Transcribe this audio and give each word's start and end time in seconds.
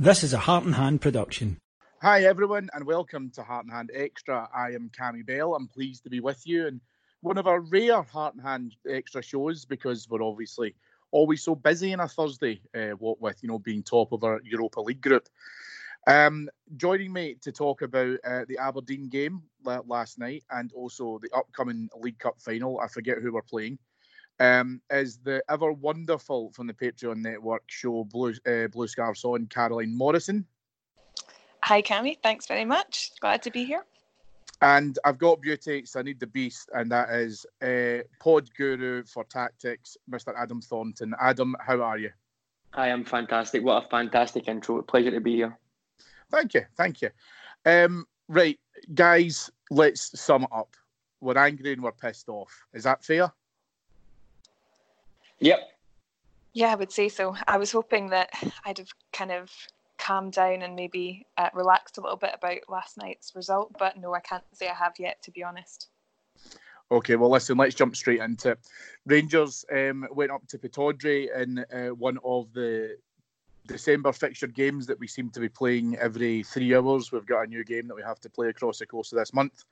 This 0.00 0.24
is 0.24 0.32
a 0.32 0.38
Heart 0.38 0.64
and 0.64 0.74
Hand 0.74 1.02
production. 1.02 1.58
Hi, 2.00 2.22
everyone, 2.22 2.70
and 2.72 2.86
welcome 2.86 3.28
to 3.34 3.42
Heart 3.42 3.66
and 3.66 3.74
Hand 3.74 3.90
Extra. 3.94 4.48
I 4.56 4.70
am 4.70 4.90
Cammy 4.98 5.26
Bell. 5.26 5.54
I'm 5.54 5.68
pleased 5.68 6.04
to 6.04 6.08
be 6.08 6.20
with 6.20 6.40
you 6.46 6.68
and 6.68 6.80
one 7.20 7.36
of 7.36 7.46
our 7.46 7.60
rare 7.60 8.00
Heart 8.00 8.36
and 8.36 8.42
Hand 8.42 8.76
Extra 8.88 9.22
shows 9.22 9.66
because 9.66 10.08
we're 10.08 10.22
obviously 10.22 10.74
always 11.10 11.42
so 11.42 11.54
busy 11.54 11.92
on 11.92 12.00
a 12.00 12.08
Thursday, 12.08 12.62
uh, 12.74 12.92
what 12.92 13.20
with 13.20 13.42
you 13.42 13.50
know 13.50 13.58
being 13.58 13.82
top 13.82 14.12
of 14.12 14.24
our 14.24 14.40
Europa 14.42 14.80
League 14.80 15.02
group. 15.02 15.28
Um, 16.06 16.48
joining 16.78 17.12
me 17.12 17.36
to 17.42 17.52
talk 17.52 17.82
about 17.82 18.16
uh, 18.24 18.46
the 18.48 18.56
Aberdeen 18.56 19.10
game 19.10 19.42
last 19.84 20.18
night 20.18 20.44
and 20.50 20.72
also 20.72 21.18
the 21.20 21.28
upcoming 21.36 21.90
League 21.98 22.18
Cup 22.18 22.40
final. 22.40 22.80
I 22.80 22.88
forget 22.88 23.18
who 23.18 23.34
we're 23.34 23.42
playing 23.42 23.78
um, 24.40 24.80
is 24.90 25.18
the 25.18 25.42
ever 25.48 25.72
wonderful 25.72 26.50
from 26.52 26.66
the 26.66 26.72
Patreon 26.72 27.18
network 27.18 27.62
show 27.66 28.04
Blue 28.04 28.34
uh, 28.46 28.66
Blue 28.68 28.88
Scarves 28.88 29.24
on 29.24 29.46
Caroline 29.46 29.96
Morrison. 29.96 30.46
Hi, 31.62 31.82
Cammy. 31.82 32.16
Thanks 32.22 32.46
very 32.46 32.64
much. 32.64 33.12
Glad 33.20 33.42
to 33.42 33.50
be 33.50 33.64
here. 33.64 33.84
And 34.62 34.98
I've 35.04 35.18
got 35.18 35.40
beauty, 35.40 35.84
so 35.86 36.00
I 36.00 36.02
need 36.02 36.20
the 36.20 36.26
beast, 36.26 36.68
and 36.74 36.90
that 36.90 37.10
is 37.10 37.46
uh, 37.62 38.02
pod 38.18 38.50
guru 38.56 39.04
for 39.04 39.24
tactics, 39.24 39.96
Mr. 40.10 40.34
Adam 40.36 40.60
Thornton. 40.60 41.14
Adam, 41.20 41.54
how 41.60 41.80
are 41.80 41.98
you? 41.98 42.10
I 42.74 42.88
am 42.88 43.04
fantastic. 43.04 43.62
What 43.62 43.84
a 43.84 43.88
fantastic 43.88 44.48
intro. 44.48 44.82
Pleasure 44.82 45.10
to 45.10 45.20
be 45.20 45.36
here. 45.36 45.58
Thank 46.30 46.54
you. 46.54 46.62
Thank 46.76 47.02
you. 47.02 47.10
Um, 47.64 48.06
right, 48.28 48.58
guys, 48.94 49.50
let's 49.70 50.18
sum 50.18 50.44
it 50.44 50.50
up. 50.52 50.76
We're 51.20 51.38
angry 51.38 51.72
and 51.72 51.82
we're 51.82 51.92
pissed 51.92 52.28
off. 52.28 52.66
Is 52.72 52.84
that 52.84 53.04
fair? 53.04 53.32
Yep. 55.40 55.60
Yeah, 56.52 56.72
I 56.72 56.74
would 56.74 56.92
say 56.92 57.08
so. 57.08 57.36
I 57.46 57.58
was 57.58 57.72
hoping 57.72 58.10
that 58.10 58.30
I'd 58.64 58.78
have 58.78 58.90
kind 59.12 59.32
of 59.32 59.50
calmed 59.98 60.32
down 60.32 60.62
and 60.62 60.74
maybe 60.74 61.26
uh, 61.36 61.50
relaxed 61.54 61.98
a 61.98 62.00
little 62.00 62.16
bit 62.16 62.34
about 62.34 62.58
last 62.68 62.96
night's 62.96 63.32
result, 63.36 63.72
but 63.78 63.96
no, 63.96 64.14
I 64.14 64.20
can't 64.20 64.42
say 64.52 64.68
I 64.68 64.74
have 64.74 64.94
yet, 64.98 65.22
to 65.22 65.30
be 65.30 65.44
honest. 65.44 65.88
Okay, 66.92 67.14
well, 67.14 67.30
listen, 67.30 67.56
let's 67.56 67.76
jump 67.76 67.94
straight 67.94 68.20
into 68.20 68.50
it. 68.50 68.58
Rangers 69.06 69.64
um, 69.72 70.08
went 70.10 70.32
up 70.32 70.44
to 70.48 70.58
Pittodrie 70.58 71.28
in 71.40 71.64
uh, 71.72 71.94
one 71.94 72.18
of 72.24 72.52
the 72.52 72.96
December 73.66 74.12
fixture 74.12 74.48
games 74.48 74.86
that 74.86 74.98
we 74.98 75.06
seem 75.06 75.30
to 75.30 75.40
be 75.40 75.48
playing 75.48 75.96
every 75.98 76.42
three 76.42 76.74
hours. 76.74 77.12
We've 77.12 77.26
got 77.26 77.42
a 77.42 77.46
new 77.46 77.62
game 77.62 77.86
that 77.86 77.94
we 77.94 78.02
have 78.02 78.18
to 78.20 78.30
play 78.30 78.48
across 78.48 78.78
the 78.78 78.86
course 78.86 79.12
of 79.12 79.18
this 79.18 79.32
month. 79.32 79.64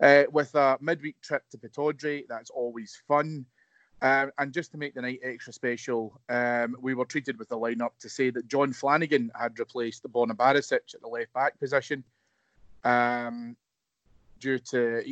Uh, 0.00 0.24
with 0.30 0.54
a 0.54 0.78
midweek 0.80 1.20
trip 1.20 1.42
to 1.50 1.58
Pittodrie, 1.58 2.24
that's 2.28 2.50
always 2.50 3.02
fun. 3.08 3.46
Um, 4.02 4.32
and 4.38 4.52
just 4.52 4.70
to 4.72 4.78
make 4.78 4.94
the 4.94 5.02
night 5.02 5.20
extra 5.22 5.52
special, 5.52 6.20
um, 6.28 6.76
we 6.80 6.94
were 6.94 7.06
treated 7.06 7.38
with 7.38 7.50
a 7.52 7.56
lineup 7.56 7.96
to 8.00 8.08
say 8.08 8.30
that 8.30 8.48
Jon 8.48 8.72
Flanagan 8.72 9.30
had 9.38 9.58
replaced 9.58 10.02
the 10.02 10.08
Borna 10.08 10.32
Barisic 10.32 10.94
at 10.94 11.00
the 11.00 11.08
left 11.08 11.32
back 11.32 11.58
position. 11.58 12.04
Um, 12.84 13.56
due 14.40 14.58
to 14.58 15.02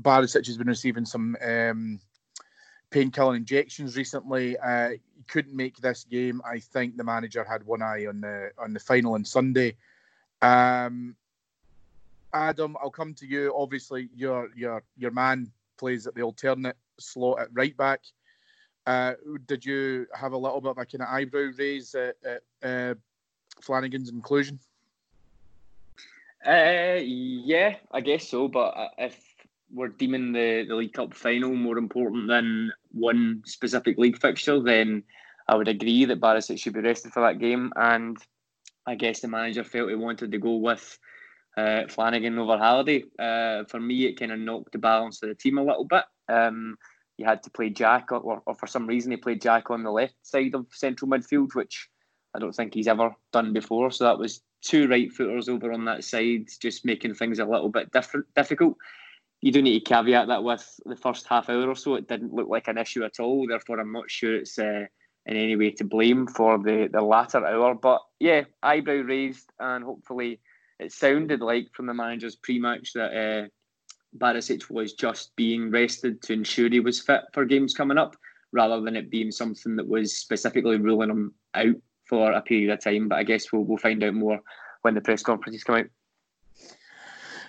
Barisic 0.00 0.46
has 0.46 0.56
been 0.56 0.68
receiving 0.68 1.04
some 1.04 1.36
um, 1.42 2.00
painkilling 2.90 3.36
injections 3.36 3.96
recently, 3.96 4.56
uh, 4.58 4.90
he 4.90 5.22
couldn't 5.26 5.54
make 5.54 5.76
this 5.78 6.04
game. 6.04 6.40
I 6.44 6.58
think 6.58 6.96
the 6.96 7.04
manager 7.04 7.44
had 7.44 7.64
one 7.64 7.82
eye 7.82 8.06
on 8.06 8.20
the 8.20 8.50
on 8.58 8.72
the 8.72 8.80
final 8.80 9.14
on 9.14 9.24
Sunday. 9.24 9.76
Um, 10.40 11.16
Adam, 12.32 12.76
I'll 12.82 12.90
come 12.90 13.14
to 13.14 13.26
you. 13.26 13.52
Obviously, 13.56 14.08
your 14.14 14.48
your 14.56 14.82
your 14.96 15.10
man 15.10 15.50
plays 15.76 16.06
at 16.06 16.14
the 16.14 16.22
alternate 16.22 16.76
slot 16.98 17.40
at 17.40 17.48
right 17.52 17.76
back. 17.76 18.00
Uh, 18.88 19.12
did 19.46 19.66
you 19.66 20.06
have 20.14 20.32
a 20.32 20.36
little 20.38 20.62
bit 20.62 20.70
of 20.70 20.78
a 20.78 20.86
kind 20.86 21.02
of 21.02 21.08
eyebrow 21.08 21.50
raise 21.58 21.94
at, 21.94 22.16
at 22.24 22.42
uh, 22.66 22.94
Flanagan's 23.60 24.08
inclusion? 24.08 24.58
Uh, 26.46 26.96
yeah, 27.02 27.74
I 27.92 28.00
guess 28.00 28.26
so. 28.26 28.48
But 28.48 28.74
if 28.96 29.22
we're 29.70 29.88
deeming 29.88 30.32
the, 30.32 30.64
the 30.66 30.74
League 30.74 30.94
Cup 30.94 31.12
final 31.12 31.54
more 31.54 31.76
important 31.76 32.28
than 32.28 32.72
one 32.90 33.42
specific 33.44 33.98
league 33.98 34.18
fixture, 34.18 34.58
then 34.58 35.02
I 35.48 35.56
would 35.56 35.68
agree 35.68 36.06
that 36.06 36.20
Barisic 36.20 36.58
should 36.58 36.72
be 36.72 36.80
rested 36.80 37.12
for 37.12 37.20
that 37.20 37.40
game. 37.40 37.70
And 37.76 38.16
I 38.86 38.94
guess 38.94 39.20
the 39.20 39.28
manager 39.28 39.64
felt 39.64 39.90
he 39.90 39.96
wanted 39.96 40.32
to 40.32 40.38
go 40.38 40.56
with 40.56 40.98
uh, 41.58 41.82
Flanagan 41.88 42.38
over 42.38 42.56
Halliday. 42.56 43.04
Uh, 43.18 43.64
for 43.64 43.80
me, 43.80 44.06
it 44.06 44.18
kind 44.18 44.32
of 44.32 44.38
knocked 44.38 44.72
the 44.72 44.78
balance 44.78 45.22
of 45.22 45.28
the 45.28 45.34
team 45.34 45.58
a 45.58 45.62
little 45.62 45.84
bit. 45.84 46.04
Um, 46.30 46.78
you 47.18 47.26
had 47.26 47.42
to 47.42 47.50
play 47.50 47.68
Jack, 47.68 48.12
or, 48.12 48.42
or, 48.46 48.54
for 48.54 48.66
some 48.66 48.86
reason, 48.86 49.10
he 49.10 49.16
played 49.16 49.42
Jack 49.42 49.70
on 49.70 49.82
the 49.82 49.90
left 49.90 50.14
side 50.22 50.54
of 50.54 50.66
central 50.70 51.10
midfield, 51.10 51.54
which 51.54 51.88
I 52.34 52.38
don't 52.38 52.54
think 52.54 52.72
he's 52.72 52.88
ever 52.88 53.10
done 53.32 53.52
before. 53.52 53.90
So 53.90 54.04
that 54.04 54.18
was 54.18 54.40
two 54.62 54.86
right 54.86 55.12
footers 55.12 55.48
over 55.48 55.72
on 55.72 55.84
that 55.86 56.04
side, 56.04 56.46
just 56.62 56.84
making 56.84 57.14
things 57.14 57.40
a 57.40 57.44
little 57.44 57.68
bit 57.68 57.90
different, 57.92 58.26
difficult. 58.34 58.76
You 59.40 59.52
do 59.52 59.62
need 59.62 59.80
to 59.80 59.84
caveat 59.84 60.28
that 60.28 60.44
with 60.44 60.80
the 60.84 60.96
first 60.96 61.26
half 61.26 61.48
hour 61.48 61.68
or 61.68 61.76
so, 61.76 61.96
it 61.96 62.08
didn't 62.08 62.34
look 62.34 62.48
like 62.48 62.68
an 62.68 62.78
issue 62.78 63.04
at 63.04 63.20
all. 63.20 63.46
Therefore, 63.46 63.80
I'm 63.80 63.92
not 63.92 64.10
sure 64.10 64.36
it's 64.36 64.58
uh, 64.58 64.86
in 65.26 65.36
any 65.36 65.56
way 65.56 65.70
to 65.72 65.84
blame 65.84 66.26
for 66.26 66.58
the, 66.58 66.88
the 66.92 67.02
latter 67.02 67.44
hour. 67.44 67.74
But 67.74 68.00
yeah, 68.20 68.42
eyebrow 68.62 69.02
raised, 69.02 69.50
and 69.58 69.84
hopefully 69.84 70.40
it 70.78 70.92
sounded 70.92 71.40
like 71.40 71.68
from 71.74 71.86
the 71.86 71.94
manager's 71.94 72.36
pre-match 72.36 72.92
that 72.94 73.12
uh, 73.14 73.48
Barisic 74.16 74.70
was 74.70 74.94
just 74.94 75.34
being 75.36 75.70
rested 75.70 76.22
to 76.22 76.32
ensure 76.32 76.68
he 76.68 76.80
was 76.80 77.00
fit 77.00 77.22
for 77.32 77.44
games 77.44 77.74
coming 77.74 77.98
up, 77.98 78.16
rather 78.52 78.80
than 78.80 78.96
it 78.96 79.10
being 79.10 79.30
something 79.30 79.76
that 79.76 79.86
was 79.86 80.16
specifically 80.16 80.78
ruling 80.78 81.10
him 81.10 81.34
out 81.54 81.76
for 82.06 82.32
a 82.32 82.40
period 82.40 82.72
of 82.72 82.82
time. 82.82 83.08
But 83.08 83.18
I 83.18 83.22
guess 83.22 83.52
we'll 83.52 83.64
we'll 83.64 83.78
find 83.78 84.02
out 84.02 84.14
more 84.14 84.40
when 84.82 84.94
the 84.94 85.00
press 85.00 85.22
conferences 85.22 85.64
come 85.64 85.76
out. 85.76 85.86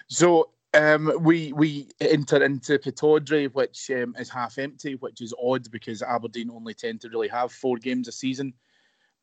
So 0.07 0.49
um, 0.73 1.11
we 1.21 1.53
we 1.53 1.87
enter 2.01 2.43
into 2.43 2.77
Pittodrie, 2.77 3.53
which 3.53 3.89
um, 3.91 4.15
is 4.19 4.29
half 4.29 4.57
empty, 4.57 4.95
which 4.95 5.21
is 5.21 5.33
odd 5.41 5.69
because 5.71 6.01
Aberdeen 6.01 6.51
only 6.51 6.73
tend 6.73 7.01
to 7.01 7.09
really 7.09 7.27
have 7.29 7.51
four 7.51 7.77
games 7.77 8.07
a 8.07 8.11
season. 8.11 8.53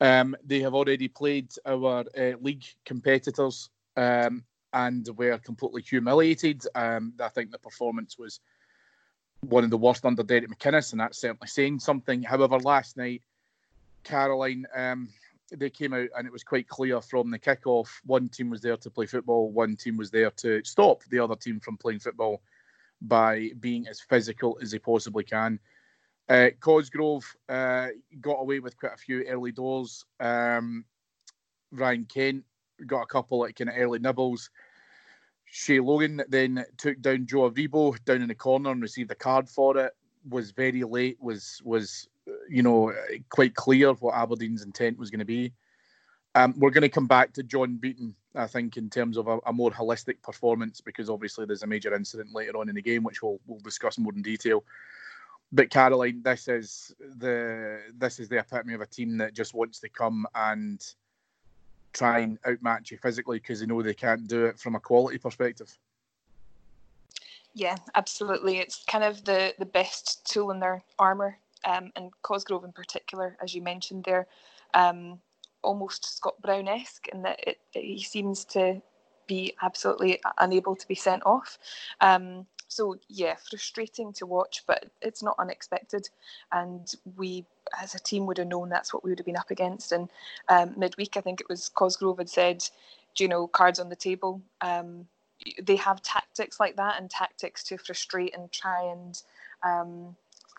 Um, 0.00 0.36
they 0.44 0.60
have 0.60 0.74
already 0.74 1.08
played 1.08 1.50
our 1.64 2.04
uh, 2.18 2.32
league 2.40 2.64
competitors 2.84 3.70
um, 3.96 4.44
and 4.76 5.08
were 5.16 5.38
completely 5.38 5.80
humiliated. 5.80 6.62
Um, 6.74 7.14
I 7.18 7.28
think 7.28 7.50
the 7.50 7.58
performance 7.58 8.18
was 8.18 8.40
one 9.40 9.64
of 9.64 9.70
the 9.70 9.78
worst 9.78 10.04
under 10.04 10.22
Derek 10.22 10.50
McInnes, 10.50 10.92
and 10.92 11.00
that's 11.00 11.18
certainly 11.18 11.46
saying 11.46 11.80
something. 11.80 12.22
However, 12.22 12.58
last 12.58 12.98
night 12.98 13.22
Caroline, 14.04 14.66
um, 14.74 15.08
they 15.50 15.70
came 15.70 15.94
out 15.94 16.08
and 16.16 16.26
it 16.26 16.32
was 16.32 16.44
quite 16.44 16.68
clear 16.68 17.00
from 17.00 17.30
the 17.30 17.38
kickoff. 17.38 17.88
One 18.04 18.28
team 18.28 18.50
was 18.50 18.60
there 18.60 18.76
to 18.76 18.90
play 18.90 19.06
football. 19.06 19.50
One 19.50 19.76
team 19.76 19.96
was 19.96 20.10
there 20.10 20.30
to 20.30 20.62
stop 20.64 21.02
the 21.04 21.20
other 21.20 21.36
team 21.36 21.58
from 21.58 21.78
playing 21.78 22.00
football 22.00 22.42
by 23.00 23.50
being 23.60 23.88
as 23.88 24.00
physical 24.00 24.58
as 24.60 24.72
they 24.72 24.78
possibly 24.78 25.24
can. 25.24 25.58
Uh, 26.28 26.50
Cosgrove 26.60 27.24
uh, 27.48 27.88
got 28.20 28.40
away 28.40 28.58
with 28.58 28.78
quite 28.78 28.94
a 28.94 28.98
few 28.98 29.24
early 29.24 29.52
doors. 29.52 30.04
Um, 30.20 30.84
Ryan 31.70 32.04
Kent 32.04 32.44
got 32.84 33.02
a 33.02 33.06
couple 33.06 33.44
of 33.44 33.54
kind 33.54 33.70
of 33.70 33.76
early 33.78 33.98
nibbles. 33.98 34.50
Shay 35.46 35.80
Logan 35.80 36.22
then 36.28 36.64
took 36.76 37.00
down 37.00 37.26
Joe 37.26 37.50
Aribo 37.50 38.02
down 38.04 38.22
in 38.22 38.28
the 38.28 38.34
corner 38.34 38.70
and 38.70 38.82
received 38.82 39.10
a 39.10 39.14
card 39.14 39.48
for 39.48 39.76
it. 39.78 39.92
Was 40.28 40.50
very 40.50 40.82
late. 40.82 41.16
Was 41.20 41.62
was 41.64 42.08
you 42.48 42.62
know 42.62 42.92
quite 43.30 43.54
clear 43.54 43.92
what 43.92 44.14
Aberdeen's 44.14 44.62
intent 44.62 44.98
was 44.98 45.10
going 45.10 45.20
to 45.20 45.24
be. 45.24 45.52
Um, 46.34 46.54
we're 46.58 46.70
going 46.70 46.82
to 46.82 46.88
come 46.90 47.06
back 47.06 47.32
to 47.32 47.42
John 47.42 47.76
Beaton, 47.76 48.14
I 48.34 48.46
think, 48.46 48.76
in 48.76 48.90
terms 48.90 49.16
of 49.16 49.26
a, 49.26 49.38
a, 49.46 49.52
more 49.54 49.70
holistic 49.70 50.20
performance, 50.22 50.82
because 50.82 51.08
obviously 51.08 51.46
there's 51.46 51.62
a 51.62 51.66
major 51.66 51.94
incident 51.94 52.34
later 52.34 52.58
on 52.58 52.68
in 52.68 52.74
the 52.74 52.82
game, 52.82 53.04
which 53.04 53.22
we'll 53.22 53.40
we'll 53.46 53.60
discuss 53.60 53.98
more 53.98 54.12
in 54.14 54.20
detail. 54.20 54.62
But 55.52 55.70
Caroline, 55.70 56.22
this 56.22 56.48
is 56.48 56.94
the 56.98 57.80
this 57.96 58.18
is 58.18 58.28
the 58.28 58.38
epitome 58.38 58.74
of 58.74 58.80
a 58.80 58.86
team 58.86 59.16
that 59.18 59.32
just 59.32 59.54
wants 59.54 59.80
to 59.80 59.88
come 59.88 60.26
and 60.34 60.84
try 61.92 62.20
and 62.20 62.38
outmatch 62.44 62.90
you 62.90 62.98
physically 62.98 63.38
because 63.38 63.60
they 63.60 63.66
know 63.66 63.82
they 63.82 63.94
can't 63.94 64.26
do 64.28 64.46
it 64.46 64.58
from 64.58 64.74
a 64.74 64.80
quality 64.80 65.18
perspective. 65.18 65.76
Yeah, 67.54 67.76
absolutely. 67.94 68.58
It's 68.58 68.84
kind 68.84 69.02
of 69.02 69.24
the 69.24 69.54
the 69.58 69.66
best 69.66 70.30
tool 70.30 70.50
in 70.50 70.60
their 70.60 70.82
armor, 70.98 71.38
um, 71.64 71.90
and 71.96 72.10
Cosgrove 72.22 72.64
in 72.64 72.72
particular, 72.72 73.36
as 73.42 73.54
you 73.54 73.62
mentioned 73.62 74.04
there, 74.04 74.26
um, 74.74 75.18
almost 75.62 76.16
Scott 76.16 76.40
Brown 76.42 76.68
esque 76.68 77.08
in 77.08 77.22
that 77.22 77.40
it, 77.46 77.58
it, 77.72 77.82
he 77.82 78.02
seems 78.02 78.44
to 78.46 78.82
be 79.26 79.54
absolutely 79.62 80.20
unable 80.38 80.76
to 80.76 80.86
be 80.86 80.94
sent 80.94 81.22
off. 81.24 81.58
Um, 82.00 82.46
so 82.68 82.96
yeah, 83.08 83.36
frustrating 83.48 84.12
to 84.14 84.26
watch, 84.26 84.64
but 84.66 84.86
it's 85.00 85.22
not 85.22 85.36
unexpected. 85.38 86.08
And 86.52 86.92
we, 87.16 87.44
as 87.80 87.94
a 87.94 87.98
team, 87.98 88.26
would 88.26 88.38
have 88.38 88.48
known 88.48 88.68
that's 88.68 88.92
what 88.92 89.04
we 89.04 89.10
would 89.10 89.18
have 89.18 89.26
been 89.26 89.36
up 89.36 89.50
against. 89.50 89.92
And 89.92 90.08
um, 90.48 90.74
midweek, 90.76 91.16
I 91.16 91.20
think 91.20 91.40
it 91.40 91.48
was 91.48 91.68
Cosgrove 91.68 92.18
had 92.18 92.28
said, 92.28 92.64
you 93.18 93.28
know, 93.28 93.46
cards 93.46 93.80
on 93.80 93.88
the 93.88 93.96
table. 93.96 94.40
Um, 94.60 95.06
they 95.62 95.76
have 95.76 96.02
tactics 96.02 96.58
like 96.60 96.76
that 96.76 97.00
and 97.00 97.10
tactics 97.10 97.62
to 97.64 97.78
frustrate 97.78 98.34
and 98.34 98.50
try 98.50 98.90
and, 98.90 99.22
um, 99.62 100.16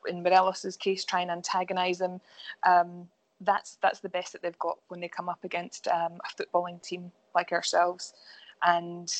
in 0.08 0.24
Morelos's 0.24 0.78
case, 0.78 1.04
try 1.04 1.22
and 1.22 1.32
antagonise 1.32 1.98
them. 1.98 2.22
Um, 2.66 3.08
that's 3.42 3.78
that's 3.82 4.00
the 4.00 4.10
best 4.10 4.34
that 4.34 4.42
they've 4.42 4.58
got 4.58 4.78
when 4.88 5.00
they 5.00 5.08
come 5.08 5.30
up 5.30 5.44
against 5.44 5.88
um, 5.88 6.14
a 6.26 6.44
footballing 6.44 6.82
team 6.82 7.12
like 7.36 7.52
ourselves. 7.52 8.14
And 8.64 9.14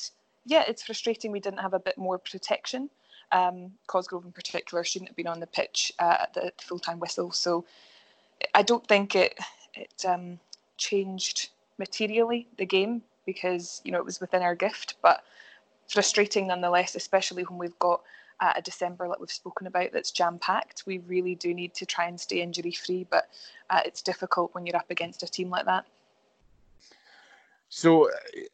yeah, 0.46 0.64
it's 0.68 0.84
frustrating 0.84 1.32
we 1.32 1.40
didn't 1.40 1.60
have 1.60 1.74
a 1.74 1.80
bit 1.80 1.98
more 1.98 2.18
protection. 2.18 2.90
Um, 3.32 3.72
Cosgrove 3.88 4.26
in 4.26 4.32
particular 4.32 4.84
shouldn't 4.84 5.10
have 5.10 5.18
been 5.18 5.28
on 5.28 5.40
the 5.40 5.48
pitch 5.48 5.92
uh, 6.00 6.18
at 6.22 6.34
the 6.34 6.52
full 6.62 6.80
time 6.80 7.00
whistle. 7.00 7.32
So 7.32 7.66
I 8.54 8.62
don't 8.62 8.88
think 8.88 9.16
it 9.16 9.38
it 9.74 10.06
um, 10.08 10.40
changed 10.78 11.50
materially 11.78 12.48
the 12.58 12.66
game 12.66 13.02
because 13.26 13.82
you 13.84 13.92
know 13.92 14.00
it 14.00 14.06
was 14.06 14.20
within 14.20 14.42
our 14.42 14.56
gift, 14.56 14.96
but 15.02 15.24
frustrating 15.88 16.48
nonetheless, 16.48 16.96
especially 16.96 17.44
when 17.44 17.60
we've 17.60 17.80
got 17.80 18.02
uh, 18.40 18.54
a 18.56 18.62
December 18.62 19.08
like 19.08 19.20
we've 19.20 19.32
spoken 19.32 19.68
about 19.68 19.92
that's 19.92 20.12
jam 20.12 20.40
packed. 20.40 20.84
We 20.86 21.00
really 21.00 21.36
do 21.36 21.54
need 21.54 21.74
to 21.76 21.86
try 21.86 22.06
and 22.06 22.20
stay 22.20 22.42
injury 22.42 22.72
free, 22.72 23.06
but 23.10 23.30
uh, 23.70 23.82
it's 23.86 24.02
difficult 24.02 24.54
when 24.54 24.66
you're 24.66 24.78
up 24.78 24.90
against 24.90 25.24
a 25.24 25.28
team 25.28 25.50
like 25.50 25.66
that. 25.66 25.86
So 27.70 28.10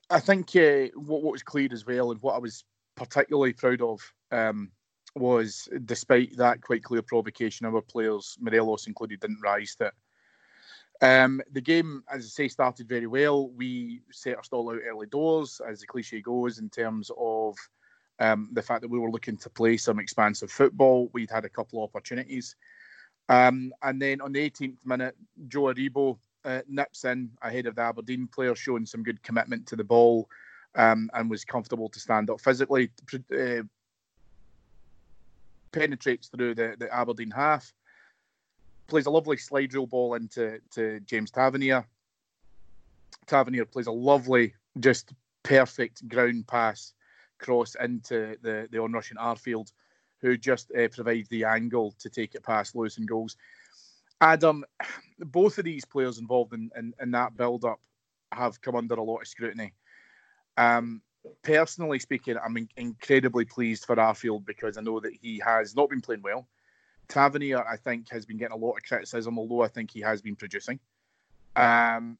I 0.10 0.20
think 0.20 0.56
uh, 0.56 0.88
what, 0.96 1.22
what 1.22 1.34
was 1.34 1.44
clear 1.44 1.70
as 1.72 1.86
well, 1.86 2.12
and 2.12 2.22
what 2.22 2.36
I 2.36 2.40
was 2.40 2.64
particularly 2.96 3.54
proud 3.54 3.82
of, 3.82 4.00
um, 4.32 4.72
was 5.16 5.70
despite 5.86 6.36
that 6.38 6.62
quite 6.62 6.84
clear 6.84 7.02
provocation, 7.02 7.66
our 7.66 7.82
players, 7.82 8.38
Morelos 8.40 8.88
included, 8.88 9.20
didn't 9.20 9.42
rise 9.44 9.76
to 9.76 9.88
it. 9.88 9.94
Um, 11.02 11.42
the 11.52 11.62
game, 11.62 12.04
as 12.10 12.26
I 12.26 12.28
say, 12.28 12.48
started 12.48 12.88
very 12.88 13.08
well. 13.08 13.50
We 13.50 14.02
set 14.12 14.38
our 14.38 14.44
stall 14.44 14.72
out 14.72 14.80
early 14.88 15.08
doors, 15.08 15.62
as 15.68 15.82
the 15.82 15.88
cliche 15.88 16.22
goes, 16.22 16.60
in 16.60 16.70
terms 16.70 17.12
of 17.18 17.58
um, 18.20 18.50
the 18.54 18.62
fact 18.62 18.82
that 18.82 18.90
we 18.90 19.00
were 19.00 19.12
looking 19.12 19.38
to 19.38 19.50
play 19.50 19.78
some 19.78 20.00
expansive 20.00 20.52
football. 20.52 21.10
We'd 21.14 21.32
had 21.32 21.46
a 21.46 21.50
couple 21.50 21.84
of 21.84 21.90
opportunities. 21.90 22.56
Um, 23.30 23.74
and 23.82 24.02
then 24.02 24.22
on 24.22 24.32
the 24.32 24.50
18th 24.50 24.86
minute, 24.86 25.16
Joe 25.48 25.64
Aribo 25.64 26.18
uh, 26.46 26.62
nips 26.68 27.06
in 27.06 27.32
ahead 27.42 27.66
of 27.66 27.76
the 27.76 27.82
Aberdeen 27.82 28.28
player, 28.28 28.56
showing 28.56 28.86
some 28.86 29.04
good 29.04 29.22
commitment 29.24 29.68
to 29.68 29.76
the 29.76 29.84
ball 29.84 30.30
um, 30.76 31.10
and 31.14 31.30
was 31.30 31.46
comfortable 31.46 31.90
to 31.90 32.00
stand 32.00 32.30
up 32.30 32.42
physically. 32.42 32.90
Uh, 33.32 33.64
penetrates 35.72 36.28
through 36.28 36.56
the, 36.56 36.76
the 36.78 36.94
Aberdeen 36.94 37.32
half, 37.32 37.74
plays 38.88 39.08
a 39.08 39.10
lovely 39.10 39.38
slide 39.38 39.74
rule 39.74 39.88
ball 39.88 40.14
into 40.14 40.60
to 40.72 41.00
James 41.02 41.32
Tavernier. 41.32 41.86
Tavernier 43.26 43.66
plays 43.66 43.88
a 43.88 43.92
lovely, 43.92 44.54
just 44.80 45.14
perfect 45.42 46.08
ground 46.08 46.48
pass 46.48 46.94
cross 47.40 47.76
into 47.82 48.38
the, 48.42 48.68
the 48.72 48.78
onrushing 48.78 49.18
Arfield, 49.18 49.72
who 50.22 50.38
just 50.38 50.72
uh, 50.72 50.88
provides 50.90 51.28
the 51.30 51.44
angle 51.44 51.94
to 52.00 52.10
take 52.10 52.36
it 52.36 52.44
past 52.44 52.76
Lewis 52.76 52.98
and 52.98 53.08
goals. 53.08 53.36
Adam, 54.22 54.64
both 55.20 55.58
of 55.58 55.66
these 55.66 55.86
players 55.86 56.20
involved 56.20 56.54
in, 56.54 56.70
in, 56.78 56.94
in 57.02 57.12
that 57.12 57.36
build 57.36 57.66
up 57.66 57.80
have 58.32 58.62
come 58.62 58.76
under 58.76 58.96
a 58.96 59.04
lot 59.04 59.22
of 59.22 59.28
scrutiny. 59.28 59.74
Um, 60.58 61.02
personally 61.42 62.00
speaking, 62.00 62.36
I'm 62.44 62.58
in- 62.58 62.70
incredibly 62.78 63.46
pleased 63.46 63.86
for 63.86 63.96
Arfield 63.96 64.46
because 64.46 64.78
I 64.78 64.82
know 64.82 65.00
that 65.00 65.14
he 65.22 65.42
has 65.46 65.76
not 65.76 65.90
been 65.90 66.02
playing 66.02 66.22
well. 66.22 66.48
Tavernier, 67.08 67.66
I 67.68 67.78
think, 67.78 68.10
has 68.10 68.26
been 68.26 68.38
getting 68.38 68.54
a 68.54 68.58
lot 68.58 68.78
of 68.78 68.84
criticism, 68.84 69.38
although 69.38 69.62
I 69.62 69.68
think 69.68 69.92
he 69.92 70.02
has 70.02 70.22
been 70.22 70.36
producing. 70.36 70.80
Um, 71.56 72.18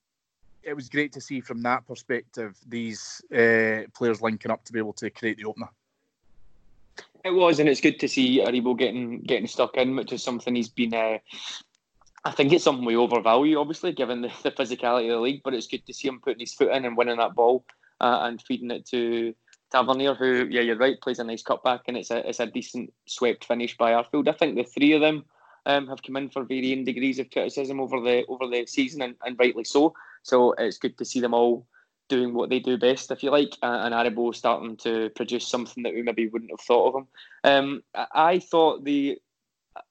it 0.62 0.76
was 0.76 0.90
great 0.90 1.12
to 1.14 1.22
see 1.22 1.42
from 1.42 1.62
that 1.64 1.86
perspective 1.88 2.58
these 2.68 3.22
uh, 3.32 3.84
players 3.94 4.22
linking 4.22 4.52
up 4.52 4.64
to 4.66 4.74
be 4.74 4.80
able 4.80 4.94
to 4.94 5.10
create 5.10 5.38
the 5.38 5.46
opener. 5.46 5.70
It 7.26 7.32
was, 7.32 7.60
and 7.60 7.70
it's 7.70 7.82
good 7.82 8.00
to 8.02 8.08
see 8.08 8.42
Aribo 8.42 8.78
getting 8.78 9.22
getting 9.22 9.48
stuck 9.48 9.78
in, 9.78 9.96
which 9.96 10.12
is 10.12 10.22
something 10.22 10.56
he's 10.56 10.70
been 10.70 10.94
uh, 10.94 11.18
I 12.26 12.32
think 12.32 12.54
it's 12.54 12.64
something 12.64 12.86
we 12.86 12.96
overvalue, 12.96 13.60
obviously, 13.60 13.92
given 13.92 14.22
the, 14.22 14.32
the, 14.44 14.52
physicality 14.52 15.06
of 15.06 15.16
the 15.16 15.20
league. 15.20 15.42
But 15.44 15.54
it's 15.54 15.68
good 15.68 15.86
to 15.86 15.94
see 15.94 16.08
him 16.08 16.20
putting 16.22 16.40
his 16.40 16.54
foot 16.54 16.72
in 16.72 16.86
and 16.86 16.96
winning 16.96 17.18
that 17.18 17.36
ball 17.36 17.66
uh, 18.02 18.20
and 18.24 18.42
feeding 18.42 18.72
it 18.72 18.86
to 18.88 19.34
Tavernier, 19.72 20.14
who, 20.14 20.48
yeah, 20.50 20.62
you're 20.62 20.78
right, 20.78 21.02
plays 21.02 21.20
a 21.20 21.24
nice 21.24 21.44
cutback, 21.44 21.82
and 21.88 21.98
it's 21.98 22.12
a 22.12 22.28
it's 22.28 22.40
a 22.40 22.46
decent 22.46 22.94
swept 23.08 23.46
finish 23.46 23.76
by 23.76 23.92
Arfield. 23.92 24.28
I 24.28 24.34
think 24.34 24.56
the 24.56 24.64
three 24.64 24.94
of 24.94 25.02
them 25.02 25.26
um, 25.66 25.88
have 25.88 26.04
come 26.04 26.18
in 26.18 26.30
for 26.30 26.44
varying 26.44 26.86
degrees 26.86 27.20
of 27.20 27.32
criticism 27.32 27.80
over 27.80 28.00
the 28.00 28.24
over 28.28 28.48
the 28.48 28.66
season, 28.68 29.02
and, 29.02 29.16
and 29.26 29.38
rightly 29.40 29.64
so. 29.64 29.94
So 30.22 30.54
it's 30.54 30.78
good 30.78 30.98
to 31.00 31.06
see 31.06 31.20
them 31.20 31.34
all 31.34 31.66
doing 32.10 32.34
what 32.34 32.50
they 32.50 32.60
do 32.60 32.78
best, 32.78 33.12
if 33.12 33.24
you 33.24 33.32
like, 33.32 33.54
and 33.64 33.94
Aribo 33.94 34.36
starting 34.36 34.78
to 34.78 35.10
produce 35.16 35.48
something 35.48 35.84
that 35.84 35.94
we 35.94 36.04
maybe 36.04 36.28
wouldn't 36.28 36.52
have 36.52 36.60
thought 36.60 36.88
of 36.88 36.94
them. 36.94 37.08
Um, 37.44 37.84
I 38.14 38.40
thought 38.40 38.84
the 38.84 39.18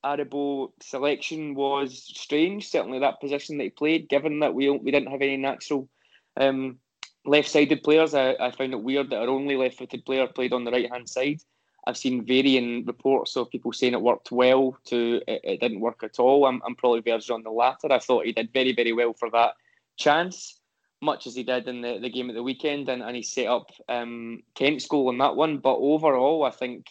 Aribo 0.05 0.71
selection 0.81 1.55
was 1.55 2.05
strange. 2.05 2.69
Certainly, 2.69 3.01
that 3.01 3.21
position 3.21 3.59
that 3.59 3.65
he 3.65 3.71
played, 3.71 4.09
given 4.09 4.41
that 4.41 4.55
we 4.55 4.71
we 4.71 4.91
didn't 4.91 5.11
have 5.11 5.23
any 5.23 5.37
natural 5.37 5.89
um, 6.37 6.79
left-sided 7.25 7.83
players, 7.83 8.15
I, 8.15 8.35
I 8.41 8.51
found 8.51 8.73
it 8.73 8.83
weird 8.83 9.11
that 9.11 9.21
our 9.21 9.29
only 9.29 9.57
left-footed 9.57 10.05
player 10.05 10.27
played 10.27 10.53
on 10.53 10.65
the 10.65 10.71
right-hand 10.71 11.09
side. 11.09 11.41
I've 11.87 11.97
seen 11.97 12.25
varying 12.25 12.85
reports 12.85 13.37
of 13.37 13.51
people 13.51 13.73
saying 13.73 13.93
it 13.93 14.01
worked 14.01 14.31
well 14.31 14.77
to 14.87 15.21
it, 15.27 15.41
it 15.43 15.61
didn't 15.61 15.81
work 15.81 16.03
at 16.05 16.21
all. 16.21 16.47
I'm, 16.47 16.63
I'm 16.65 16.77
probably 16.77 17.01
verging 17.01 17.35
on 17.35 17.43
the 17.43 17.51
latter. 17.51 17.93
I 17.93 17.99
thought 17.99 18.27
he 18.27 18.33
did 18.33 18.53
very, 18.53 18.73
very 18.73 18.93
well 18.93 19.15
for 19.15 19.31
that 19.31 19.55
chance, 19.97 20.61
much 21.01 21.27
as 21.27 21.35
he 21.35 21.43
did 21.43 21.67
in 21.67 21.81
the, 21.81 21.99
the 21.99 22.09
game 22.09 22.31
at 22.31 22.37
the 22.37 22.43
weekend, 22.43 22.89
and, 22.89 23.03
and 23.03 23.17
he 23.17 23.23
set 23.23 23.47
up 23.47 23.71
um, 23.89 24.43
Kent's 24.55 24.87
goal 24.87 25.11
in 25.11 25.19
that 25.19 25.35
one. 25.35 25.59
But 25.59 25.77
overall, 25.77 26.45
I 26.45 26.51
think 26.51 26.87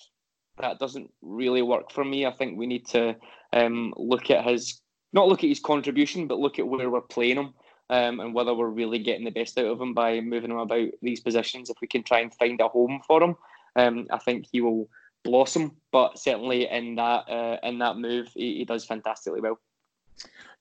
that 0.59 0.79
doesn't 0.79 1.09
really 1.21 1.61
work 1.61 1.91
for 1.91 2.03
me. 2.03 2.25
I 2.25 2.31
think 2.31 2.57
we 2.57 2.67
need 2.67 2.85
to 2.87 3.15
um, 3.53 3.93
look 3.95 4.29
at 4.29 4.45
his 4.45 4.81
not 5.13 5.27
look 5.27 5.43
at 5.43 5.49
his 5.49 5.59
contribution, 5.59 6.27
but 6.27 6.39
look 6.39 6.57
at 6.59 6.67
where 6.67 6.89
we're 6.89 7.01
playing 7.01 7.37
him 7.37 7.53
um, 7.91 8.21
and 8.21 8.33
whether 8.33 8.53
we're 8.53 8.69
really 8.69 8.99
getting 8.99 9.25
the 9.25 9.31
best 9.31 9.57
out 9.59 9.65
of 9.65 9.79
him 9.79 9.93
by 9.93 10.21
moving 10.21 10.49
him 10.49 10.57
about 10.57 10.89
these 11.01 11.19
positions. 11.19 11.69
If 11.69 11.77
we 11.81 11.87
can 11.87 12.03
try 12.03 12.21
and 12.21 12.33
find 12.33 12.59
a 12.61 12.67
home 12.69 13.01
for 13.05 13.21
him, 13.21 13.35
um, 13.75 14.07
I 14.09 14.17
think 14.17 14.47
he 14.51 14.61
will 14.61 14.89
blossom. 15.23 15.75
But 15.91 16.17
certainly 16.17 16.69
in 16.69 16.95
that 16.95 17.29
uh, 17.29 17.57
in 17.63 17.77
that 17.79 17.97
move, 17.97 18.29
he, 18.33 18.59
he, 18.59 18.65
does 18.65 18.85
fantastically 18.85 19.41
well. 19.41 19.59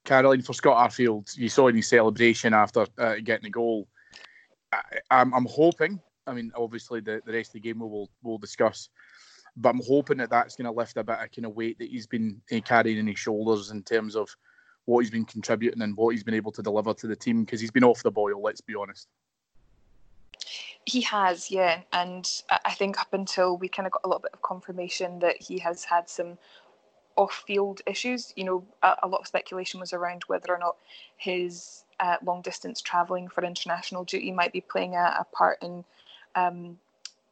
Caroline 0.04 0.42
for 0.42 0.54
Scott 0.54 0.90
Arfield, 0.90 1.36
you 1.38 1.48
saw 1.48 1.68
in 1.68 1.76
his 1.76 1.88
celebration 1.88 2.52
after 2.52 2.86
uh, 2.98 3.14
getting 3.22 3.44
the 3.44 3.50
goal. 3.50 3.86
I, 4.72 4.80
I'm, 5.10 5.32
I'm 5.32 5.46
hoping. 5.46 6.00
I 6.26 6.32
mean, 6.32 6.52
obviously 6.56 7.00
the, 7.00 7.20
the 7.24 7.32
rest 7.32 7.50
of 7.50 7.54
the 7.54 7.60
game 7.60 7.78
we 7.78 7.86
will 7.86 8.10
we'll 8.22 8.38
discuss 8.38 8.88
but 9.56 9.70
I'm 9.70 9.82
hoping 9.84 10.18
that 10.18 10.30
that's 10.30 10.56
going 10.56 10.66
to 10.66 10.70
lift 10.70 10.96
a 10.96 11.02
bit 11.02 11.18
of 11.18 11.32
kind 11.32 11.44
of 11.44 11.56
weight 11.56 11.78
that 11.78 11.88
he's 11.88 12.06
been 12.06 12.40
uh, 12.52 12.60
carrying 12.64 12.98
in 12.98 13.06
his 13.08 13.18
shoulders 13.18 13.70
in 13.70 13.82
terms 13.82 14.14
of 14.14 14.34
what 14.90 15.00
he's 15.00 15.10
been 15.10 15.24
contributing 15.24 15.82
and 15.82 15.96
what 15.96 16.10
he's 16.10 16.24
been 16.24 16.34
able 16.34 16.52
to 16.52 16.62
deliver 16.62 16.92
to 16.92 17.06
the 17.06 17.16
team 17.16 17.44
because 17.44 17.60
he's 17.60 17.70
been 17.70 17.84
off 17.84 18.02
the 18.02 18.10
boil. 18.10 18.42
Let's 18.42 18.60
be 18.60 18.74
honest. 18.74 19.08
He 20.84 21.02
has, 21.02 21.50
yeah, 21.50 21.82
and 21.92 22.28
I 22.64 22.72
think 22.72 22.98
up 22.98 23.12
until 23.12 23.56
we 23.56 23.68
kind 23.68 23.86
of 23.86 23.92
got 23.92 24.00
a 24.02 24.08
little 24.08 24.20
bit 24.20 24.32
of 24.32 24.42
confirmation 24.42 25.20
that 25.20 25.40
he 25.40 25.58
has 25.58 25.84
had 25.84 26.08
some 26.08 26.38
off-field 27.16 27.82
issues. 27.86 28.32
You 28.34 28.44
know, 28.44 28.64
a, 28.82 28.96
a 29.04 29.08
lot 29.08 29.20
of 29.20 29.26
speculation 29.26 29.78
was 29.78 29.92
around 29.92 30.24
whether 30.26 30.52
or 30.52 30.58
not 30.58 30.76
his 31.16 31.84
uh, 32.00 32.16
long-distance 32.24 32.80
travelling 32.80 33.28
for 33.28 33.44
international 33.44 34.04
duty 34.04 34.32
might 34.32 34.52
be 34.52 34.62
playing 34.62 34.96
a, 34.96 35.16
a 35.20 35.26
part 35.32 35.58
in, 35.62 35.84
um, 36.34 36.78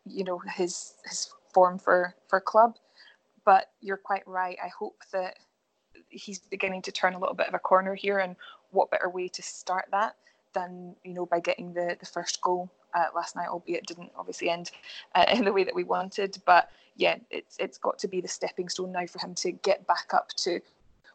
you 0.06 0.24
know, 0.24 0.38
his 0.38 0.94
his 1.08 1.30
form 1.52 1.78
for 1.78 2.14
for 2.28 2.40
club. 2.40 2.76
But 3.44 3.70
you're 3.80 3.96
quite 3.96 4.28
right. 4.28 4.58
I 4.62 4.68
hope 4.68 4.98
that 5.12 5.38
he's 6.10 6.38
beginning 6.38 6.82
to 6.82 6.92
turn 6.92 7.14
a 7.14 7.18
little 7.18 7.34
bit 7.34 7.48
of 7.48 7.54
a 7.54 7.58
corner 7.58 7.94
here, 7.94 8.18
and 8.18 8.36
what 8.70 8.90
better 8.90 9.08
way 9.08 9.28
to 9.28 9.42
start 9.42 9.86
that 9.90 10.16
than 10.54 10.94
you 11.04 11.14
know 11.14 11.26
by 11.26 11.40
getting 11.40 11.72
the 11.72 11.96
the 12.00 12.06
first 12.06 12.40
goal 12.40 12.70
uh, 12.94 13.04
last 13.14 13.36
night, 13.36 13.48
albeit 13.48 13.80
it 13.80 13.86
didn't 13.86 14.12
obviously 14.16 14.50
end 14.50 14.70
uh, 15.14 15.24
in 15.32 15.44
the 15.44 15.52
way 15.52 15.64
that 15.64 15.74
we 15.74 15.84
wanted. 15.84 16.38
But 16.44 16.70
yeah, 16.96 17.16
it's 17.30 17.56
it's 17.58 17.78
got 17.78 17.98
to 18.00 18.08
be 18.08 18.20
the 18.20 18.28
stepping 18.28 18.68
stone 18.68 18.92
now 18.92 19.06
for 19.06 19.18
him 19.18 19.34
to 19.36 19.52
get 19.52 19.86
back 19.86 20.12
up 20.12 20.30
to 20.38 20.60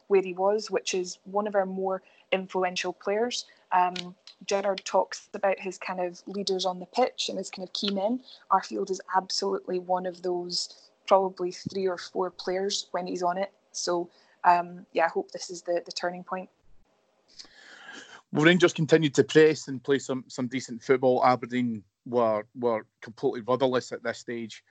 where 0.08 0.22
he 0.22 0.34
was, 0.34 0.70
which 0.70 0.94
is 0.94 1.20
one 1.24 1.48
of 1.48 1.56
our 1.56 1.66
more 1.66 2.02
influential 2.32 2.94
players. 2.94 3.46
Um, 3.72 4.16
Gerrard 4.46 4.84
talks 4.86 5.30
about 5.34 5.60
his 5.60 5.78
kind 5.78 6.00
of 6.00 6.22
leaders 6.28 6.66
on 6.66 6.80
the 6.80 6.86
pitch 6.88 7.30
and 7.30 7.38
his 7.38 7.50
kind 7.50 7.68
of 7.68 7.74
key 7.74 7.92
men. 7.92 8.20
Arfield 8.52 8.92
is 8.92 9.02
absolutely 9.16 9.80
one 9.80 10.06
of 10.06 10.22
those, 10.22 10.90
probably 11.08 11.52
three 11.52 11.88
or 11.88 11.98
four 11.98 12.30
players 12.30 12.88
when 12.92 13.08
he's 13.08 13.24
on 13.24 13.38
it. 13.38 13.52
So 13.72 14.10
um, 14.44 14.86
yeah, 14.94 15.06
I 15.06 15.10
hope 15.10 15.32
this 15.32 15.50
is 15.50 15.62
the 15.62 15.82
the 15.86 15.92
turning 15.92 16.24
point. 16.24 16.50
Well, 18.32 18.46
Rangers 18.46 18.74
continued 18.74 19.14
to 19.16 19.24
press 19.24 19.68
and 19.68 19.84
play 19.84 20.00
some 20.00 20.26
some 20.28 20.48
decent 20.48 20.82
football. 20.82 21.24
Aberdeen 21.24 21.84
were 22.06 22.46
were 22.56 22.86
completely 23.02 23.42
rudderless 23.42 23.92
at 23.92 24.04
this 24.04 24.20
stage. 24.20 24.64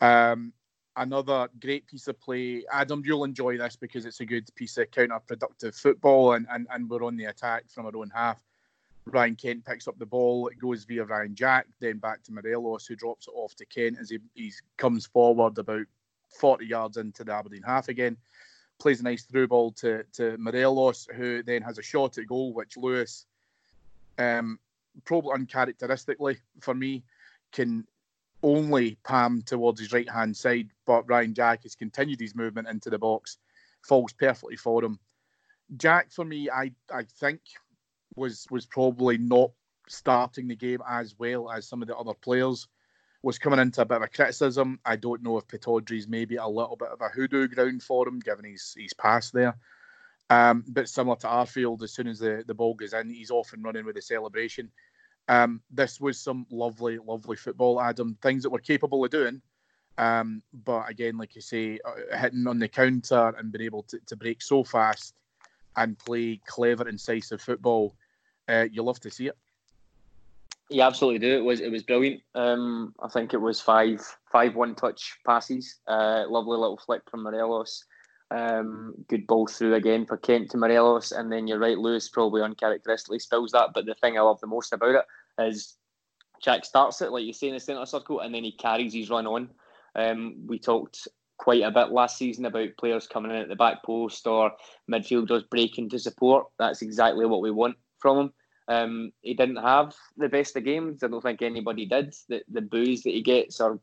Um, 0.00 0.52
another 0.96 1.48
great 1.60 1.86
piece 1.86 2.08
of 2.08 2.20
play. 2.20 2.64
Adam, 2.72 3.02
you'll 3.04 3.24
enjoy 3.24 3.58
this 3.58 3.76
because 3.76 4.06
it's 4.06 4.20
a 4.20 4.26
good 4.26 4.48
piece 4.54 4.76
of 4.78 4.90
counter-productive 4.90 5.74
football, 5.74 6.32
and, 6.32 6.46
and, 6.50 6.66
and 6.70 6.88
we're 6.88 7.04
on 7.04 7.16
the 7.16 7.26
attack 7.26 7.68
from 7.68 7.86
our 7.86 7.96
own 7.96 8.10
half. 8.14 8.42
Ryan 9.06 9.36
Kent 9.36 9.64
picks 9.64 9.86
up 9.86 9.98
the 9.98 10.06
ball. 10.06 10.48
It 10.48 10.58
goes 10.58 10.84
via 10.84 11.04
Ryan 11.04 11.34
Jack, 11.34 11.66
then 11.80 11.98
back 11.98 12.22
to 12.24 12.32
Morelos, 12.32 12.86
who 12.86 12.96
drops 12.96 13.28
it 13.28 13.34
off 13.34 13.54
to 13.56 13.66
Kent 13.66 13.98
as 14.00 14.10
he, 14.10 14.18
he 14.34 14.52
comes 14.76 15.06
forward 15.06 15.58
about 15.58 15.86
40 16.40 16.66
yards 16.66 16.96
into 16.96 17.22
the 17.22 17.32
Aberdeen 17.32 17.62
half 17.62 17.88
again. 17.88 18.16
Plays 18.78 19.00
a 19.00 19.04
nice 19.04 19.24
through 19.24 19.48
ball 19.48 19.72
to, 19.72 20.04
to 20.14 20.36
Morelos, 20.38 21.08
who 21.14 21.42
then 21.42 21.62
has 21.62 21.78
a 21.78 21.82
shot 21.82 22.18
at 22.18 22.26
goal, 22.26 22.52
which 22.52 22.76
Lewis, 22.76 23.26
um, 24.18 24.58
probably 25.04 25.32
uncharacteristically 25.32 26.38
for 26.60 26.74
me, 26.74 27.02
can 27.52 27.86
only 28.42 28.96
palm 29.02 29.42
towards 29.42 29.80
his 29.80 29.92
right 29.92 30.08
hand 30.08 30.36
side, 30.36 30.68
but 30.84 31.08
Ryan 31.08 31.34
Jack 31.34 31.62
has 31.62 31.74
continued 31.74 32.20
his 32.20 32.34
movement 32.34 32.68
into 32.68 32.90
the 32.90 32.98
box, 32.98 33.38
falls 33.82 34.12
perfectly 34.12 34.56
for 34.56 34.84
him. 34.84 34.98
Jack, 35.76 36.12
for 36.12 36.24
me, 36.24 36.48
I 36.50 36.72
I 36.92 37.02
think 37.18 37.40
was 38.14 38.46
was 38.50 38.66
probably 38.66 39.18
not 39.18 39.50
starting 39.88 40.48
the 40.48 40.56
game 40.56 40.82
as 40.88 41.14
well 41.18 41.50
as 41.50 41.66
some 41.66 41.82
of 41.82 41.88
the 41.88 41.96
other 41.96 42.14
players. 42.14 42.68
Was 43.26 43.40
coming 43.40 43.58
into 43.58 43.82
a 43.82 43.84
bit 43.84 43.96
of 43.96 44.02
a 44.04 44.06
criticism. 44.06 44.78
I 44.84 44.94
don't 44.94 45.20
know 45.20 45.36
if 45.36 45.48
Pittodrie's 45.48 46.06
maybe 46.06 46.36
a 46.36 46.46
little 46.46 46.76
bit 46.76 46.90
of 46.90 47.00
a 47.00 47.08
hoodoo 47.08 47.48
ground 47.48 47.82
for 47.82 48.06
him, 48.06 48.20
given 48.20 48.44
his 48.44 48.72
his 48.78 48.92
pass 48.92 49.32
there. 49.32 49.56
Um, 50.30 50.62
but 50.68 50.88
similar 50.88 51.16
to 51.16 51.26
Arfield, 51.26 51.82
as 51.82 51.90
soon 51.92 52.06
as 52.06 52.20
the, 52.20 52.44
the 52.46 52.54
ball 52.54 52.74
goes 52.74 52.92
in, 52.92 53.10
he's 53.10 53.32
off 53.32 53.52
and 53.52 53.64
running 53.64 53.84
with 53.84 53.96
the 53.96 54.02
celebration. 54.02 54.70
Um, 55.26 55.60
this 55.72 56.00
was 56.00 56.20
some 56.20 56.46
lovely, 56.52 56.98
lovely 56.98 57.36
football, 57.36 57.80
Adam. 57.80 58.16
Things 58.22 58.44
that 58.44 58.50
we're 58.50 58.60
capable 58.60 59.04
of 59.04 59.10
doing. 59.10 59.42
Um, 59.98 60.40
but 60.64 60.88
again, 60.88 61.18
like 61.18 61.34
you 61.34 61.40
say, 61.40 61.80
uh, 61.84 62.16
hitting 62.16 62.46
on 62.46 62.60
the 62.60 62.68
counter 62.68 63.34
and 63.36 63.50
being 63.50 63.64
able 63.64 63.82
to, 63.88 63.98
to 64.06 64.14
break 64.14 64.40
so 64.40 64.62
fast 64.62 65.16
and 65.76 65.98
play 65.98 66.40
clever, 66.46 66.88
incisive 66.88 67.42
football, 67.42 67.96
uh, 68.48 68.66
you 68.70 68.84
love 68.84 69.00
to 69.00 69.10
see 69.10 69.26
it. 69.26 69.36
You 70.68 70.82
absolutely 70.82 71.20
do. 71.20 71.36
It 71.36 71.44
was 71.44 71.60
it 71.60 71.70
was 71.70 71.84
brilliant. 71.84 72.22
Um, 72.34 72.94
I 73.00 73.08
think 73.08 73.32
it 73.32 73.40
was 73.40 73.60
five 73.60 74.00
five 74.32 74.56
one 74.56 74.74
touch 74.74 75.16
passes. 75.24 75.80
Uh, 75.86 76.24
lovely 76.28 76.58
little 76.58 76.80
flick 76.84 77.02
from 77.08 77.22
Morelos. 77.22 77.84
Um, 78.32 78.94
good 79.08 79.26
ball 79.28 79.46
through 79.46 79.74
again 79.74 80.04
for 80.04 80.16
Kent 80.16 80.50
to 80.50 80.56
Morelos, 80.56 81.12
and 81.12 81.30
then 81.30 81.46
you're 81.46 81.60
right, 81.60 81.78
Lewis 81.78 82.08
probably 82.08 82.42
uncharacteristically 82.42 83.20
spills 83.20 83.52
that. 83.52 83.70
But 83.72 83.86
the 83.86 83.94
thing 83.94 84.18
I 84.18 84.22
love 84.22 84.40
the 84.40 84.48
most 84.48 84.72
about 84.72 84.96
it 84.96 85.04
is 85.42 85.76
Jack 86.42 86.64
starts 86.64 87.00
it 87.00 87.12
like 87.12 87.24
you 87.24 87.32
say 87.32 87.48
in 87.48 87.54
the 87.54 87.60
centre 87.60 87.86
circle, 87.86 88.20
and 88.20 88.34
then 88.34 88.42
he 88.42 88.52
carries 88.52 88.92
his 88.92 89.10
run 89.10 89.28
on. 89.28 89.50
Um, 89.94 90.36
we 90.46 90.58
talked 90.58 91.06
quite 91.38 91.62
a 91.62 91.70
bit 91.70 91.92
last 91.92 92.18
season 92.18 92.46
about 92.46 92.76
players 92.78 93.06
coming 93.06 93.30
in 93.30 93.36
at 93.36 93.48
the 93.48 93.56
back 93.56 93.84
post 93.84 94.26
or 94.26 94.52
midfielders 94.90 95.48
breaking 95.48 95.90
to 95.90 95.98
support. 95.98 96.46
That's 96.58 96.82
exactly 96.82 97.26
what 97.26 97.42
we 97.42 97.50
want 97.52 97.76
from 97.98 98.18
him. 98.18 98.32
Um, 98.68 99.12
he 99.22 99.34
didn't 99.34 99.56
have 99.56 99.94
the 100.16 100.28
best 100.28 100.56
of 100.56 100.64
games. 100.64 101.02
I 101.02 101.08
don't 101.08 101.22
think 101.22 101.42
anybody 101.42 101.86
did. 101.86 102.14
The 102.28 102.42
the 102.48 102.60
boos 102.60 103.02
that 103.02 103.10
he 103.10 103.22
gets 103.22 103.60
are, 103.60 103.78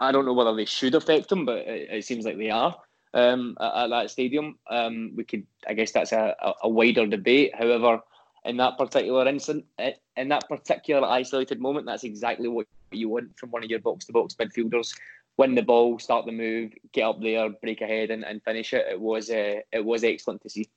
I 0.00 0.12
don't 0.12 0.26
know 0.26 0.32
whether 0.32 0.54
they 0.54 0.64
should 0.64 0.94
affect 0.94 1.32
him, 1.32 1.44
but 1.44 1.58
it, 1.58 1.88
it 1.90 2.04
seems 2.04 2.24
like 2.24 2.38
they 2.38 2.50
are 2.50 2.76
um, 3.14 3.56
at, 3.60 3.74
at, 3.74 3.90
that 3.90 4.10
stadium. 4.10 4.58
Um, 4.70 5.12
we 5.16 5.24
could, 5.24 5.46
I 5.66 5.74
guess, 5.74 5.90
that's 5.90 6.12
a, 6.12 6.36
a, 6.62 6.68
wider 6.68 7.06
debate. 7.06 7.54
However, 7.56 8.00
in 8.44 8.56
that 8.58 8.78
particular 8.78 9.26
eh, 9.26 9.92
in 10.16 10.28
that 10.28 10.48
particular 10.48 11.08
isolated 11.08 11.60
moment, 11.60 11.86
that's 11.86 12.04
exactly 12.04 12.48
what 12.48 12.66
you 12.92 13.08
want 13.08 13.36
from 13.38 13.50
one 13.50 13.64
of 13.64 13.70
your 13.70 13.80
box-to-box 13.80 14.34
midfielders. 14.34 14.94
Win 15.38 15.54
the 15.54 15.62
ball, 15.62 15.98
start 15.98 16.26
the 16.26 16.32
move, 16.32 16.72
get 16.92 17.02
up 17.02 17.20
there, 17.20 17.50
break 17.50 17.80
ahead, 17.80 18.10
and, 18.10 18.24
and 18.24 18.42
finish 18.42 18.72
it. 18.72 18.86
It 18.88 19.00
was 19.00 19.30
uh, 19.30 19.60
it 19.72 19.84
was 19.84 20.04
excellent 20.04 20.42
to 20.42 20.50
see. 20.50 20.68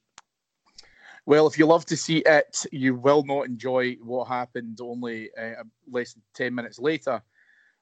Well, 1.26 1.48
if 1.48 1.58
you 1.58 1.66
love 1.66 1.86
to 1.88 1.98
see 1.98 2.24
it, 2.26 2.66
you 2.72 2.96
will 2.96 3.24
not 3.24 3.46
enjoy 3.46 3.96
what 3.96 4.28
happened 4.28 4.80
only 4.82 5.30
uh, 5.38 5.64
less 5.92 6.14
than 6.14 6.24
10 6.34 6.56
minutes 6.56 6.80
later 6.80 7.22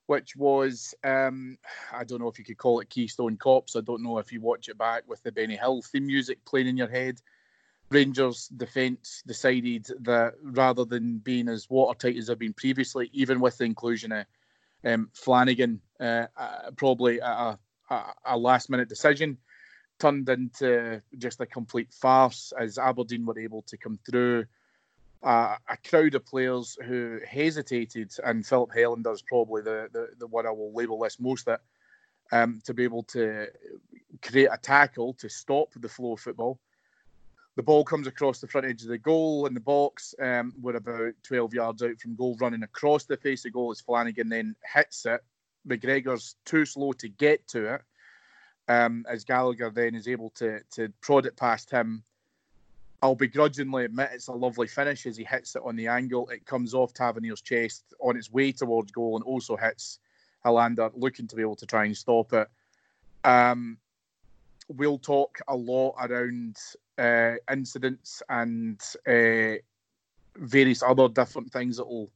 which 0.07 0.35
was 0.35 0.95
um, 1.03 1.57
I 1.93 2.03
don't 2.03 2.19
know 2.19 2.29
if 2.29 2.39
you 2.39 2.45
could 2.45 2.57
call 2.57 2.79
it 2.79 2.89
Keystone 2.89 3.37
Cops. 3.37 3.75
I 3.75 3.81
don't 3.81 4.01
know 4.01 4.17
if 4.17 4.31
you 4.31 4.41
watch 4.41 4.69
it 4.69 4.77
back 4.77 5.03
with 5.07 5.21
the 5.21 5.31
Benny 5.31 5.55
Hill 5.55 5.81
theme 5.81 6.07
music 6.07 6.43
playing 6.45 6.67
in 6.67 6.77
your 6.77 6.89
head. 6.89 7.21
Rangers 7.89 8.47
defence 8.47 9.21
decided 9.27 9.87
that 10.01 10.33
rather 10.41 10.83
than 10.83 11.19
being 11.19 11.47
as 11.47 11.69
watertight 11.69 12.17
as 12.17 12.27
they've 12.27 12.39
been 12.39 12.53
previously, 12.53 13.09
even 13.13 13.39
with 13.39 13.57
the 13.57 13.65
inclusion 13.65 14.11
of 14.11 14.25
um, 14.85 15.09
Flanagan, 15.13 15.79
uh, 15.99 16.27
uh, 16.37 16.71
probably 16.75 17.19
a, 17.19 17.57
a, 17.89 18.03
a 18.25 18.37
last 18.37 18.69
minute 18.69 18.89
decision, 18.89 19.37
turned 19.99 20.29
into 20.29 21.01
just 21.17 21.41
a 21.41 21.45
complete 21.45 21.93
farce 21.93 22.53
as 22.57 22.77
Aberdeen 22.77 23.25
were 23.25 23.39
able 23.39 23.63
to 23.63 23.77
come 23.77 23.99
through 24.09 24.45
uh, 25.23 25.55
a 25.67 25.77
crowd 25.89 26.15
of 26.15 26.25
players 26.25 26.77
who 26.85 27.19
hesitated, 27.27 28.11
and 28.23 28.45
Filip 28.45 28.71
Helander 28.71 29.13
is 29.13 29.21
probably 29.21 29.61
the, 29.61 29.89
the, 29.91 30.09
the 30.19 30.27
one 30.27 30.45
I 30.45 30.51
will 30.51 30.73
label 30.73 30.99
this 30.99 31.19
most 31.19 31.47
at, 31.47 31.61
um, 32.31 32.61
to 32.65 32.73
be 32.73 32.83
able 32.83 33.03
to 33.03 33.47
create 34.21 34.49
a 34.51 34.57
tackle 34.57 35.13
to 35.15 35.29
stop 35.29 35.69
the 35.75 35.89
flow 35.89 36.13
of 36.13 36.19
football. 36.19 36.59
The 37.55 37.63
ball 37.63 37.83
comes 37.83 38.05
across 38.05 38.39
the 38.39 38.47
front 38.47 38.67
edge 38.67 38.83
of 38.83 38.89
the 38.89 38.99
goal 38.99 39.47
in 39.47 39.55
the 39.55 39.59
box. 39.59 40.13
Um, 40.21 40.53
we're 40.61 40.75
about 40.75 41.13
12 41.23 41.55
yards 41.55 41.81
out 41.81 41.99
from 41.99 42.15
goal, 42.15 42.37
running 42.39 42.61
across 42.61 43.05
the 43.05 43.17
face 43.17 43.45
of 43.45 43.53
goal 43.53 43.71
as 43.71 43.81
Flanagan 43.81 44.29
then 44.29 44.55
hits 44.73 45.07
it. 45.07 45.21
McGregor's 45.67 46.35
too 46.45 46.65
slow 46.65 46.93
to 46.93 47.09
get 47.09 47.47
to 47.49 47.73
it. 47.75 47.81
Um, 48.69 49.05
as 49.09 49.23
Gallagher 49.23 49.69
then 49.69 49.95
is 49.95 50.07
able 50.07 50.29
to 50.31 50.59
to 50.71 50.89
prod 51.01 51.25
it 51.25 51.37
past 51.37 51.71
him 51.71 52.03
I'll 53.01 53.15
begrudgingly 53.15 53.85
admit 53.85 54.09
it's 54.13 54.27
a 54.27 54.33
lovely 54.33 54.67
finish 54.67 55.05
as 55.05 55.17
he 55.17 55.23
hits 55.23 55.55
it 55.55 55.61
on 55.63 55.75
the 55.75 55.87
angle. 55.87 56.27
It 56.29 56.45
comes 56.45 56.73
off 56.73 56.93
Tavernier's 56.93 57.41
chest 57.41 57.93
on 57.99 58.17
its 58.17 58.31
way 58.31 58.51
towards 58.51 58.91
goal 58.91 59.15
and 59.15 59.23
also 59.23 59.55
hits 59.55 59.99
Helander, 60.43 60.91
looking 60.95 61.27
to 61.27 61.35
be 61.35 61.43
able 61.43 61.55
to 61.57 61.65
try 61.67 61.85
and 61.85 61.95
stop 61.95 62.33
it. 62.33 62.47
Um, 63.23 63.77
we'll 64.67 64.97
talk 64.97 65.39
a 65.47 65.55
lot 65.55 65.95
around 66.01 66.57
uh, 66.97 67.35
incidents 67.51 68.23
and 68.29 68.81
uh, 69.07 69.61
various 70.35 70.81
other 70.81 71.07
different 71.07 71.51
things 71.51 71.77
that 71.77 71.87
will 71.87 72.09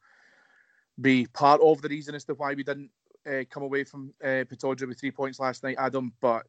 be 1.00 1.28
part 1.28 1.62
of 1.62 1.82
the 1.82 1.90
reason 1.90 2.16
as 2.16 2.24
to 2.26 2.34
why 2.34 2.56
we 2.56 2.64
didn't 2.64 2.90
uh, 3.30 3.44
come 3.50 3.64
away 3.64 3.84
from 3.84 4.14
uh, 4.24 4.44
with 4.50 5.00
three 5.00 5.12
points 5.12 5.40
last 5.40 5.64
night, 5.64 5.76
Adam. 5.80 6.14
But 6.22 6.46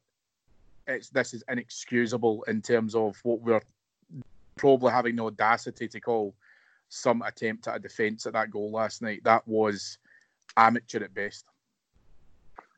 it's 0.87 1.09
this 1.09 1.33
is 1.33 1.43
inexcusable 1.49 2.43
in 2.47 2.61
terms 2.61 2.95
of 2.95 3.17
what 3.23 3.41
we're 3.41 3.61
probably 4.55 4.91
having 4.91 5.15
the 5.15 5.23
audacity 5.23 5.87
to 5.87 5.99
call 5.99 6.35
some 6.89 7.21
attempt 7.23 7.67
at 7.67 7.75
a 7.75 7.79
defence 7.79 8.25
at 8.25 8.33
that 8.33 8.51
goal 8.51 8.71
last 8.71 9.01
night. 9.01 9.21
That 9.23 9.47
was 9.47 9.97
amateur 10.57 11.03
at 11.03 11.13
best. 11.13 11.45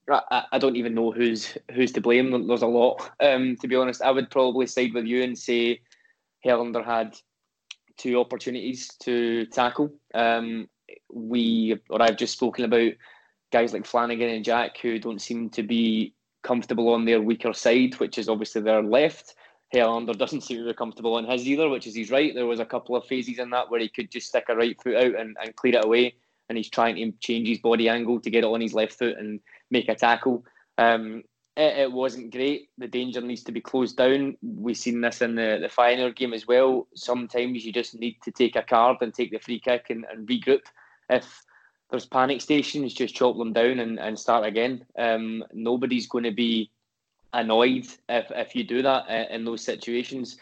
I 0.08 0.60
don't 0.60 0.76
even 0.76 0.94
know 0.94 1.12
who's 1.12 1.58
who's 1.74 1.92
to 1.94 2.02
blame. 2.02 2.48
There's 2.48 2.62
a 2.62 2.68
lot. 2.68 3.10
Um, 3.20 3.56
to 3.58 3.68
be 3.68 3.76
honest, 3.76 4.04
I 4.04 4.12
would 4.12 4.30
probably 4.30 4.68
side 4.68 4.94
with 4.94 5.06
you 5.06 5.24
and 5.24 5.38
say 5.38 5.82
Helander 6.46 6.86
had 6.86 7.18
two 7.98 8.20
opportunities 8.20 8.90
to 9.00 9.46
tackle. 9.48 9.92
Um, 10.14 10.70
we, 11.12 11.80
or 11.90 12.02
I've 12.02 12.18
just 12.18 12.34
spoken 12.34 12.66
about 12.66 12.92
guys 13.56 13.72
like 13.72 13.86
Flanagan 13.86 14.28
and 14.28 14.44
Jack 14.44 14.78
who 14.80 15.00
don't 15.00 15.22
seem 15.22 15.50
to 15.52 15.64
be 15.64 16.14
comfortable 16.44 16.90
on 16.90 17.06
their 17.06 17.22
weaker 17.22 17.54
side, 17.54 17.94
which 18.02 18.18
is 18.18 18.28
obviously 18.28 18.62
their 18.62 18.84
left. 18.84 19.36
Helander 19.74 20.18
doesn't 20.18 20.42
seem 20.42 20.58
to 20.58 20.66
be 20.66 20.74
comfortable 20.74 21.16
on 21.16 21.24
his 21.24 21.48
either, 21.48 21.70
which 21.70 21.88
is 21.88 21.96
he's 21.96 22.12
right. 22.12 22.36
There 22.36 22.48
was 22.48 22.60
a 22.60 22.66
couple 22.66 22.98
of 22.98 23.06
phases 23.06 23.40
in 23.40 23.52
that 23.52 23.72
where 23.72 23.80
he 23.80 23.88
could 23.88 24.12
just 24.12 24.28
stick 24.28 24.44
a 24.50 24.58
right 24.58 24.76
foot 24.84 24.98
out 24.98 25.18
and, 25.18 25.38
and 25.42 25.56
clear 25.56 25.76
it 25.76 25.86
away, 25.86 26.16
and 26.50 26.58
he's 26.58 26.70
trying 26.70 26.98
to 26.98 27.14
change 27.22 27.48
his 27.48 27.60
body 27.60 27.88
angle 27.88 28.20
to 28.20 28.30
get 28.30 28.44
it 28.44 28.48
on 28.48 28.60
his 28.60 28.74
left 28.74 29.00
foot 29.00 29.18
and 29.18 29.40
make 29.72 29.88
a 29.88 29.96
tackle. 29.96 30.44
Um, 30.78 31.24
it, 31.56 31.78
it, 31.78 31.92
wasn't 31.94 32.34
great. 32.34 32.68
The 32.78 32.90
danger 32.90 33.22
needs 33.22 33.44
to 33.46 33.54
be 33.54 33.62
closed 33.62 33.96
down. 33.96 34.36
We've 34.44 34.76
seen 34.76 35.00
this 35.00 35.22
in 35.22 35.36
the, 35.36 35.60
the 35.62 35.70
final 35.70 36.12
game 36.12 36.34
as 36.34 36.46
well. 36.46 36.90
Sometimes 36.94 37.64
you 37.64 37.72
just 37.72 37.96
need 37.96 38.18
to 38.24 38.32
take 38.32 38.58
a 38.58 38.64
card 38.64 38.98
and 39.00 39.14
take 39.14 39.32
the 39.32 39.40
free 39.40 39.62
kick 39.62 39.86
and, 39.92 40.06
and 40.12 40.28
regroup. 40.28 40.64
If 41.10 41.42
there's 41.90 42.06
panic 42.06 42.42
stations, 42.42 42.94
just 42.94 43.16
chop 43.16 43.38
them 43.38 43.54
down 43.54 43.80
and, 43.80 44.00
and 44.00 44.18
start 44.18 44.46
again. 44.46 44.86
Um, 44.98 45.44
nobody's 45.54 46.08
going 46.08 46.24
to 46.24 46.32
be 46.32 46.72
annoyed 47.34 47.86
if, 48.10 48.32
if 48.32 48.56
you 48.56 48.64
do 48.64 48.82
that 48.82 49.06
uh, 49.10 49.34
in 49.34 49.46
those 49.46 49.64
situations. 49.64 50.38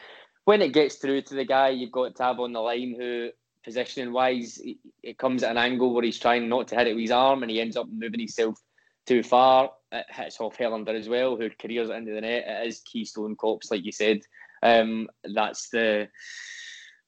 When 0.45 0.61
it 0.61 0.73
gets 0.73 0.95
through 0.95 1.23
to 1.23 1.35
the 1.35 1.45
guy, 1.45 1.69
you've 1.69 1.91
got 1.91 2.15
Tav 2.15 2.39
on 2.39 2.53
the 2.53 2.59
line 2.59 2.95
who, 2.97 3.29
positioning 3.63 4.13
wise, 4.13 4.61
it 5.01 5.17
comes 5.17 5.43
at 5.43 5.51
an 5.51 5.57
angle 5.57 5.93
where 5.93 6.03
he's 6.03 6.19
trying 6.19 6.49
not 6.49 6.67
to 6.69 6.75
hit 6.75 6.87
it 6.87 6.95
with 6.95 7.03
his 7.03 7.11
arm 7.11 7.43
and 7.43 7.51
he 7.51 7.61
ends 7.61 7.77
up 7.77 7.87
moving 7.89 8.19
himself 8.19 8.57
too 9.05 9.23
far. 9.23 9.71
It 9.91 10.05
hits 10.09 10.39
off 10.39 10.57
Helander 10.57 10.97
as 10.97 11.09
well, 11.09 11.35
who 11.35 11.49
careers 11.49 11.89
into 11.89 12.13
the 12.13 12.21
net. 12.21 12.45
It 12.47 12.67
is 12.67 12.81
Keystone 12.81 13.35
Cops, 13.35 13.71
like 13.71 13.85
you 13.85 13.91
said. 13.91 14.21
Um, 14.61 15.09
that's 15.23 15.69
the 15.69 16.07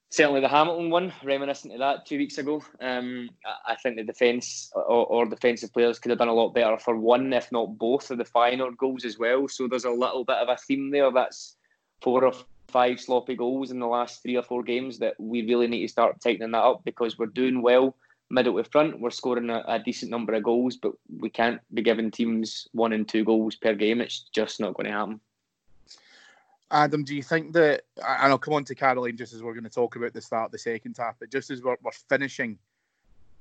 certainly 0.10 0.42
the 0.42 0.48
Hamilton 0.48 0.90
one, 0.90 1.14
reminiscent 1.24 1.74
of 1.74 1.80
that 1.80 2.06
two 2.06 2.18
weeks 2.18 2.38
ago. 2.38 2.64
Um, 2.82 3.30
I 3.68 3.76
think 3.76 3.98
the 3.98 4.04
defence 4.04 4.72
or, 4.76 5.06
or, 5.06 5.26
defensive 5.26 5.74
players 5.74 6.00
could 6.00 6.12
have 6.12 6.20
done 6.20 6.28
a 6.28 6.34
lot 6.34 6.54
better 6.54 6.78
for 6.78 6.96
one, 6.98 7.34
if 7.34 7.52
not 7.52 7.78
both, 7.78 8.12
of 8.12 8.18
the 8.18 8.26
final 8.26 8.72
goals 8.72 9.06
as 9.06 9.18
well. 9.18 9.48
So 9.48 9.68
there's 9.68 9.86
a 9.86 9.90
little 9.90 10.24
bit 10.24 10.38
of 10.38 10.50
a 10.50 10.58
theme 10.58 10.92
there. 10.92 11.12
That's 11.12 11.58
four 12.02 12.26
or 12.26 12.34
five 12.68 13.00
sloppy 13.00 13.36
goals 13.36 13.72
in 13.72 13.80
the 13.80 13.88
last 13.88 14.22
three 14.22 14.36
or 14.36 14.44
four 14.44 14.64
games 14.64 15.00
that 15.00 15.16
we 15.20 15.46
really 15.46 15.68
need 15.68 15.82
to 15.82 15.88
start 15.88 16.22
tightening 16.22 16.52
that 16.52 16.64
up 16.64 16.84
because 16.84 17.18
we're 17.18 17.28
doing 17.28 17.62
well 17.62 17.96
middle 18.30 18.58
to 18.58 18.64
front. 18.70 19.00
We're 19.00 19.12
scoring 19.12 19.50
a, 19.50 19.64
a 19.68 19.80
decent 19.80 20.12
number 20.12 20.34
of 20.34 20.44
goals, 20.44 20.78
but 20.78 20.94
we 21.20 21.30
can't 21.30 21.62
be 21.74 21.82
giving 21.82 22.12
teams 22.12 22.68
one 22.72 22.94
and 22.94 23.08
two 23.08 23.24
goals 23.24 23.56
per 23.56 23.74
game. 23.74 24.02
It's 24.02 24.26
just 24.34 24.60
not 24.60 24.74
going 24.74 24.88
to 24.88 24.92
happen. 24.92 25.20
Adam, 26.72 27.04
do 27.04 27.16
you 27.16 27.24
think 27.24 27.54
that, 27.54 27.84
and 27.98 28.32
I'll 28.32 28.38
come 28.38 28.56
on 28.56 28.66
to 28.66 28.76
Caroline 28.76 29.18
just 29.18 29.34
as 29.34 29.44
we're 29.44 29.54
going 29.54 29.64
to 29.66 29.70
talk 29.70 29.96
about 29.96 30.14
the 30.14 30.22
start 30.22 30.48
of 30.48 30.52
the 30.52 30.58
second 30.58 30.96
half, 30.98 31.16
but 31.20 31.32
just 31.32 31.52
as 31.52 31.62
we're, 31.62 31.76
we're 31.84 31.92
finishing 32.10 32.58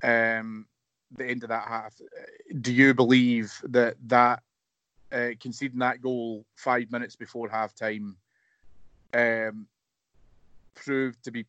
um, 0.02 0.66
the 1.16 1.26
end 1.26 1.42
of 1.42 1.48
that 1.48 1.66
half, 1.66 1.94
do 2.60 2.72
you 2.72 2.92
believe 2.92 3.52
that 3.64 3.96
that 4.06 4.42
uh, 5.10 5.30
conceding 5.40 5.78
that 5.78 6.02
goal 6.02 6.44
five 6.56 6.90
minutes 6.90 7.16
before 7.16 7.48
half 7.48 7.74
time 7.74 8.16
um, 9.14 9.66
proved 10.74 11.22
to 11.24 11.30
be 11.30 11.46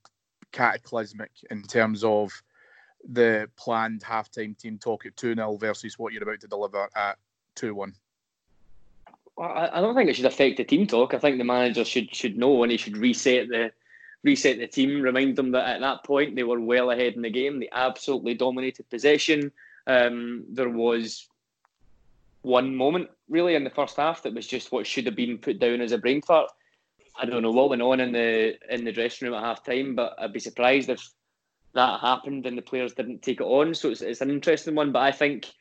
cataclysmic 0.51 1.31
in 1.51 1.63
terms 1.63 2.03
of 2.03 2.31
the 3.09 3.49
planned 3.57 4.01
halftime 4.01 4.57
team 4.57 4.77
talk 4.77 5.05
at 5.05 5.17
2 5.17 5.35
0 5.35 5.57
versus 5.57 5.99
what 5.99 6.13
you're 6.13 6.23
about 6.23 6.39
to 6.39 6.47
deliver 6.47 6.87
at 6.95 7.17
2 7.55 7.75
1? 7.75 7.93
I 9.37 9.81
don't 9.81 9.95
think 9.95 10.09
it 10.09 10.15
should 10.15 10.25
affect 10.25 10.57
the 10.57 10.63
team 10.63 10.87
talk. 10.87 11.13
I 11.13 11.19
think 11.19 11.37
the 11.37 11.43
manager 11.43 11.83
should 11.83 12.15
should 12.15 12.37
know 12.37 12.63
and 12.63 12.71
he 12.71 12.77
should 12.77 12.97
reset 12.97 13.49
the 13.49 13.71
reset 14.23 14.57
the 14.57 14.67
team, 14.67 15.01
remind 15.01 15.35
them 15.35 15.51
that 15.51 15.67
at 15.67 15.81
that 15.81 16.03
point 16.03 16.35
they 16.35 16.43
were 16.43 16.59
well 16.59 16.89
ahead 16.89 17.13
in 17.13 17.21
the 17.21 17.29
game. 17.29 17.59
They 17.59 17.69
absolutely 17.71 18.33
dominated 18.33 18.89
possession. 18.89 19.51
Um, 19.87 20.45
there 20.49 20.69
was 20.69 21.27
one 22.41 22.75
moment 22.75 23.09
really 23.29 23.55
in 23.55 23.63
the 23.63 23.69
first 23.69 23.97
half 23.97 24.23
that 24.23 24.33
was 24.33 24.47
just 24.47 24.71
what 24.71 24.87
should 24.87 25.05
have 25.05 25.15
been 25.15 25.37
put 25.37 25.59
down 25.59 25.81
as 25.81 25.91
a 25.91 25.97
brain 25.97 26.21
fart. 26.21 26.49
I 27.17 27.25
don't 27.25 27.43
know 27.43 27.51
what 27.51 27.69
went 27.69 27.81
on 27.81 27.99
in 27.99 28.11
the 28.11 28.55
in 28.73 28.83
the 28.83 28.91
dressing 28.91 29.27
room 29.27 29.37
at 29.37 29.43
half 29.43 29.63
time, 29.63 29.95
but 29.95 30.15
I'd 30.17 30.33
be 30.33 30.39
surprised 30.39 30.89
if 30.89 31.07
that 31.73 31.99
happened 31.99 32.45
and 32.45 32.57
the 32.57 32.61
players 32.61 32.93
didn't 32.93 33.21
take 33.21 33.41
it 33.41 33.45
on. 33.45 33.73
So 33.73 33.89
it's, 33.89 34.01
it's 34.01 34.21
an 34.21 34.29
interesting 34.29 34.75
one, 34.75 34.91
but 34.91 35.03
I 35.03 35.11
think 35.11 35.51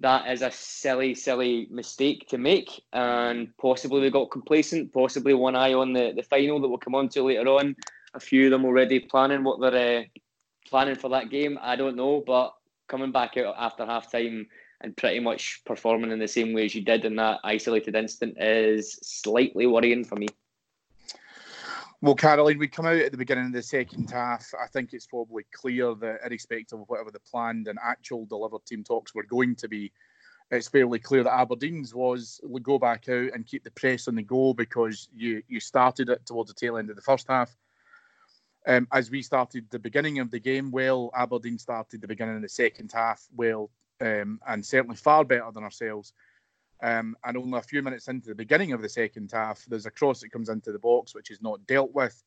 that 0.00 0.30
is 0.30 0.42
a 0.42 0.50
silly, 0.50 1.14
silly 1.14 1.66
mistake 1.70 2.28
to 2.28 2.38
make. 2.38 2.82
And 2.92 3.56
possibly 3.58 4.00
they 4.00 4.10
got 4.10 4.30
complacent, 4.30 4.92
possibly 4.92 5.34
one 5.34 5.56
eye 5.56 5.74
on 5.74 5.92
the, 5.92 6.12
the 6.14 6.22
final 6.22 6.60
that 6.60 6.68
we'll 6.68 6.78
come 6.78 6.94
on 6.94 7.08
to 7.10 7.22
later 7.22 7.48
on. 7.48 7.76
A 8.14 8.20
few 8.20 8.46
of 8.46 8.50
them 8.50 8.64
already 8.64 9.00
planning 9.00 9.44
what 9.44 9.60
they're 9.60 10.00
uh, 10.00 10.04
planning 10.68 10.96
for 10.96 11.10
that 11.10 11.30
game. 11.30 11.58
I 11.60 11.76
don't 11.76 11.96
know, 11.96 12.22
but 12.26 12.54
coming 12.88 13.12
back 13.12 13.36
out 13.36 13.54
after 13.58 13.84
half 13.86 14.10
time 14.10 14.46
and 14.80 14.96
pretty 14.96 15.20
much 15.20 15.62
performing 15.64 16.10
in 16.10 16.18
the 16.18 16.28
same 16.28 16.52
way 16.52 16.66
as 16.66 16.74
you 16.74 16.84
did 16.84 17.04
in 17.04 17.16
that 17.16 17.40
isolated 17.44 17.96
instant 17.96 18.36
is 18.38 18.98
slightly 19.02 19.66
worrying 19.66 20.04
for 20.04 20.16
me. 20.16 20.28
Well, 22.04 22.14
Caroline, 22.14 22.58
we 22.58 22.68
come 22.68 22.84
out 22.84 22.96
at 22.96 23.12
the 23.12 23.16
beginning 23.16 23.46
of 23.46 23.52
the 23.54 23.62
second 23.62 24.10
half. 24.10 24.52
I 24.62 24.66
think 24.66 24.92
it's 24.92 25.06
probably 25.06 25.46
clear 25.54 25.94
that, 25.94 26.20
irrespective 26.26 26.78
of 26.78 26.86
whatever 26.90 27.10
the 27.10 27.18
planned 27.18 27.66
and 27.66 27.78
actual 27.82 28.26
delivered 28.26 28.66
team 28.66 28.84
talks 28.84 29.14
were 29.14 29.22
going 29.22 29.56
to 29.56 29.68
be, 29.68 29.90
it's 30.50 30.68
fairly 30.68 30.98
clear 30.98 31.22
that 31.22 31.32
Aberdeen's 31.32 31.94
was 31.94 32.42
go 32.62 32.78
back 32.78 33.08
out 33.08 33.32
and 33.32 33.46
keep 33.46 33.64
the 33.64 33.70
press 33.70 34.06
on 34.06 34.16
the 34.16 34.22
go 34.22 34.52
because 34.52 35.08
you 35.16 35.42
you 35.48 35.60
started 35.60 36.10
it 36.10 36.26
towards 36.26 36.52
the 36.52 36.54
tail 36.54 36.76
end 36.76 36.90
of 36.90 36.96
the 36.96 37.00
first 37.00 37.26
half. 37.26 37.56
Um, 38.66 38.86
as 38.92 39.10
we 39.10 39.22
started 39.22 39.64
the 39.70 39.78
beginning 39.78 40.18
of 40.18 40.30
the 40.30 40.40
game 40.40 40.70
well, 40.70 41.10
Aberdeen 41.16 41.56
started 41.56 42.02
the 42.02 42.06
beginning 42.06 42.36
of 42.36 42.42
the 42.42 42.50
second 42.50 42.92
half 42.92 43.26
well, 43.34 43.70
um, 44.02 44.42
and 44.46 44.62
certainly 44.62 44.96
far 44.96 45.24
better 45.24 45.50
than 45.54 45.64
ourselves. 45.64 46.12
Um, 46.84 47.16
and 47.24 47.38
only 47.38 47.58
a 47.58 47.62
few 47.62 47.82
minutes 47.82 48.08
into 48.08 48.28
the 48.28 48.34
beginning 48.34 48.72
of 48.74 48.82
the 48.82 48.90
second 48.90 49.30
half, 49.32 49.64
there's 49.64 49.86
a 49.86 49.90
cross 49.90 50.20
that 50.20 50.28
comes 50.28 50.50
into 50.50 50.70
the 50.70 50.78
box, 50.78 51.14
which 51.14 51.30
is 51.30 51.40
not 51.40 51.66
dealt 51.66 51.94
with. 51.94 52.22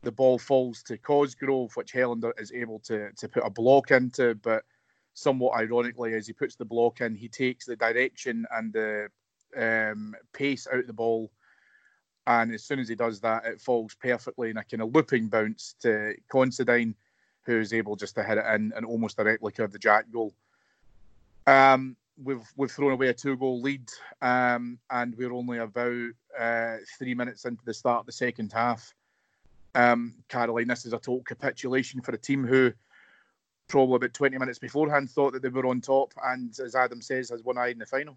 The 0.00 0.10
ball 0.10 0.38
falls 0.38 0.82
to 0.84 0.96
Cosgrove, 0.96 1.76
which 1.76 1.92
Helander 1.92 2.32
is 2.40 2.52
able 2.52 2.78
to, 2.80 3.12
to 3.12 3.28
put 3.28 3.44
a 3.44 3.50
block 3.50 3.90
into. 3.90 4.34
But 4.36 4.64
somewhat 5.12 5.60
ironically, 5.60 6.14
as 6.14 6.26
he 6.26 6.32
puts 6.32 6.56
the 6.56 6.64
block 6.64 7.02
in, 7.02 7.14
he 7.14 7.28
takes 7.28 7.66
the 7.66 7.76
direction 7.76 8.46
and 8.50 8.72
the 8.72 9.08
um, 9.54 10.14
pace 10.32 10.66
out 10.72 10.86
the 10.86 10.94
ball. 10.94 11.30
And 12.26 12.54
as 12.54 12.64
soon 12.64 12.78
as 12.78 12.88
he 12.88 12.94
does 12.94 13.20
that, 13.20 13.44
it 13.44 13.60
falls 13.60 13.94
perfectly 13.94 14.48
in 14.48 14.56
a 14.56 14.64
kind 14.64 14.82
of 14.82 14.94
looping 14.94 15.28
bounce 15.28 15.74
to 15.82 16.14
Considine, 16.30 16.94
who's 17.44 17.74
able 17.74 17.96
just 17.96 18.14
to 18.14 18.22
hit 18.22 18.38
it 18.38 18.46
in 18.54 18.72
and 18.74 18.86
almost 18.86 19.18
a 19.18 19.24
replica 19.24 19.64
of 19.64 19.72
the 19.72 19.78
Jack 19.78 20.10
goal. 20.10 20.32
Um, 21.46 21.96
we've 22.22 22.46
we've 22.56 22.70
thrown 22.70 22.92
away 22.92 23.08
a 23.08 23.14
two 23.14 23.36
goal 23.36 23.60
lead, 23.60 23.88
um, 24.20 24.78
and 24.90 25.14
we're 25.16 25.32
only 25.32 25.58
about 25.58 26.10
uh, 26.38 26.76
three 26.98 27.14
minutes 27.14 27.44
into 27.44 27.64
the 27.64 27.74
start 27.74 28.00
of 28.00 28.06
the 28.06 28.12
second 28.12 28.52
half. 28.52 28.94
Um, 29.74 30.14
Caroline, 30.28 30.68
this 30.68 30.84
is 30.84 30.92
a 30.92 30.98
total 30.98 31.22
capitulation 31.22 32.00
for 32.02 32.12
a 32.12 32.18
team 32.18 32.46
who 32.46 32.72
probably 33.68 33.96
about 33.96 34.12
20 34.12 34.36
minutes 34.36 34.58
beforehand 34.58 35.10
thought 35.10 35.32
that 35.32 35.42
they 35.42 35.48
were 35.48 35.66
on 35.66 35.80
top, 35.80 36.12
and 36.24 36.58
as 36.60 36.74
Adam 36.74 37.00
says, 37.00 37.30
has 37.30 37.42
one 37.42 37.58
eye 37.58 37.68
in 37.68 37.78
the 37.78 37.86
final. 37.86 38.16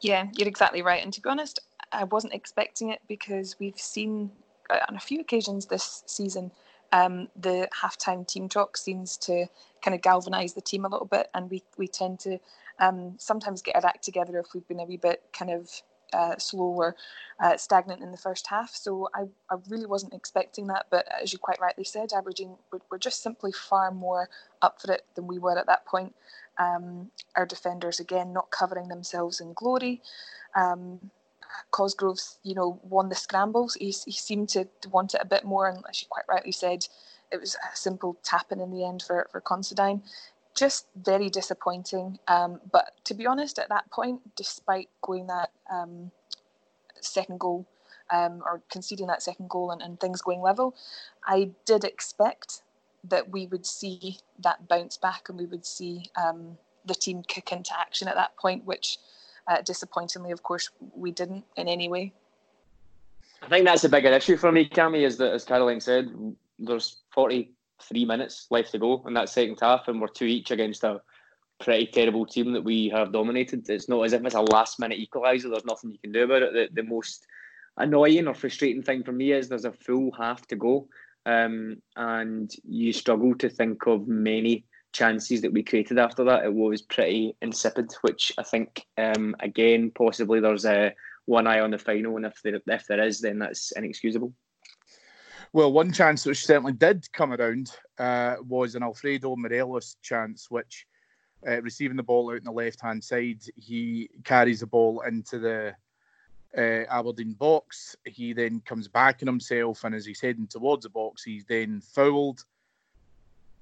Yeah, 0.00 0.26
you're 0.36 0.48
exactly 0.48 0.82
right. 0.82 1.02
And 1.02 1.12
to 1.14 1.20
be 1.20 1.28
honest, 1.28 1.60
I 1.92 2.04
wasn't 2.04 2.34
expecting 2.34 2.90
it 2.90 3.00
because 3.08 3.58
we've 3.58 3.78
seen 3.78 4.30
uh, 4.70 4.78
on 4.88 4.96
a 4.96 5.00
few 5.00 5.20
occasions 5.20 5.66
this 5.66 6.02
season 6.06 6.50
um, 6.92 7.28
the 7.36 7.68
halftime 7.74 8.26
team 8.26 8.48
talk 8.48 8.76
seems 8.76 9.16
to 9.18 9.46
kind 9.82 9.94
of 9.94 10.02
galvanise 10.02 10.54
the 10.54 10.60
team 10.60 10.84
a 10.84 10.88
little 10.88 11.06
bit, 11.06 11.28
and 11.34 11.50
we 11.50 11.62
we 11.76 11.88
tend 11.88 12.20
to 12.20 12.38
um, 12.78 13.14
sometimes 13.18 13.62
get 13.62 13.76
our 13.76 13.86
act 13.86 14.04
together 14.04 14.38
if 14.38 14.54
we've 14.54 14.66
been 14.68 14.80
a 14.80 14.84
wee 14.84 14.96
bit 14.96 15.22
kind 15.32 15.50
of 15.50 15.82
uh, 16.12 16.36
slow 16.38 16.64
or 16.64 16.96
uh, 17.40 17.56
stagnant 17.56 18.02
in 18.02 18.10
the 18.10 18.16
first 18.16 18.46
half. 18.46 18.74
So 18.74 19.08
I, 19.14 19.24
I 19.50 19.56
really 19.68 19.86
wasn't 19.86 20.14
expecting 20.14 20.66
that, 20.68 20.86
but 20.90 21.06
as 21.22 21.32
you 21.32 21.38
quite 21.38 21.60
rightly 21.60 21.84
said, 21.84 22.12
Aberdeen 22.12 22.56
were, 22.72 22.80
were 22.90 22.98
just 22.98 23.22
simply 23.22 23.52
far 23.52 23.90
more 23.90 24.28
up 24.62 24.80
for 24.80 24.92
it 24.92 25.04
than 25.14 25.26
we 25.26 25.38
were 25.38 25.58
at 25.58 25.66
that 25.66 25.86
point. 25.86 26.14
Um, 26.58 27.10
our 27.36 27.46
defenders 27.46 28.00
again 28.00 28.32
not 28.32 28.50
covering 28.50 28.88
themselves 28.88 29.40
in 29.40 29.52
glory. 29.52 30.02
Um, 30.54 31.10
Cosgrove's, 31.70 32.38
you 32.42 32.54
know, 32.54 32.80
won 32.82 33.08
the 33.08 33.14
scrambles. 33.14 33.74
He, 33.74 33.90
he 33.90 34.12
seemed 34.12 34.48
to, 34.50 34.66
to 34.80 34.88
want 34.88 35.14
it 35.14 35.20
a 35.22 35.26
bit 35.26 35.44
more, 35.44 35.68
and 35.68 35.82
as 35.88 36.02
you 36.02 36.08
quite 36.10 36.26
rightly 36.28 36.52
said, 36.52 36.86
it 37.30 37.40
was 37.40 37.54
a 37.54 37.76
simple 37.76 38.16
tapping 38.22 38.60
in 38.60 38.70
the 38.70 38.84
end 38.84 39.02
for 39.06 39.28
for 39.30 39.40
Considine. 39.40 40.02
Just 40.56 40.86
very 40.96 41.28
disappointing. 41.28 42.18
Um, 42.26 42.60
but 42.72 42.92
to 43.04 43.14
be 43.14 43.26
honest, 43.26 43.58
at 43.58 43.68
that 43.68 43.90
point, 43.90 44.20
despite 44.34 44.88
going 45.02 45.28
that 45.28 45.50
um, 45.70 46.10
second 47.00 47.38
goal 47.38 47.66
um, 48.10 48.42
or 48.44 48.62
conceding 48.70 49.06
that 49.06 49.22
second 49.22 49.48
goal 49.48 49.70
and, 49.70 49.82
and 49.82 50.00
things 50.00 50.20
going 50.20 50.40
level, 50.40 50.74
I 51.24 51.50
did 51.64 51.84
expect 51.84 52.62
that 53.04 53.30
we 53.30 53.46
would 53.46 53.66
see 53.66 54.18
that 54.40 54.68
bounce 54.68 54.96
back 54.96 55.28
and 55.28 55.38
we 55.38 55.46
would 55.46 55.64
see 55.64 56.06
um, 56.16 56.58
the 56.84 56.94
team 56.94 57.22
kick 57.26 57.52
into 57.52 57.78
action 57.78 58.08
at 58.08 58.16
that 58.16 58.36
point, 58.36 58.64
which 58.64 58.98
uh, 59.46 59.62
disappointingly, 59.62 60.32
of 60.32 60.42
course, 60.42 60.70
we 60.94 61.10
didn't 61.10 61.44
in 61.56 61.68
any 61.68 61.88
way. 61.88 62.12
I 63.42 63.48
think 63.48 63.64
that's 63.64 63.84
a 63.84 63.88
bigger 63.88 64.08
issue 64.08 64.36
for 64.36 64.50
me, 64.50 64.68
Cammy, 64.68 65.06
is 65.06 65.16
that 65.18 65.32
as 65.32 65.44
Caroline 65.44 65.80
said, 65.80 66.10
there's 66.58 67.02
43 67.14 68.04
minutes 68.04 68.46
left 68.50 68.72
to 68.72 68.78
go 68.78 69.02
in 69.06 69.14
that 69.14 69.28
second 69.28 69.58
half, 69.60 69.88
and 69.88 70.00
we're 70.00 70.08
two 70.08 70.26
each 70.26 70.50
against 70.50 70.84
a 70.84 71.00
pretty 71.60 71.86
terrible 71.86 72.26
team 72.26 72.52
that 72.52 72.64
we 72.64 72.88
have 72.88 73.12
dominated. 73.12 73.68
It's 73.68 73.88
not 73.88 74.02
as 74.02 74.12
if 74.12 74.24
it's 74.24 74.34
a 74.34 74.40
last 74.40 74.78
minute 74.78 74.98
equaliser. 74.98 75.50
There's 75.50 75.64
nothing 75.64 75.92
you 75.92 75.98
can 75.98 76.12
do 76.12 76.24
about 76.24 76.42
it. 76.42 76.52
The, 76.52 76.82
the 76.82 76.88
most 76.88 77.26
annoying 77.76 78.26
or 78.28 78.34
frustrating 78.34 78.82
thing 78.82 79.02
for 79.02 79.12
me 79.12 79.32
is 79.32 79.48
there's 79.48 79.64
a 79.64 79.72
full 79.72 80.10
half 80.16 80.46
to 80.48 80.56
go, 80.56 80.88
um, 81.26 81.82
and 81.96 82.50
you 82.64 82.92
struggle 82.92 83.34
to 83.36 83.48
think 83.48 83.86
of 83.86 84.08
many 84.08 84.64
chances 84.92 85.42
that 85.42 85.52
we 85.52 85.62
created 85.62 85.98
after 85.98 86.24
that. 86.24 86.44
It 86.44 86.54
was 86.54 86.82
pretty 86.82 87.36
insipid, 87.42 87.92
which 88.02 88.32
I 88.38 88.42
think 88.42 88.84
um, 88.96 89.34
again 89.40 89.92
possibly 89.94 90.40
there's 90.40 90.64
a 90.64 90.94
one 91.26 91.46
eye 91.46 91.60
on 91.60 91.70
the 91.70 91.78
final, 91.78 92.16
and 92.16 92.26
if 92.26 92.40
there 92.42 92.60
if 92.66 92.86
there 92.86 93.02
is, 93.02 93.20
then 93.20 93.38
that's 93.38 93.72
inexcusable. 93.72 94.32
Well, 95.52 95.72
one 95.72 95.92
chance 95.92 96.26
which 96.26 96.44
certainly 96.44 96.74
did 96.74 97.10
come 97.12 97.32
around 97.32 97.72
uh, 97.98 98.36
was 98.46 98.74
an 98.74 98.82
Alfredo 98.82 99.34
Morelos 99.34 99.96
chance, 100.02 100.50
which 100.50 100.86
uh, 101.46 101.62
receiving 101.62 101.96
the 101.96 102.02
ball 102.02 102.30
out 102.30 102.38
in 102.38 102.44
the 102.44 102.52
left 102.52 102.80
hand 102.80 103.02
side, 103.02 103.42
he 103.56 104.10
carries 104.24 104.60
the 104.60 104.66
ball 104.66 105.00
into 105.02 105.38
the 105.38 105.74
uh, 106.56 106.84
Aberdeen 106.90 107.32
box. 107.32 107.96
He 108.04 108.32
then 108.34 108.60
comes 108.60 108.88
back 108.88 109.18
on 109.22 109.26
himself, 109.26 109.84
and 109.84 109.94
as 109.94 110.04
he's 110.04 110.20
heading 110.20 110.46
towards 110.46 110.82
the 110.82 110.90
box, 110.90 111.22
he's 111.24 111.44
then 111.46 111.80
fouled. 111.80 112.44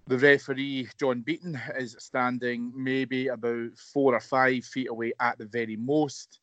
The 0.09 0.19
referee, 0.19 0.89
John 0.99 1.21
Beaton, 1.21 1.61
is 1.77 1.97
standing 1.99 2.73
maybe 2.75 3.29
about 3.29 3.77
four 3.77 4.15
or 4.15 4.21
five 4.21 4.65
feet 4.65 4.89
away 4.89 5.13
at 5.21 5.39
the 5.39 5.47
very 5.47 5.77
most. 5.77 6.41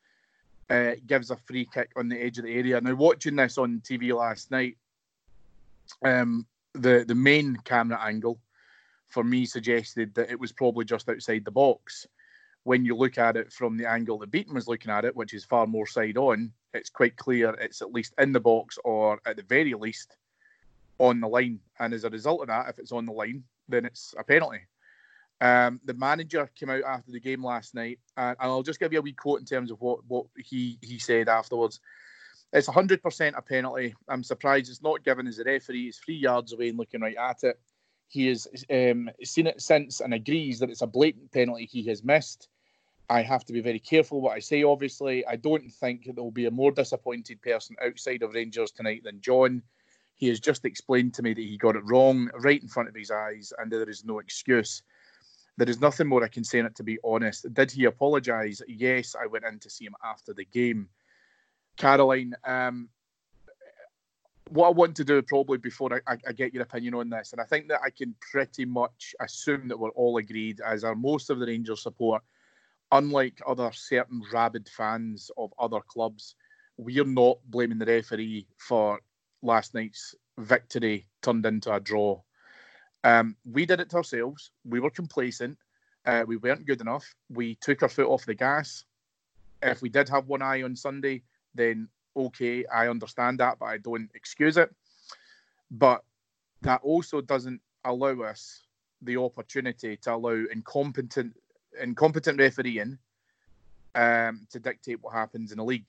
Uh, 0.70 0.94
gives 1.06 1.30
a 1.30 1.36
free 1.36 1.68
kick 1.72 1.92
on 1.98 2.08
the 2.08 2.18
edge 2.18 2.38
of 2.38 2.46
the 2.46 2.54
area. 2.54 2.80
Now, 2.80 2.96
watching 2.96 3.36
this 3.36 3.58
on 3.58 3.82
TV 3.84 4.16
last 4.16 4.50
night, 4.50 4.78
um, 6.06 6.46
the 6.74 7.06
the 7.08 7.16
main 7.16 7.56
camera 7.64 8.00
angle 8.04 8.40
for 9.10 9.24
me 9.24 9.46
suggested 9.46 10.14
that 10.16 10.32
it 10.32 10.40
was 10.40 10.52
probably 10.52 10.86
just 10.86 11.08
outside 11.08 11.46
the 11.46 11.52
box. 11.52 12.08
When 12.64 12.86
you 12.86 12.96
look 12.96 13.18
at 13.18 13.36
it 13.36 13.52
from 13.52 13.78
the 13.78 13.88
angle 13.90 14.18
that 14.20 14.32
Beaton 14.32 14.56
was 14.56 14.68
looking 14.68 14.92
at 14.92 15.06
it, 15.06 15.16
which 15.16 15.34
is 15.34 15.44
far 15.44 15.68
more 15.68 15.86
side 15.86 16.18
on, 16.18 16.52
it's 16.74 16.90
quite 16.90 17.18
clear 17.18 17.52
it's 17.60 17.82
at 17.82 17.92
least 17.92 18.14
in 18.18 18.32
the 18.32 18.40
box 18.40 18.80
or 18.84 19.20
at 19.26 19.36
the 19.36 19.44
very 19.44 19.74
least 19.74 20.16
on 20.98 21.20
the 21.20 21.28
line. 21.28 21.60
And 21.80 21.94
as 21.94 22.06
a 22.06 22.10
result 22.10 22.42
of 22.42 22.48
that, 22.48 22.70
if 22.70 22.80
it's 22.80 22.92
on 22.92 23.06
the 23.06 23.12
line, 23.12 23.44
then 23.68 23.86
it's 23.86 24.16
a 24.18 24.24
penalty. 24.24 24.62
Um, 25.42 25.82
the 25.84 25.94
manager 25.94 26.50
came 26.56 26.70
out 26.70 26.84
after 26.84 27.12
the 27.12 27.20
game 27.20 27.44
last 27.44 27.76
night, 27.76 28.00
and 28.16 28.38
I'll 28.40 28.64
just 28.64 28.80
give 28.80 28.94
you 28.94 29.00
a 29.00 29.02
wee 29.02 29.12
quote 29.12 29.42
in 29.42 29.46
terms 29.46 29.72
of 29.72 29.82
what, 29.82 30.00
what 30.08 30.26
he, 30.38 30.80
he 30.82 31.00
said 31.00 31.28
afterwards. 31.28 31.82
It's 32.54 32.70
100% 32.70 33.34
a 33.36 33.42
penalty. 33.42 33.96
I'm 34.08 34.24
surprised 34.24 34.70
it's 34.70 34.84
not 34.84 35.04
given 35.04 35.26
as 35.26 35.40
a 35.40 35.44
referee. 35.44 35.86
He's 35.86 35.98
three 35.98 36.16
yards 36.16 36.54
away 36.54 36.70
and 36.70 36.78
looking 36.78 37.02
right 37.02 37.18
at 37.18 37.44
it. 37.44 37.60
He 38.08 38.28
has 38.28 38.48
um, 38.70 39.10
seen 39.24 39.48
it 39.48 39.60
since 39.60 40.02
and 40.02 40.14
agrees 40.14 40.60
that 40.60 40.70
it's 40.70 40.84
a 40.84 40.88
blatant 40.88 41.32
penalty 41.32 41.66
he 41.66 41.84
has 41.88 42.04
missed. 42.04 42.50
I 43.10 43.24
have 43.24 43.44
to 43.46 43.54
be 43.54 43.60
very 43.60 43.80
careful 43.80 44.22
what 44.22 44.36
I 44.36 44.40
say, 44.40 44.62
obviously. 44.62 45.26
I 45.26 45.36
don't 45.36 45.68
think 45.72 46.06
there 46.06 46.24
will 46.24 46.30
be 46.30 46.46
a 46.46 46.52
more 46.52 46.72
disappointed 46.72 47.42
person 47.42 47.76
outside 47.84 48.22
of 48.22 48.36
Rangers 48.36 48.72
tonight 48.72 49.02
than 49.04 49.20
John. 49.20 49.64
He 50.14 50.28
has 50.28 50.40
just 50.40 50.64
explained 50.64 51.16
to 51.16 51.24
me 51.24 51.34
that 51.34 51.42
he 51.42 51.58
got 51.58 51.76
it 51.76 51.84
wrong 51.86 52.30
right 52.36 52.62
in 52.62 52.68
front 52.68 52.88
of 52.88 52.96
his 52.96 53.10
eyes 53.10 53.52
and 53.58 53.72
there 53.72 53.90
is 53.90 54.06
no 54.06 54.20
excuse. 54.20 54.84
There 55.58 55.70
is 55.70 55.82
nothing 55.82 56.08
more 56.08 56.24
I 56.24 56.28
can 56.28 56.44
say 56.44 56.60
in 56.60 56.68
it, 56.68 56.76
to 56.76 56.84
be 56.84 57.00
honest. 57.04 57.52
Did 57.52 57.72
he 57.72 57.86
apologise? 57.86 58.62
Yes, 58.68 59.16
I 59.20 59.26
went 59.26 59.46
in 59.46 59.58
to 59.60 59.72
see 59.72 59.86
him 59.86 59.96
after 60.04 60.34
the 60.34 60.46
game. 60.46 60.88
Caroline, 61.78 62.36
um, 62.46 62.90
what 64.50 64.68
I 64.68 64.72
want 64.72 64.96
to 64.98 65.04
do 65.04 65.22
probably 65.22 65.58
before 65.58 66.02
I, 66.08 66.18
I, 66.28 66.32
get 66.32 66.54
your 66.54 66.64
opinion 66.64 66.94
on 66.94 67.10
this, 67.10 67.32
and 67.32 67.42
I 67.42 67.46
think 67.46 67.70
that 67.70 67.82
I 67.84 67.90
can 67.90 68.14
pretty 68.32 68.66
much 68.66 69.16
assume 69.20 69.68
that 69.70 69.80
we're 69.80 69.90
all 69.90 70.18
agreed, 70.18 70.62
as 70.62 70.84
are 70.84 70.96
most 70.96 71.30
of 71.30 71.40
the 71.40 71.48
Rangers 71.48 71.82
support, 71.82 72.22
unlike 72.92 73.42
other 73.48 73.72
certain 73.74 74.22
rabid 74.32 74.70
fans 74.70 75.32
of 75.38 75.52
other 75.58 75.80
clubs, 75.82 76.36
we're 76.78 77.06
not 77.06 77.38
blaming 77.48 77.80
the 77.80 77.86
referee 77.86 78.48
for 78.58 79.00
last 79.42 79.74
night's 79.74 80.16
victory 80.38 81.08
turned 81.22 81.46
into 81.46 81.74
a 81.74 81.80
draw. 81.80 82.22
Um, 83.04 83.36
we 83.46 83.66
did 83.66 83.80
it 83.80 83.90
to 83.92 83.98
ourselves. 83.98 84.52
We 84.66 84.80
were 84.80 84.90
complacent. 84.90 85.58
Uh, 86.06 86.24
we 86.28 86.38
weren't 86.38 86.66
good 86.66 86.82
enough. 86.82 87.14
We 87.30 87.56
took 87.56 87.84
our 87.84 87.90
foot 87.90 88.08
off 88.08 88.26
the 88.26 88.36
gas. 88.36 88.86
If 89.62 89.82
we 89.82 89.90
did 89.90 90.10
have 90.10 90.28
one 90.28 90.42
eye 90.42 90.64
on 90.64 90.76
Sunday, 90.76 91.24
then 91.56 91.88
okay, 92.16 92.66
I 92.66 92.88
understand 92.88 93.40
that, 93.40 93.60
but 93.60 93.66
I 93.66 93.78
don't 93.78 94.10
excuse 94.14 94.58
it. 94.58 94.74
But 95.72 96.04
that 96.62 96.82
also 96.84 97.22
doesn't 97.22 97.62
allow 97.84 98.22
us 98.22 98.64
the 99.02 99.18
opportunity 99.18 99.98
to 99.98 100.14
allow 100.14 100.46
incompetent 100.52 101.36
incompetent 101.82 102.40
refereeing 102.40 102.98
um, 103.96 104.48
to 104.52 104.60
dictate 104.60 105.02
what 105.02 105.14
happens 105.14 105.52
in 105.52 105.58
the 105.58 105.64
league. 105.64 105.86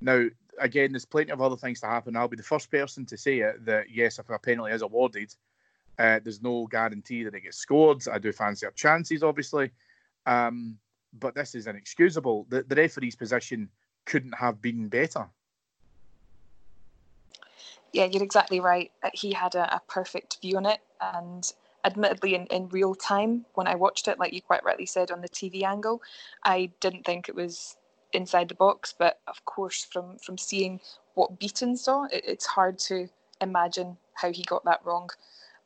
Now, 0.00 0.26
again, 0.58 0.92
there's 0.92 1.04
plenty 1.04 1.30
of 1.30 1.40
other 1.40 1.56
things 1.56 1.80
to 1.80 1.86
happen. 1.86 2.16
I'll 2.16 2.28
be 2.28 2.36
the 2.36 2.42
first 2.42 2.70
person 2.70 3.04
to 3.06 3.16
say 3.16 3.40
it 3.40 3.64
that 3.66 3.90
yes, 3.90 4.18
if 4.18 4.28
a 4.30 4.38
penalty 4.38 4.72
is 4.72 4.82
awarded, 4.82 5.34
uh, 5.98 6.20
there's 6.22 6.42
no 6.42 6.66
guarantee 6.66 7.24
that 7.24 7.34
it 7.34 7.42
gets 7.42 7.58
scored. 7.58 8.02
I 8.08 8.18
do 8.18 8.32
fancy 8.32 8.66
our 8.66 8.72
chances, 8.72 9.22
obviously, 9.22 9.70
um, 10.26 10.76
but 11.18 11.34
this 11.34 11.54
is 11.54 11.66
inexcusable. 11.66 12.46
The, 12.48 12.62
the 12.62 12.74
referee's 12.74 13.16
position 13.16 13.68
couldn't 14.06 14.36
have 14.36 14.62
been 14.62 14.88
better. 14.88 15.28
Yeah, 17.92 18.04
you're 18.04 18.22
exactly 18.22 18.60
right. 18.60 18.90
Uh, 19.02 19.10
he 19.12 19.32
had 19.32 19.54
a, 19.54 19.76
a 19.76 19.80
perfect 19.88 20.38
view 20.40 20.56
on 20.56 20.66
it, 20.66 20.80
and 21.00 21.50
admittedly, 21.84 22.34
in, 22.34 22.46
in 22.46 22.68
real 22.68 22.94
time, 22.94 23.46
when 23.54 23.66
I 23.66 23.74
watched 23.74 24.08
it, 24.08 24.18
like 24.18 24.32
you 24.32 24.42
quite 24.42 24.64
rightly 24.64 24.86
said 24.86 25.10
on 25.10 25.20
the 25.20 25.28
TV 25.28 25.62
angle, 25.62 26.02
I 26.44 26.70
didn't 26.80 27.04
think 27.04 27.28
it 27.28 27.34
was 27.34 27.76
inside 28.12 28.48
the 28.48 28.54
box. 28.54 28.94
But 28.96 29.20
of 29.26 29.44
course, 29.44 29.84
from 29.84 30.18
from 30.18 30.38
seeing 30.38 30.80
what 31.14 31.38
Beaton 31.38 31.76
saw, 31.76 32.04
it, 32.04 32.24
it's 32.26 32.46
hard 32.46 32.78
to 32.80 33.08
imagine 33.40 33.96
how 34.14 34.32
he 34.32 34.42
got 34.42 34.64
that 34.64 34.80
wrong. 34.84 35.10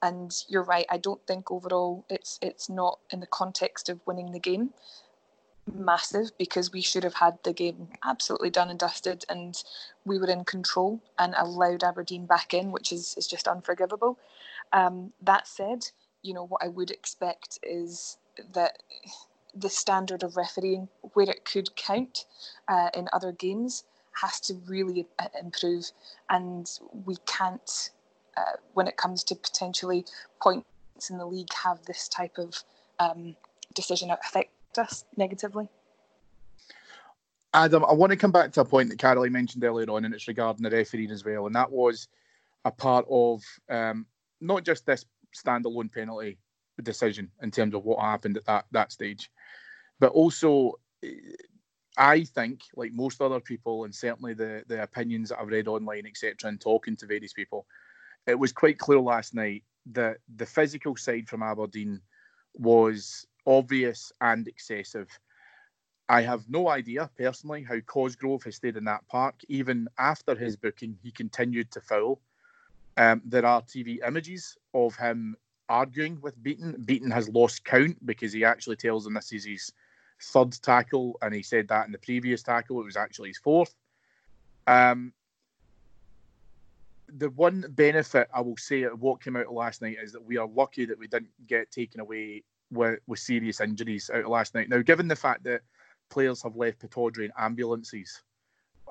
And 0.02 0.32
you're 0.48 0.64
right. 0.64 0.86
I 0.88 0.98
don't 0.98 1.24
think 1.26 1.50
overall 1.50 2.04
it's 2.08 2.38
it's 2.40 2.68
not 2.68 3.00
in 3.10 3.20
the 3.20 3.26
context 3.26 3.88
of 3.88 4.00
winning 4.06 4.32
the 4.32 4.38
game 4.38 4.70
massive 5.72 6.30
because 6.38 6.72
we 6.72 6.80
should 6.80 7.04
have 7.04 7.14
had 7.14 7.38
the 7.42 7.52
game 7.52 7.88
absolutely 8.04 8.50
done 8.50 8.70
and 8.70 8.78
dusted 8.78 9.24
and 9.28 9.62
we 10.04 10.18
were 10.18 10.28
in 10.28 10.44
control 10.44 11.00
and 11.18 11.34
allowed 11.36 11.84
Aberdeen 11.84 12.26
back 12.26 12.54
in, 12.54 12.72
which 12.72 12.92
is, 12.92 13.14
is 13.16 13.26
just 13.26 13.46
unforgivable. 13.46 14.18
Um, 14.72 15.12
that 15.22 15.46
said, 15.46 15.86
you 16.22 16.34
know, 16.34 16.44
what 16.44 16.62
I 16.62 16.68
would 16.68 16.90
expect 16.90 17.58
is 17.62 18.18
that 18.54 18.82
the 19.54 19.70
standard 19.70 20.22
of 20.22 20.36
refereeing, 20.36 20.88
where 21.14 21.28
it 21.28 21.44
could 21.44 21.74
count 21.76 22.26
uh, 22.68 22.90
in 22.94 23.08
other 23.12 23.32
games, 23.32 23.84
has 24.20 24.40
to 24.40 24.54
really 24.66 25.06
uh, 25.18 25.28
improve. 25.40 25.90
And 26.28 26.70
we 27.06 27.16
can't, 27.26 27.90
uh, 28.36 28.56
when 28.74 28.86
it 28.86 28.96
comes 28.96 29.24
to 29.24 29.34
potentially 29.34 30.04
points 30.40 31.10
in 31.10 31.18
the 31.18 31.26
league, 31.26 31.52
have 31.64 31.84
this 31.86 32.08
type 32.08 32.38
of 32.38 32.62
um, 32.98 33.36
decision 33.74 34.10
affect 34.10 34.50
us 34.78 35.04
negatively. 35.16 35.68
Adam, 37.52 37.84
I 37.84 37.92
want 37.92 38.10
to 38.10 38.16
come 38.16 38.30
back 38.30 38.52
to 38.52 38.60
a 38.60 38.64
point 38.64 38.90
that 38.90 38.98
Caroline 38.98 39.32
mentioned 39.32 39.64
earlier 39.64 39.90
on, 39.90 40.04
and 40.04 40.14
it's 40.14 40.28
regarding 40.28 40.62
the 40.62 40.70
refereeing 40.70 41.10
as 41.10 41.24
well. 41.24 41.46
And 41.46 41.56
that 41.56 41.70
was 41.70 42.08
a 42.64 42.70
part 42.70 43.06
of 43.10 43.42
um, 43.68 44.06
not 44.40 44.64
just 44.64 44.86
this 44.86 45.04
standalone 45.36 45.92
penalty 45.92 46.38
decision 46.82 47.30
in 47.42 47.50
terms 47.50 47.74
of 47.74 47.84
what 47.84 48.00
happened 48.00 48.36
at 48.36 48.44
that, 48.46 48.64
that 48.70 48.92
stage, 48.92 49.30
but 49.98 50.12
also 50.12 50.74
I 51.96 52.24
think, 52.24 52.62
like 52.76 52.92
most 52.92 53.20
other 53.20 53.40
people, 53.40 53.84
and 53.84 53.94
certainly 53.94 54.34
the, 54.34 54.64
the 54.68 54.82
opinions 54.82 55.28
that 55.28 55.38
I've 55.40 55.48
read 55.48 55.68
online, 55.68 56.06
etc., 56.06 56.48
and 56.48 56.60
talking 56.60 56.96
to 56.96 57.06
various 57.06 57.32
people, 57.32 57.66
it 58.26 58.38
was 58.38 58.52
quite 58.52 58.78
clear 58.78 59.00
last 59.00 59.34
night 59.34 59.64
that 59.92 60.18
the 60.36 60.46
physical 60.46 60.96
side 60.96 61.28
from 61.28 61.42
Aberdeen 61.42 62.00
was 62.54 63.26
obvious 63.46 64.12
and 64.20 64.46
excessive. 64.48 65.08
I 66.08 66.22
have 66.22 66.48
no 66.48 66.68
idea 66.68 67.08
personally 67.16 67.62
how 67.62 67.78
Cosgrove 67.80 68.42
has 68.42 68.56
stayed 68.56 68.76
in 68.76 68.84
that 68.84 69.06
park. 69.06 69.36
Even 69.48 69.88
after 69.98 70.34
his 70.34 70.56
booking, 70.56 70.98
he 71.02 71.12
continued 71.12 71.70
to 71.70 71.80
foul. 71.80 72.20
Um, 72.96 73.22
there 73.24 73.46
are 73.46 73.62
TV 73.62 73.98
images 74.06 74.56
of 74.74 74.96
him 74.96 75.36
arguing 75.68 76.20
with 76.20 76.42
Beaton. 76.42 76.82
Beaton 76.84 77.12
has 77.12 77.28
lost 77.28 77.64
count 77.64 78.04
because 78.04 78.32
he 78.32 78.44
actually 78.44 78.76
tells 78.76 79.06
him 79.06 79.14
this 79.14 79.32
is 79.32 79.44
his 79.44 79.72
third 80.20 80.52
tackle, 80.62 81.16
and 81.22 81.32
he 81.32 81.42
said 81.42 81.68
that 81.68 81.86
in 81.86 81.92
the 81.92 81.98
previous 81.98 82.42
tackle 82.42 82.80
it 82.80 82.84
was 82.84 82.96
actually 82.96 83.28
his 83.28 83.38
fourth. 83.38 83.74
Um, 84.66 85.12
the 87.08 87.30
one 87.30 87.64
benefit 87.70 88.28
I 88.34 88.40
will 88.40 88.56
say 88.56 88.82
of 88.82 89.00
what 89.00 89.22
came 89.22 89.36
out 89.36 89.52
last 89.52 89.82
night 89.82 89.96
is 90.02 90.12
that 90.12 90.24
we 90.24 90.36
are 90.36 90.46
lucky 90.46 90.84
that 90.86 90.98
we 90.98 91.06
didn't 91.06 91.30
get 91.46 91.70
taken 91.70 92.00
away 92.00 92.44
with, 92.70 93.00
with 93.06 93.18
serious 93.18 93.60
injuries 93.60 94.10
out 94.12 94.28
last 94.28 94.54
night. 94.54 94.68
Now, 94.68 94.82
given 94.82 95.08
the 95.08 95.16
fact 95.16 95.44
that 95.44 95.62
players 96.10 96.42
have 96.42 96.56
left 96.56 96.80
Pittodrie 96.80 97.26
in 97.26 97.32
ambulances, 97.38 98.22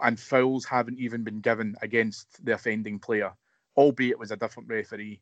and 0.01 0.19
fouls 0.19 0.65
haven't 0.65 0.99
even 0.99 1.23
been 1.23 1.41
given 1.41 1.75
against 1.81 2.43
the 2.45 2.53
offending 2.53 2.99
player, 2.99 3.31
albeit 3.77 4.11
it 4.11 4.19
was 4.19 4.31
a 4.31 4.37
different 4.37 4.69
referee. 4.69 5.19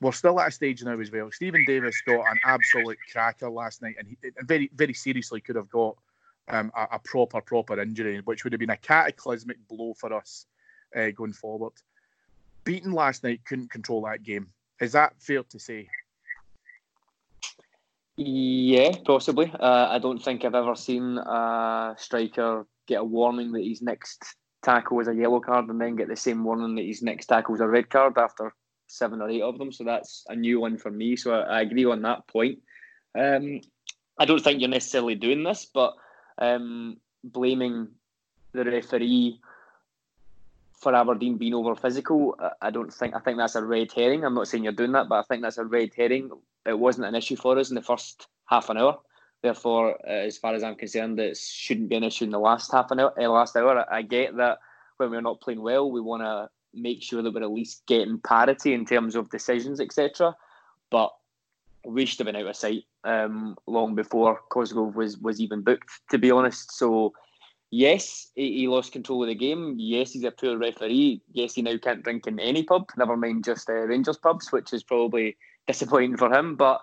We're 0.00 0.12
still 0.12 0.40
at 0.40 0.48
a 0.48 0.52
stage 0.52 0.82
now 0.82 0.98
as 0.98 1.10
well. 1.10 1.30
Steven 1.30 1.64
Davis 1.66 2.00
got 2.06 2.20
an 2.20 2.38
absolute 2.44 2.98
cracker 3.12 3.50
last 3.50 3.82
night, 3.82 3.96
and 3.98 4.08
he 4.08 4.16
very, 4.42 4.70
very 4.74 4.94
seriously 4.94 5.40
could 5.40 5.56
have 5.56 5.68
got 5.68 5.96
um, 6.48 6.72
a, 6.74 6.88
a, 6.92 6.98
proper, 7.00 7.40
proper 7.40 7.80
injury, 7.80 8.20
which 8.24 8.44
would 8.44 8.52
have 8.52 8.60
been 8.60 8.70
a 8.70 8.76
cataclysmic 8.76 9.58
blow 9.68 9.94
for 9.94 10.12
us 10.14 10.46
uh, 10.96 11.10
going 11.10 11.32
forward. 11.32 11.72
Beaton 12.64 12.92
last 12.92 13.24
night 13.24 13.40
couldn't 13.44 13.70
control 13.70 14.02
that 14.02 14.22
game. 14.22 14.48
Is 14.80 14.92
that 14.92 15.14
fair 15.18 15.42
to 15.42 15.58
say? 15.58 15.88
Yeah, 18.22 18.90
possibly. 19.06 19.50
Uh, 19.58 19.88
I 19.88 19.98
don't 19.98 20.22
think 20.22 20.44
I've 20.44 20.54
ever 20.54 20.74
seen 20.74 21.16
a 21.16 21.94
striker 21.96 22.66
get 22.86 23.00
a 23.00 23.04
warning 23.04 23.50
that 23.52 23.64
his 23.64 23.80
next 23.80 24.36
tackle 24.62 25.00
is 25.00 25.08
a 25.08 25.14
yellow 25.14 25.40
card 25.40 25.68
and 25.68 25.80
then 25.80 25.96
get 25.96 26.08
the 26.08 26.16
same 26.16 26.44
warning 26.44 26.74
that 26.74 26.84
his 26.84 27.00
next 27.00 27.26
tackle 27.26 27.54
is 27.54 27.62
a 27.62 27.66
red 27.66 27.88
card 27.88 28.18
after 28.18 28.52
seven 28.88 29.22
or 29.22 29.30
eight 29.30 29.40
of 29.40 29.56
them. 29.56 29.72
So 29.72 29.84
that's 29.84 30.24
a 30.28 30.36
new 30.36 30.60
one 30.60 30.76
for 30.76 30.90
me. 30.90 31.16
So 31.16 31.32
I, 31.32 31.40
I 31.40 31.60
agree 31.62 31.86
on 31.86 32.02
that 32.02 32.28
point. 32.28 32.58
Um, 33.18 33.62
I 34.18 34.26
don't 34.26 34.44
think 34.44 34.60
you're 34.60 34.68
necessarily 34.68 35.14
doing 35.14 35.42
this, 35.42 35.70
but 35.72 35.94
um, 36.36 36.98
blaming 37.24 37.88
the 38.52 38.64
referee 38.64 39.40
for 40.80 40.94
Aberdeen 40.94 41.36
being 41.36 41.54
over 41.54 41.74
physical, 41.74 42.36
I 42.60 42.70
don't 42.70 42.92
think. 42.92 43.14
I 43.14 43.20
think 43.20 43.36
that's 43.36 43.54
a 43.54 43.64
red 43.64 43.92
herring. 43.92 44.24
I'm 44.24 44.34
not 44.34 44.48
saying 44.48 44.64
you're 44.64 44.72
doing 44.72 44.92
that, 44.92 45.08
but 45.08 45.18
I 45.18 45.22
think 45.22 45.42
that's 45.42 45.58
a 45.58 45.64
red 45.64 45.90
herring. 45.94 46.30
It 46.66 46.78
wasn't 46.78 47.06
an 47.06 47.14
issue 47.14 47.36
for 47.36 47.58
us 47.58 47.68
in 47.68 47.74
the 47.74 47.82
first 47.82 48.26
half 48.46 48.70
an 48.70 48.78
hour. 48.78 48.98
Therefore, 49.42 49.98
uh, 50.06 50.10
as 50.10 50.38
far 50.38 50.54
as 50.54 50.62
I'm 50.62 50.76
concerned, 50.76 51.18
it 51.20 51.36
shouldn't 51.36 51.88
be 51.88 51.96
an 51.96 52.04
issue 52.04 52.24
in 52.24 52.30
the 52.30 52.38
last 52.38 52.72
half 52.72 52.90
an 52.90 53.00
hour. 53.00 53.12
Uh, 53.18 53.28
last 53.28 53.56
hour, 53.56 53.84
I 53.90 54.02
get 54.02 54.36
that 54.36 54.58
when 54.96 55.10
we're 55.10 55.20
not 55.20 55.40
playing 55.40 55.62
well, 55.62 55.90
we 55.90 56.00
want 56.00 56.22
to 56.22 56.48
make 56.74 57.02
sure 57.02 57.22
that 57.22 57.32
we're 57.32 57.42
at 57.42 57.50
least 57.50 57.84
getting 57.86 58.18
parity 58.18 58.72
in 58.72 58.84
terms 58.86 59.14
of 59.16 59.30
decisions, 59.30 59.80
etc. 59.80 60.34
But 60.90 61.10
we 61.84 62.04
should 62.04 62.18
have 62.18 62.26
been 62.26 62.36
out 62.36 62.46
of 62.46 62.56
sight 62.56 62.84
um, 63.04 63.56
long 63.66 63.94
before 63.94 64.40
Cosgrove 64.50 64.96
was 64.96 65.18
was 65.18 65.40
even 65.40 65.62
booked. 65.62 65.90
To 66.10 66.18
be 66.18 66.30
honest, 66.30 66.72
so 66.72 67.12
yes, 67.70 68.30
he, 68.34 68.68
lost 68.68 68.92
control 68.92 69.22
of 69.22 69.28
the 69.28 69.34
game. 69.34 69.76
Yes, 69.78 70.12
he's 70.12 70.24
a 70.24 70.30
poor 70.30 70.58
referee. 70.58 71.22
Yes, 71.32 71.54
he 71.54 71.62
now 71.62 71.76
can't 71.78 72.02
drink 72.02 72.26
in 72.26 72.38
any 72.38 72.62
pub. 72.62 72.90
Never 72.96 73.16
mind 73.16 73.44
just 73.44 73.68
uh, 73.68 73.72
Rangers 73.72 74.18
pubs, 74.18 74.52
which 74.52 74.72
is 74.72 74.82
probably 74.82 75.36
disappointing 75.66 76.16
for 76.16 76.32
him. 76.32 76.56
But 76.56 76.82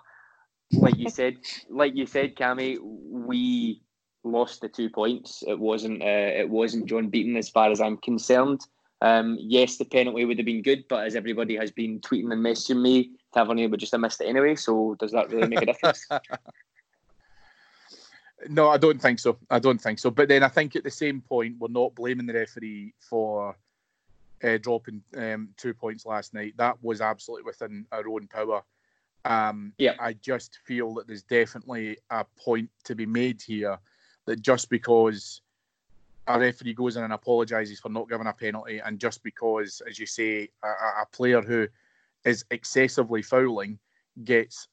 like 0.72 0.96
you 0.96 1.10
said, 1.10 1.38
like 1.70 1.94
you 1.94 2.06
said, 2.06 2.36
Cammy, 2.36 2.78
we 2.80 3.80
lost 4.24 4.60
the 4.60 4.68
two 4.68 4.90
points. 4.90 5.42
It 5.46 5.58
wasn't 5.58 6.02
uh, 6.02 6.32
it 6.36 6.48
wasn't 6.48 6.86
John 6.86 7.08
Beaton 7.08 7.36
as 7.36 7.48
far 7.48 7.70
as 7.70 7.80
I'm 7.80 7.96
concerned. 7.98 8.60
Um, 9.00 9.38
yes, 9.40 9.76
the 9.76 9.84
penalty 9.84 10.24
would 10.24 10.38
have 10.38 10.46
been 10.46 10.62
good, 10.62 10.84
but 10.88 11.06
as 11.06 11.14
everybody 11.14 11.56
has 11.56 11.70
been 11.70 12.00
tweeting 12.00 12.32
and 12.32 12.44
messaging 12.44 12.82
me, 12.82 13.12
Tavernier 13.32 13.68
would 13.68 13.78
just 13.78 13.92
have 13.92 14.00
missed 14.00 14.20
it 14.20 14.26
anyway. 14.26 14.56
So 14.56 14.96
does 14.98 15.12
that 15.12 15.30
really 15.30 15.46
make 15.46 15.62
a 15.62 15.66
difference? 15.66 16.06
no, 18.48 18.68
I 18.68 18.76
don't 18.76 19.00
think 19.00 19.18
so. 19.18 19.38
I 19.50 19.58
don't 19.58 19.80
think 19.80 19.98
so. 19.98 20.10
But 20.10 20.28
then 20.28 20.42
I 20.42 20.48
think 20.48 20.76
at 20.76 20.84
the 20.84 20.90
same 20.90 21.20
point, 21.20 21.56
we're 21.58 21.68
not 21.68 21.94
blaming 21.94 22.26
the 22.26 22.34
referee 22.34 22.94
for 22.98 23.56
uh, 24.42 24.58
dropping 24.58 25.02
um, 25.16 25.48
two 25.56 25.74
points 25.74 26.06
last 26.06 26.34
night. 26.34 26.54
That 26.56 26.82
was 26.82 27.00
absolutely 27.00 27.44
within 27.44 27.86
our 27.92 28.08
own 28.08 28.28
power. 28.28 28.62
Um, 29.24 29.72
yeah. 29.78 29.94
I 29.98 30.12
just 30.14 30.58
feel 30.64 30.94
that 30.94 31.06
there's 31.06 31.24
definitely 31.24 31.98
a 32.10 32.24
point 32.38 32.70
to 32.84 32.94
be 32.94 33.06
made 33.06 33.42
here 33.42 33.78
that 34.26 34.40
just 34.42 34.70
because 34.70 35.40
a 36.26 36.38
referee 36.38 36.74
goes 36.74 36.96
in 36.96 37.04
and 37.04 37.12
apologises 37.12 37.80
for 37.80 37.88
not 37.88 38.08
giving 38.08 38.26
a 38.26 38.32
penalty, 38.32 38.78
and 38.78 38.98
just 38.98 39.22
because, 39.22 39.82
as 39.88 39.98
you 39.98 40.06
say, 40.06 40.50
a, 40.62 40.68
a 41.02 41.06
player 41.10 41.40
who 41.40 41.66
is 42.24 42.44
excessively 42.50 43.22
fouling 43.22 43.78
gets 44.24 44.68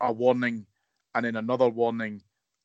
a 0.00 0.12
warning 0.12 0.66
and 1.14 1.24
then 1.24 1.36
another 1.36 1.68
warning 1.68 2.20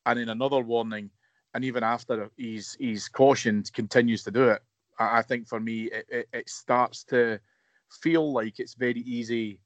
and 0.06 0.20
then 0.20 0.30
another 0.30 0.60
warning 0.60 1.10
and 1.54 1.64
even 1.64 1.84
after 1.84 2.30
he's 2.38 2.76
he's 2.80 3.08
cautioned 3.08 3.72
continues 3.74 4.24
to 4.24 4.32
do 4.32 4.50
it 4.50 4.62
i, 5.00 5.20
I 5.20 5.22
think 5.22 5.48
for 5.48 5.60
me 5.60 5.84
it, 5.86 6.06
it, 6.10 6.28
it, 6.34 6.50
starts 6.50 7.04
to 7.06 7.40
feel 7.90 8.32
like 8.32 8.60
it's 8.60 8.74
very 8.74 9.02
easy 9.02 9.60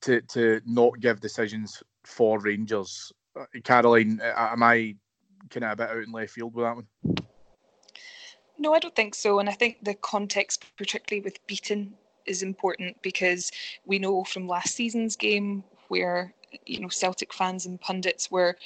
to 0.00 0.20
to 0.22 0.60
not 0.66 1.00
give 1.00 1.20
decisions 1.20 1.82
for 2.04 2.38
rangers. 2.38 3.12
Uh, 3.38 3.44
caroline 3.64 4.20
am 4.22 4.62
i 4.62 4.94
kind 5.50 5.64
of 5.64 5.72
a 5.72 5.76
bit 5.76 5.90
out 5.90 6.02
in 6.02 6.12
left 6.12 6.32
field 6.32 6.54
with 6.54 6.64
that 6.64 6.76
one? 6.76 6.86
No 8.58 8.74
i 8.74 8.78
don't 8.78 8.94
think 8.94 9.14
so 9.14 9.38
and 9.38 9.48
i 9.48 9.52
think 9.52 9.78
the 9.82 9.94
context 9.94 10.64
particularly 10.76 11.22
with 11.22 11.44
Beaton 11.46 11.94
is 12.26 12.42
important 12.42 13.00
because 13.02 13.52
we 13.84 13.98
know 13.98 14.24
from 14.24 14.48
last 14.48 14.74
season's 14.74 15.16
game 15.16 15.62
where 15.88 16.34
you 16.64 16.80
know 16.80 16.88
Celtic 16.88 17.32
fans 17.32 17.66
and 17.66 17.80
pundits 17.80 18.30
were 18.30 18.56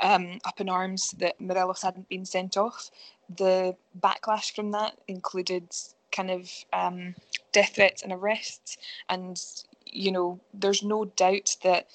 um, 0.00 0.38
up 0.44 0.60
in 0.60 0.68
arms 0.68 1.12
that 1.18 1.40
Morelos 1.40 1.82
hadn't 1.82 2.08
been 2.08 2.24
sent 2.24 2.56
off. 2.56 2.90
The 3.36 3.76
backlash 4.00 4.54
from 4.54 4.70
that 4.72 4.98
included 5.08 5.68
kind 6.12 6.30
of 6.30 6.50
um, 6.72 7.14
death 7.52 7.74
threats 7.74 8.02
and 8.02 8.12
arrests, 8.12 8.76
and 9.08 9.40
you 9.86 10.12
know 10.12 10.40
there's 10.52 10.82
no 10.82 11.04
doubt 11.04 11.56
that 11.62 11.88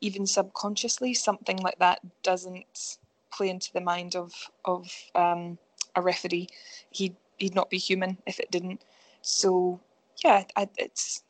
even 0.00 0.26
subconsciously 0.26 1.14
something 1.14 1.56
like 1.58 1.78
that 1.78 2.00
doesn't 2.22 2.98
play 3.32 3.48
into 3.48 3.72
the 3.72 3.80
mind 3.80 4.14
of 4.14 4.32
of 4.64 4.90
um, 5.14 5.58
a 5.96 6.02
referee. 6.02 6.48
He 6.90 7.14
he'd 7.38 7.54
not 7.54 7.70
be 7.70 7.78
human 7.78 8.18
if 8.26 8.38
it 8.38 8.50
didn't. 8.50 8.82
So 9.22 9.80
yeah, 10.24 10.44
I, 10.56 10.68
it's 10.76 11.22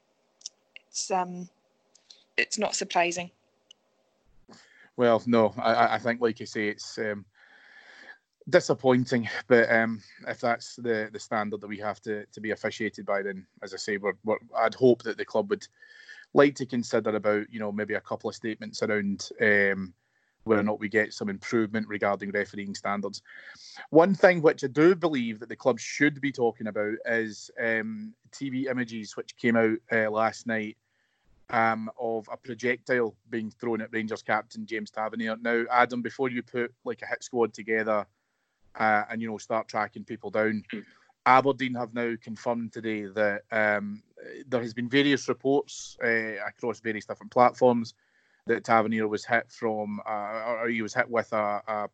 it's 0.89 1.11
um 1.11 1.49
it's 2.37 2.59
not 2.59 2.75
surprising. 2.75 3.31
Well, 4.97 5.23
no, 5.27 5.55
I, 5.59 5.95
I 5.95 5.99
think 5.99 6.21
like 6.21 6.41
you 6.41 6.47
say, 6.47 6.69
it's 6.69 6.99
um, 6.99 7.25
disappointing. 8.49 9.29
But 9.49 9.71
um, 9.71 10.03
if 10.29 10.41
that's 10.41 10.77
the, 10.77 11.09
the 11.13 11.19
standard 11.19 11.61
that 11.61 11.69
we 11.69 11.79
have 11.79 12.01
to, 12.03 12.27
to 12.27 12.41
be 12.41 12.53
officiated 12.53 13.07
by, 13.07 13.23
then 13.23 13.47
as 13.63 13.75
I 13.75 13.79
say, 13.79 13.97
we're, 13.97 14.15
we're, 14.25 14.39
I'd 14.57 14.75
hope 14.75 15.03
that 15.03 15.19
the 15.19 15.25
club 15.25 15.51
would 15.51 15.67
like 16.35 16.55
to 16.57 16.67
consider 16.67 17.15
about 17.15 17.47
you 17.51 17.61
know 17.61 17.73
maybe 17.73 17.95
a 17.95 18.01
couple 18.01 18.29
of 18.29 18.37
statements 18.37 18.83
around 18.83 19.31
um, 19.41 19.95
whether 20.43 20.61
or 20.61 20.65
not 20.65 20.81
we 20.81 20.89
get 20.89 21.15
some 21.15 21.31
improvement 21.31 21.89
regarding 21.89 22.31
refereeing 22.31 22.75
standards. 22.75 23.23
One 23.91 24.15
thing 24.15 24.43
which 24.43 24.63
I 24.63 24.67
do 24.67 24.95
believe 24.95 25.41
that 25.41 25.49
the 25.49 25.57
club 25.57 25.81
should 25.81 26.21
be 26.21 26.33
talking 26.33 26.67
about 26.67 26.95
is 27.07 27.51
um, 27.63 28.13
TV 28.31 28.67
images 28.67 29.17
which 29.17 29.37
came 29.37 29.57
out 29.57 29.79
uh, 29.91 30.11
last 30.11 30.47
night 30.47 30.77
um, 31.51 31.91
of 31.99 32.29
a 32.33 32.37
projectile 32.37 33.15
being 33.31 33.51
thrown 33.51 33.81
at 33.81 33.93
Rangers 33.93 34.23
captain 34.23 34.67
James 34.67 34.91
Tavernier. 34.91 35.37
Now, 35.41 35.65
Adam, 35.71 36.03
before 36.03 36.31
you 36.31 36.43
put 36.43 36.73
like 36.85 37.03
a 37.03 37.07
hit 37.07 37.23
squad 37.23 37.53
together 37.53 38.07
uh, 38.79 39.05
and 39.11 39.21
you 39.21 39.29
know 39.29 39.39
start 39.39 39.69
tracking 39.69 40.05
people 40.05 40.31
down. 40.31 40.63
Aberdeen 41.27 41.75
have 41.75 41.95
now 41.95 42.15
confirmed 42.21 42.73
today 42.73 43.07
that 43.07 43.43
um, 43.51 44.03
there 44.47 44.61
has 44.61 44.75
been 44.75 44.89
various 44.89 45.29
reports 45.29 45.97
uh, 46.05 46.37
across 46.47 46.81
various 46.81 47.07
different 47.07 47.33
platforms 47.33 47.95
that 48.47 48.65
Tavernier 48.65 49.09
was 49.09 49.25
hit 49.25 49.51
from, 49.51 50.01
uh, 50.07 50.57
or 50.61 50.69
he 50.69 50.83
was 50.83 50.93
hit 50.93 51.09
with 51.09 51.33
a, 51.33 51.89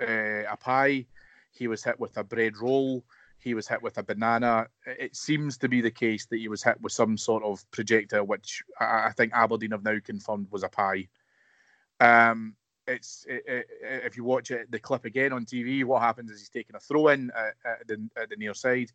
a, 0.00 0.44
a 0.50 0.56
pie, 0.56 1.06
he 1.52 1.68
was 1.68 1.84
hit 1.84 2.00
with 2.00 2.16
a 2.16 2.24
bread 2.24 2.56
roll, 2.56 3.04
he 3.44 3.54
was 3.54 3.68
hit 3.68 3.82
with 3.82 3.98
a 3.98 4.02
banana. 4.02 4.66
It 4.86 5.14
seems 5.14 5.58
to 5.58 5.68
be 5.68 5.82
the 5.82 5.90
case 5.90 6.24
that 6.26 6.38
he 6.38 6.48
was 6.48 6.62
hit 6.62 6.80
with 6.80 6.92
some 6.92 7.18
sort 7.18 7.44
of 7.44 7.64
projectile, 7.70 8.26
which 8.26 8.62
I, 8.80 9.12
think 9.12 9.32
Aberdeen 9.34 9.72
have 9.72 9.84
now 9.84 9.98
confirmed 10.02 10.48
was 10.50 10.62
a 10.62 10.68
pie. 10.68 11.08
Um, 12.00 12.54
it's 12.86 13.26
it, 13.28 13.44
it, 13.46 13.66
if 13.82 14.16
you 14.16 14.24
watch 14.24 14.50
it, 14.50 14.70
the 14.70 14.78
clip 14.78 15.04
again 15.04 15.32
on 15.32 15.44
TV, 15.44 15.84
what 15.84 16.02
happens 16.02 16.30
is 16.30 16.40
he's 16.40 16.48
taking 16.48 16.74
a 16.74 16.80
throw 16.80 17.08
in 17.08 17.30
at, 17.36 17.54
at, 17.64 17.86
the, 17.86 18.08
at 18.16 18.30
the 18.30 18.36
near 18.36 18.54
side. 18.54 18.90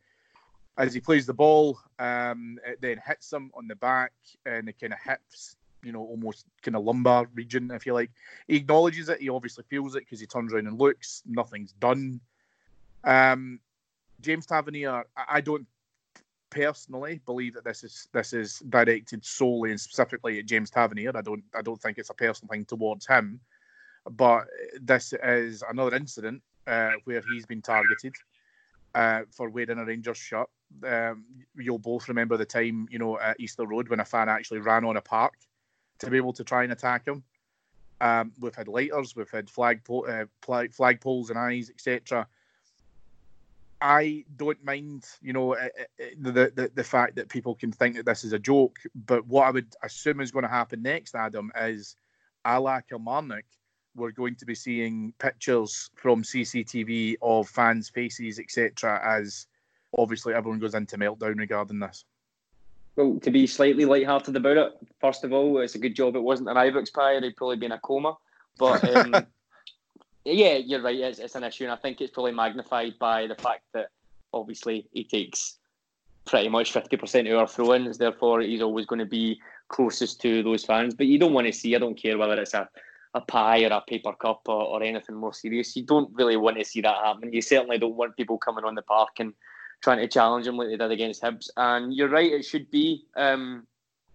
As 0.78 0.94
he 0.94 1.00
plays 1.00 1.26
the 1.26 1.34
ball, 1.34 1.80
um, 2.00 2.58
it 2.66 2.82
then 2.82 3.02
hits 3.06 3.32
him 3.32 3.52
on 3.54 3.68
the 3.68 3.76
back 3.76 4.14
and 4.46 4.68
it 4.68 4.80
kind 4.80 4.94
of 4.94 5.00
hits 5.00 5.58
you 5.84 5.92
know, 5.92 6.02
almost 6.02 6.46
kind 6.62 6.76
of 6.76 6.84
lumbar 6.84 7.28
region, 7.34 7.72
if 7.72 7.86
you 7.86 7.94
like. 7.94 8.12
He 8.48 8.58
acknowledges 8.58 9.10
it. 9.10 9.22
He 9.22 9.30
obviously 9.30 9.64
feels 9.70 9.96
it 9.96 10.00
because 10.00 10.20
he 10.20 10.26
turns 10.26 10.54
around 10.54 10.68
and 10.68 10.78
looks. 10.78 11.24
Nothing's 11.26 11.72
done. 11.74 12.20
Um, 13.04 13.60
James 14.22 14.46
Tavernier, 14.46 15.04
I 15.30 15.42
don't 15.42 15.66
personally 16.50 17.22
believe 17.26 17.54
that 17.54 17.64
this 17.64 17.84
is 17.84 18.08
this 18.12 18.34
is 18.34 18.60
directed 18.70 19.24
solely 19.24 19.72
and 19.72 19.80
specifically 19.80 20.40
at 20.40 20.46
James 20.46 20.70
Tavernier. 20.70 21.16
I 21.16 21.22
don't 21.22 21.44
I 21.56 21.62
don't 21.62 21.82
think 21.82 21.98
it's 21.98 22.10
a 22.10 22.16
personal 22.16 22.50
thing 22.50 22.66
towards 22.66 23.08
him, 23.08 23.40
but 24.10 24.48
this 24.82 25.14
is 25.24 25.64
another 25.70 25.96
incident 25.96 26.42
uh, 26.68 26.92
where 27.06 27.22
he's 27.32 27.46
been 27.46 27.62
targeted 27.62 28.14
uh, 28.96 29.22
for 29.32 29.50
wearing 29.50 29.78
a 29.78 29.86
Rangers 29.86 30.18
shirt. 30.18 30.50
Um, 30.84 31.26
you'll 31.56 31.80
both 31.80 32.08
remember 32.08 32.38
the 32.38 32.46
time, 32.46 32.88
you 32.92 33.00
know, 33.00 33.20
at 33.20 33.40
Easter 33.40 33.66
Road 33.66 33.90
when 33.90 34.00
a 34.00 34.06
fan 34.06 34.30
actually 34.30 34.60
ran 34.60 34.86
on 34.86 34.98
a 34.98 35.02
park 35.02 35.34
to 36.00 36.10
be 36.10 36.18
able 36.18 36.34
to 36.34 36.44
try 36.44 36.64
and 36.64 36.72
attack 36.72 37.08
him. 37.08 37.24
Um, 38.02 38.32
we've 38.40 38.56
had 38.56 38.68
lighters, 38.68 39.16
we've 39.16 39.30
had 39.30 39.50
flag, 39.50 39.82
uh, 39.90 40.26
flag, 40.42 40.74
and 41.06 41.38
eyes, 41.38 41.70
etc. 41.70 42.28
I 43.82 44.26
don't 44.36 44.64
mind, 44.64 45.06
you 45.22 45.32
know, 45.32 45.54
eh, 45.54 45.70
eh, 45.78 45.84
eh, 46.00 46.10
the, 46.20 46.32
the 46.32 46.72
the 46.76 46.84
fact 46.84 47.16
that 47.16 47.30
people 47.30 47.56
can 47.56 47.72
think 47.72 47.96
that 47.96 48.06
this 48.06 48.24
is 48.24 48.34
a 48.34 48.40
joke. 48.40 48.78
But 49.06 49.26
what 49.28 49.48
I 49.48 49.52
would 49.52 49.74
assume 49.84 50.20
is 50.20 50.32
going 50.32 50.44
to 50.44 50.50
happen 50.50 50.82
next, 50.82 51.16
Adam, 51.16 51.52
is 51.56 51.96
a 52.46 52.60
la 52.60 52.82
Kilmarnock, 52.82 53.46
we're 53.96 54.12
going 54.12 54.36
to 54.36 54.46
be 54.46 54.56
seeing 54.56 55.14
pictures 55.20 55.90
from 55.96 56.24
CCTV 56.24 57.16
of 57.22 57.48
fans' 57.48 57.90
faces, 57.90 58.40
etc., 58.40 59.02
as 59.04 59.48
obviously 59.98 60.34
everyone 60.34 60.60
goes 60.60 60.76
into 60.76 60.98
meltdown 60.98 61.38
regarding 61.38 61.80
this. 61.80 62.06
Well, 62.96 63.20
to 63.22 63.32
be 63.32 63.48
slightly 63.48 63.86
light-hearted 63.86 64.36
about 64.36 64.58
it, 64.58 64.74
first 65.00 65.24
of 65.24 65.32
all, 65.32 65.60
it's 65.60 65.76
a 65.76 65.80
good 65.80 65.96
job 65.96 66.16
it 66.16 66.20
wasn't 66.20 66.50
an 66.50 66.56
Ibrox 66.56 66.94
player. 66.94 67.22
He'd 67.22 67.36
probably 67.36 67.58
be 67.58 67.68
in 67.68 67.72
a 67.72 67.80
coma. 67.80 68.18
But 68.58 68.84
um, 68.96 69.26
yeah, 70.26 70.56
you're 70.56 70.82
right. 70.82 71.00
It's, 71.00 71.20
it's 71.20 71.36
an 71.36 71.44
issue, 71.44 71.66
and 71.66 71.74
I 71.74 71.76
think 71.76 72.02
it's 72.02 72.12
probably 72.12 72.32
magnified 72.32 73.00
by 73.00 73.28
the 73.28 73.36
fact 73.36 73.64
that 73.74 73.90
obviously 74.34 74.88
he 74.92 75.04
takes 75.04 75.58
pretty 76.26 76.50
much 76.50 76.74
50% 76.74 77.32
of 77.32 77.40
our 77.40 77.48
throw-ins. 77.48 77.98
Therefore, 77.98 78.42
he's 78.42 78.62
always 78.62 78.86
going 78.86 79.00
to 79.00 79.06
be 79.06 79.40
closest 79.70 80.22
to 80.22 80.44
those 80.44 80.66
fans. 80.66 80.94
But 80.94 81.08
you 81.08 81.18
don't 81.18 81.34
want 81.34 81.48
to 81.48 81.54
see. 81.54 81.76
I 81.76 81.80
don't 81.80 81.96
care 81.96 82.18
whether 82.18 82.40
it's 82.40 82.54
a 82.54 82.70
a 83.16 83.22
pie 83.22 83.64
or 83.64 83.74
a 83.74 83.82
paper 83.82 84.14
cup 84.14 84.42
or, 84.48 84.62
or 84.62 84.84
anything 84.84 85.16
more 85.16 85.34
serious. 85.34 85.76
You 85.76 85.84
don't 85.84 86.14
really 86.14 86.38
want 86.38 86.58
to 86.58 86.66
see 86.66 86.82
that 86.82 87.04
happen. 87.04 87.34
You 87.34 87.42
certainly 87.42 87.78
don't 87.78 87.96
want 87.96 88.16
people 88.16 88.38
coming 88.38 88.66
on 88.66 88.76
the 88.76 88.84
park 88.84 89.20
and 89.20 89.34
trying 89.82 89.98
to 89.98 90.08
challenge 90.08 90.46
him 90.46 90.58
like 90.58 90.68
they 90.68 90.78
did 90.78 90.92
against 90.92 91.24
Hibs. 91.24 91.50
And 91.58 91.94
you're 91.94 92.10
right, 92.10 92.32
it 92.32 92.46
should 92.46 92.70
be 92.70 93.06
um, 93.16 93.66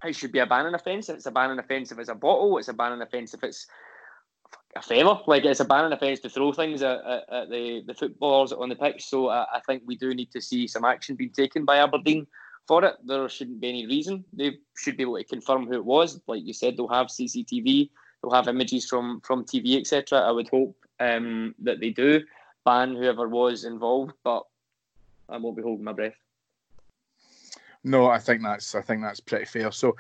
it 0.04 0.14
should 0.14 0.32
be 0.32 0.38
a 0.38 0.46
banning 0.46 0.74
offence. 0.74 1.08
It's 1.08 1.26
a 1.26 1.30
banning 1.30 1.58
offence 1.58 1.90
if 1.90 1.98
it's 1.98 2.10
a 2.10 2.14
bottle. 2.14 2.58
It's 2.58 2.68
a 2.68 2.74
banning 2.74 3.02
offence 3.02 3.34
if 3.34 3.42
it's 3.42 3.66
a 4.76 4.82
favour. 4.82 5.20
Like 5.26 5.44
it's 5.44 5.60
a 5.60 5.64
banning 5.64 5.92
offence 5.92 6.20
to 6.20 6.28
throw 6.28 6.52
things 6.52 6.82
at, 6.82 7.04
at, 7.04 7.32
at, 7.32 7.50
the, 7.50 7.82
the 7.86 7.94
footballers 7.94 8.52
on 8.52 8.68
the 8.68 8.76
pitch. 8.76 9.04
So 9.04 9.28
I, 9.28 9.46
I 9.54 9.60
think 9.66 9.82
we 9.86 9.96
do 9.96 10.14
need 10.14 10.30
to 10.32 10.40
see 10.40 10.66
some 10.66 10.84
action 10.84 11.16
being 11.16 11.30
taken 11.30 11.64
by 11.64 11.78
Aberdeen 11.78 12.26
for 12.66 12.84
it. 12.84 12.94
There 13.04 13.28
shouldn't 13.28 13.60
be 13.60 13.68
any 13.68 13.86
reason. 13.86 14.24
They 14.32 14.58
should 14.76 14.96
be 14.96 15.02
able 15.02 15.18
to 15.18 15.24
confirm 15.24 15.66
who 15.66 15.74
it 15.74 15.84
was. 15.84 16.20
Like 16.26 16.44
you 16.44 16.52
said, 16.52 16.76
they'll 16.76 16.88
have 16.88 17.06
CCTV 17.06 17.90
they'll 18.24 18.34
have 18.34 18.48
images 18.48 18.86
from 18.86 19.20
from 19.20 19.44
TV, 19.44 19.78
etc. 19.78 20.20
I 20.20 20.30
would 20.30 20.48
hope 20.48 20.76
um, 21.00 21.54
that 21.60 21.80
they 21.80 21.90
do 21.90 22.22
ban 22.64 22.94
whoever 22.94 23.28
was 23.28 23.64
involved, 23.64 24.12
but 24.22 24.44
I 25.28 25.36
won't 25.36 25.56
be 25.56 25.62
holding 25.62 25.84
my 25.84 25.92
breath. 25.92 26.14
No, 27.82 28.06
I 28.06 28.18
think 28.18 28.42
that's 28.42 28.74
I 28.74 28.80
think 28.80 29.02
that's 29.02 29.20
pretty 29.20 29.44
fair. 29.44 29.70
So, 29.70 29.96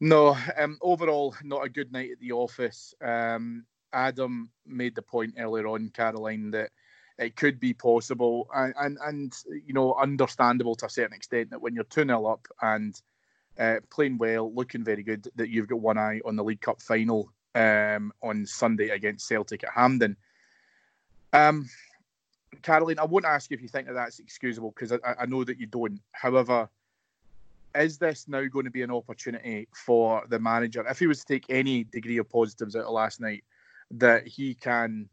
no, 0.00 0.36
um, 0.58 0.78
overall, 0.82 1.34
not 1.44 1.64
a 1.64 1.68
good 1.68 1.92
night 1.92 2.10
at 2.10 2.20
the 2.20 2.32
office. 2.32 2.94
Um, 3.02 3.64
Adam 3.92 4.50
made 4.66 4.94
the 4.94 5.02
point 5.02 5.34
earlier 5.38 5.66
on, 5.66 5.90
Caroline, 5.90 6.50
that 6.52 6.70
it 7.18 7.36
could 7.36 7.60
be 7.60 7.74
possible 7.74 8.48
and, 8.54 8.74
and, 8.78 8.98
and 9.04 9.34
you 9.66 9.74
know 9.74 9.94
understandable 9.94 10.74
to 10.74 10.86
a 10.86 10.90
certain 10.90 11.14
extent 11.14 11.50
that 11.50 11.60
when 11.60 11.74
you're 11.74 11.84
2 11.84 12.06
0 12.06 12.24
up 12.24 12.48
and 12.62 13.00
uh, 13.58 13.76
playing 13.90 14.16
well, 14.16 14.52
looking 14.54 14.82
very 14.82 15.02
good, 15.02 15.28
that 15.36 15.50
you've 15.50 15.68
got 15.68 15.80
one 15.80 15.98
eye 15.98 16.20
on 16.24 16.34
the 16.34 16.44
League 16.44 16.62
Cup 16.62 16.80
final 16.80 17.30
um, 17.54 18.12
on 18.22 18.46
Sunday 18.46 18.88
against 18.88 19.28
Celtic 19.28 19.64
at 19.64 19.70
Hampden. 19.70 20.16
Um, 21.32 21.68
Caroline, 22.62 22.98
I 22.98 23.04
won't 23.04 23.24
ask 23.24 23.50
you 23.50 23.54
if 23.54 23.62
you 23.62 23.68
think 23.68 23.86
that 23.86 23.92
that's 23.92 24.18
excusable 24.18 24.72
because 24.74 24.92
I, 24.92 25.14
I, 25.20 25.26
know 25.26 25.44
that 25.44 25.58
you 25.58 25.66
don't. 25.66 26.00
However, 26.12 26.68
is 27.74 27.98
this 27.98 28.26
now 28.28 28.44
going 28.46 28.64
to 28.64 28.70
be 28.70 28.82
an 28.82 28.90
opportunity 28.90 29.68
for 29.72 30.24
the 30.28 30.38
manager, 30.38 30.84
if 30.88 30.98
he 30.98 31.06
was 31.06 31.20
to 31.20 31.26
take 31.26 31.46
any 31.48 31.84
degree 31.84 32.18
of 32.18 32.28
positives 32.28 32.74
out 32.74 32.84
of 32.84 32.92
last 32.92 33.20
night, 33.20 33.44
that 33.90 34.26
he 34.26 34.54
can 34.54 35.08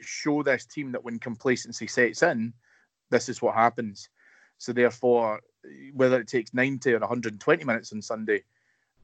show 0.00 0.42
this 0.42 0.64
team 0.64 0.92
that 0.92 1.04
when 1.04 1.18
complacency 1.18 1.86
sets 1.86 2.22
in, 2.22 2.52
this 3.10 3.28
is 3.28 3.42
what 3.42 3.54
happens. 3.54 4.08
So 4.58 4.72
therefore, 4.72 5.40
whether 5.94 6.20
it 6.20 6.28
takes 6.28 6.54
90 6.54 6.94
or 6.94 6.98
120 6.98 7.64
minutes 7.64 7.92
on 7.92 8.02
Sunday, 8.02 8.42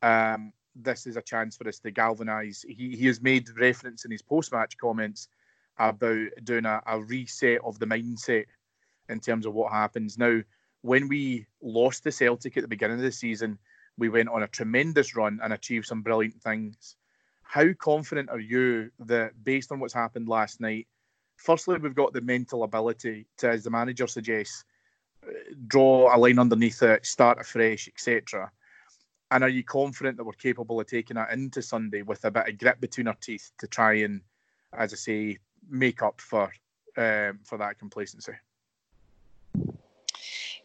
um, 0.03 0.53
this 0.75 1.07
is 1.07 1.17
a 1.17 1.23
chance 1.23 1.57
for 1.57 1.69
us 1.69 1.79
to 1.81 1.91
galvanise. 1.91 2.65
He, 2.69 2.97
he 2.97 3.07
has 3.07 3.21
made 3.21 3.49
reference 3.59 4.05
in 4.05 4.11
his 4.11 4.23
post 4.23 4.53
match 4.53 4.77
comments 4.77 5.29
about 5.79 6.29
doing 6.45 6.67
a, 6.67 6.83
a 6.87 7.01
reset 7.01 7.61
of 7.65 7.79
the 7.79 7.87
mindset 7.87 8.47
in 9.09 9.21
terms 9.21 9.47
of 9.47 9.55
what 9.55 9.73
happens. 9.73 10.19
Now, 10.19 10.41
when 10.83 11.09
we 11.09 11.47
lost 11.63 12.05
to 12.05 12.13
Celtic 12.13 12.57
at 12.57 12.63
the 12.63 12.69
beginning 12.69 12.99
of 12.99 13.03
the 13.03 13.13
season, 13.13 13.59
we 13.99 14.09
went 14.09 14.29
on 14.29 14.43
a 14.43 14.49
tremendous 14.49 15.17
run 15.17 15.41
and 15.43 15.53
achieved 15.53 15.87
some 15.87 16.03
brilliant 16.03 16.41
things. 16.43 16.97
How 17.49 17.73
confident 17.79 18.29
are 18.29 18.41
you 18.41 18.91
that, 19.01 19.33
based 19.45 19.73
on 19.73 19.81
what's 19.81 19.95
happened 19.95 20.29
last 20.29 20.61
night, 20.61 20.87
firstly, 21.37 21.79
we've 21.79 21.95
got 21.95 22.13
the 22.13 22.21
mental 22.21 22.65
ability 22.65 23.27
to, 23.39 23.51
as 23.51 23.65
the 23.65 23.71
manager 23.71 24.07
suggests, 24.07 24.65
draw 25.67 26.15
a 26.15 26.19
line 26.19 26.39
underneath 26.39 26.83
it, 26.83 27.07
start 27.07 27.41
afresh, 27.41 27.89
etc. 27.89 28.51
And 29.31 29.43
are 29.43 29.49
you 29.49 29.65
confident 29.65 30.17
that 30.17 30.25
we're 30.25 30.33
capable 30.33 30.81
of 30.81 30.87
taking 30.87 31.17
that 31.17 31.33
into 31.33 31.63
Sunday 31.63 32.03
with 32.03 32.25
a 32.25 32.31
bit 32.31 32.49
of 32.49 32.59
grit 32.59 32.81
between 32.81 33.09
our 33.09 33.15
teeth 33.15 33.51
to 33.59 33.67
try 33.67 33.95
and, 33.95 34.21
as 34.77 34.93
I 34.93 34.97
say, 34.97 35.39
make 35.69 36.03
up 36.03 36.21
for 36.21 36.51
um, 36.97 37.41
for 37.45 37.59
that 37.59 37.79
complacency? 37.79 38.33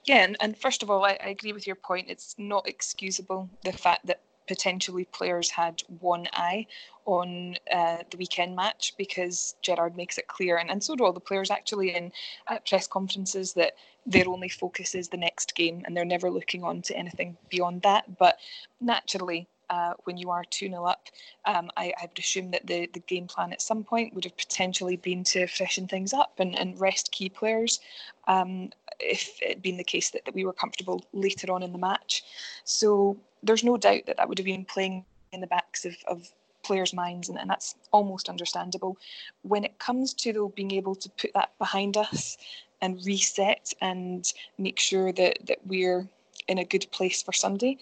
Yeah, 0.05 0.23
and, 0.23 0.37
and 0.39 0.57
first 0.57 0.83
of 0.83 0.89
all, 0.89 1.05
I, 1.05 1.17
I 1.23 1.29
agree 1.29 1.53
with 1.53 1.67
your 1.67 1.75
point. 1.75 2.09
It's 2.09 2.35
not 2.37 2.67
excusable 2.67 3.49
the 3.63 3.71
fact 3.71 4.05
that 4.07 4.21
potentially 4.51 5.05
players 5.05 5.49
had 5.49 5.81
one 6.01 6.27
eye 6.33 6.67
on 7.05 7.55
uh, 7.73 7.99
the 8.09 8.17
weekend 8.17 8.53
match 8.53 8.93
because 8.97 9.55
Gerrard 9.61 9.95
makes 9.95 10.17
it 10.17 10.27
clear, 10.27 10.57
and, 10.57 10.69
and 10.69 10.83
so 10.83 10.93
do 10.93 11.05
all 11.05 11.13
the 11.13 11.21
players 11.21 11.49
actually 11.49 11.95
in 11.95 12.11
at 12.49 12.67
press 12.67 12.85
conferences, 12.85 13.53
that 13.53 13.77
their 14.05 14.27
only 14.27 14.49
focus 14.49 14.93
is 14.93 15.07
the 15.07 15.15
next 15.15 15.55
game 15.55 15.83
and 15.85 15.95
they're 15.95 16.03
never 16.03 16.29
looking 16.29 16.65
on 16.65 16.81
to 16.81 16.97
anything 16.97 17.37
beyond 17.49 17.81
that. 17.83 18.17
But 18.17 18.39
naturally, 18.81 19.47
uh, 19.71 19.93
when 20.03 20.17
you 20.17 20.29
are 20.29 20.43
2 20.43 20.67
0 20.67 20.83
up, 20.83 21.07
um, 21.45 21.71
I, 21.77 21.93
I, 21.97 22.03
would 22.03 22.19
assume 22.19 22.51
that 22.51 22.67
the, 22.67 22.89
the 22.93 22.99
game 22.99 23.25
plan 23.25 23.53
at 23.53 23.61
some 23.61 23.85
point 23.85 24.13
would 24.13 24.25
have 24.25 24.35
potentially 24.35 24.97
been 24.97 25.23
to 25.23 25.47
freshen 25.47 25.87
things 25.87 26.13
up 26.13 26.33
and, 26.39 26.59
and 26.59 26.79
rest 26.79 27.11
key 27.13 27.29
players 27.29 27.79
um, 28.27 28.69
if 28.99 29.41
it 29.41 29.47
had 29.47 29.61
been 29.61 29.77
the 29.77 29.83
case 29.85 30.09
that, 30.09 30.25
that 30.25 30.35
we 30.35 30.43
were 30.43 30.51
comfortable 30.51 31.05
later 31.13 31.51
on 31.53 31.63
in 31.63 31.71
the 31.71 31.77
match. 31.77 32.23
So 32.65 33.17
there's 33.43 33.63
no 33.63 33.77
doubt 33.77 34.05
that 34.07 34.17
that 34.17 34.27
would 34.27 34.37
have 34.37 34.45
been 34.45 34.65
playing 34.65 35.05
in 35.31 35.39
the 35.39 35.47
backs 35.47 35.85
of, 35.85 35.95
of 36.05 36.29
players' 36.63 36.93
minds, 36.93 37.29
and, 37.29 37.39
and 37.39 37.49
that's 37.49 37.75
almost 37.91 38.27
understandable. 38.27 38.97
When 39.43 39.63
it 39.63 39.79
comes 39.79 40.13
to 40.15 40.33
though 40.33 40.49
being 40.49 40.71
able 40.71 40.95
to 40.95 41.09
put 41.11 41.31
that 41.33 41.57
behind 41.59 41.95
us 41.95 42.37
and 42.81 43.03
reset 43.05 43.73
and 43.79 44.31
make 44.57 44.79
sure 44.79 45.13
that 45.13 45.37
that 45.47 45.59
we're 45.65 46.09
in 46.49 46.57
a 46.57 46.65
good 46.65 46.85
place 46.91 47.23
for 47.23 47.31
Sunday, 47.31 47.77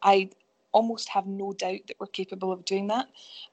I 0.00 0.30
almost 0.74 1.08
have 1.08 1.26
no 1.26 1.52
doubt 1.52 1.86
that 1.86 1.96
we're 1.98 2.06
capable 2.08 2.52
of 2.52 2.64
doing 2.66 2.88
that. 2.88 3.06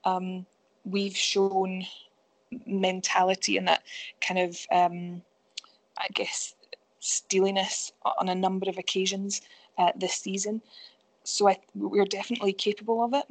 Um, 0.04 0.46
we've 0.84 1.16
shown 1.16 1.86
mentality 2.66 3.56
and 3.56 3.68
that 3.68 3.84
kind 4.20 4.40
of, 4.40 4.58
um, 4.72 5.22
I 5.98 6.08
guess, 6.14 6.56
steeliness 7.00 7.94
on 8.20 8.28
a 8.28 8.36
number 8.36 8.70
of 8.70 8.78
occasions 8.78 9.42
uh, 9.78 9.92
this 9.96 10.16
season. 10.16 10.62
So 11.24 11.48
I, 11.48 11.58
we're 11.76 12.06
definitely 12.06 12.54
capable 12.54 13.04
of 13.04 13.14
it. 13.14 13.26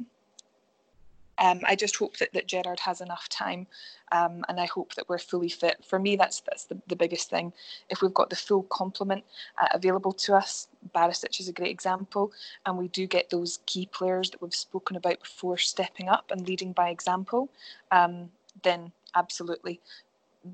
Um, 1.41 1.61
I 1.65 1.75
just 1.75 1.95
hope 1.95 2.17
that, 2.17 2.31
that 2.33 2.47
Gerrard 2.47 2.79
has 2.79 3.01
enough 3.01 3.27
time, 3.27 3.65
um, 4.11 4.45
and 4.47 4.59
I 4.59 4.67
hope 4.67 4.93
that 4.93 5.09
we're 5.09 5.17
fully 5.17 5.49
fit. 5.49 5.83
For 5.83 5.97
me, 5.97 6.15
that's 6.15 6.41
that's 6.41 6.65
the, 6.65 6.79
the 6.87 6.95
biggest 6.95 7.31
thing. 7.31 7.51
If 7.89 8.01
we've 8.01 8.13
got 8.13 8.29
the 8.29 8.35
full 8.35 8.63
complement 8.63 9.23
uh, 9.59 9.67
available 9.73 10.13
to 10.13 10.35
us, 10.35 10.67
Barisic 10.95 11.39
is 11.39 11.49
a 11.49 11.53
great 11.53 11.71
example, 11.71 12.31
and 12.67 12.77
we 12.77 12.89
do 12.89 13.07
get 13.07 13.31
those 13.31 13.59
key 13.65 13.87
players 13.87 14.29
that 14.29 14.41
we've 14.41 14.53
spoken 14.53 14.97
about 14.97 15.19
before 15.19 15.57
stepping 15.57 16.09
up 16.09 16.29
and 16.29 16.47
leading 16.47 16.73
by 16.73 16.89
example, 16.89 17.49
um, 17.89 18.29
then 18.61 18.91
absolutely 19.15 19.81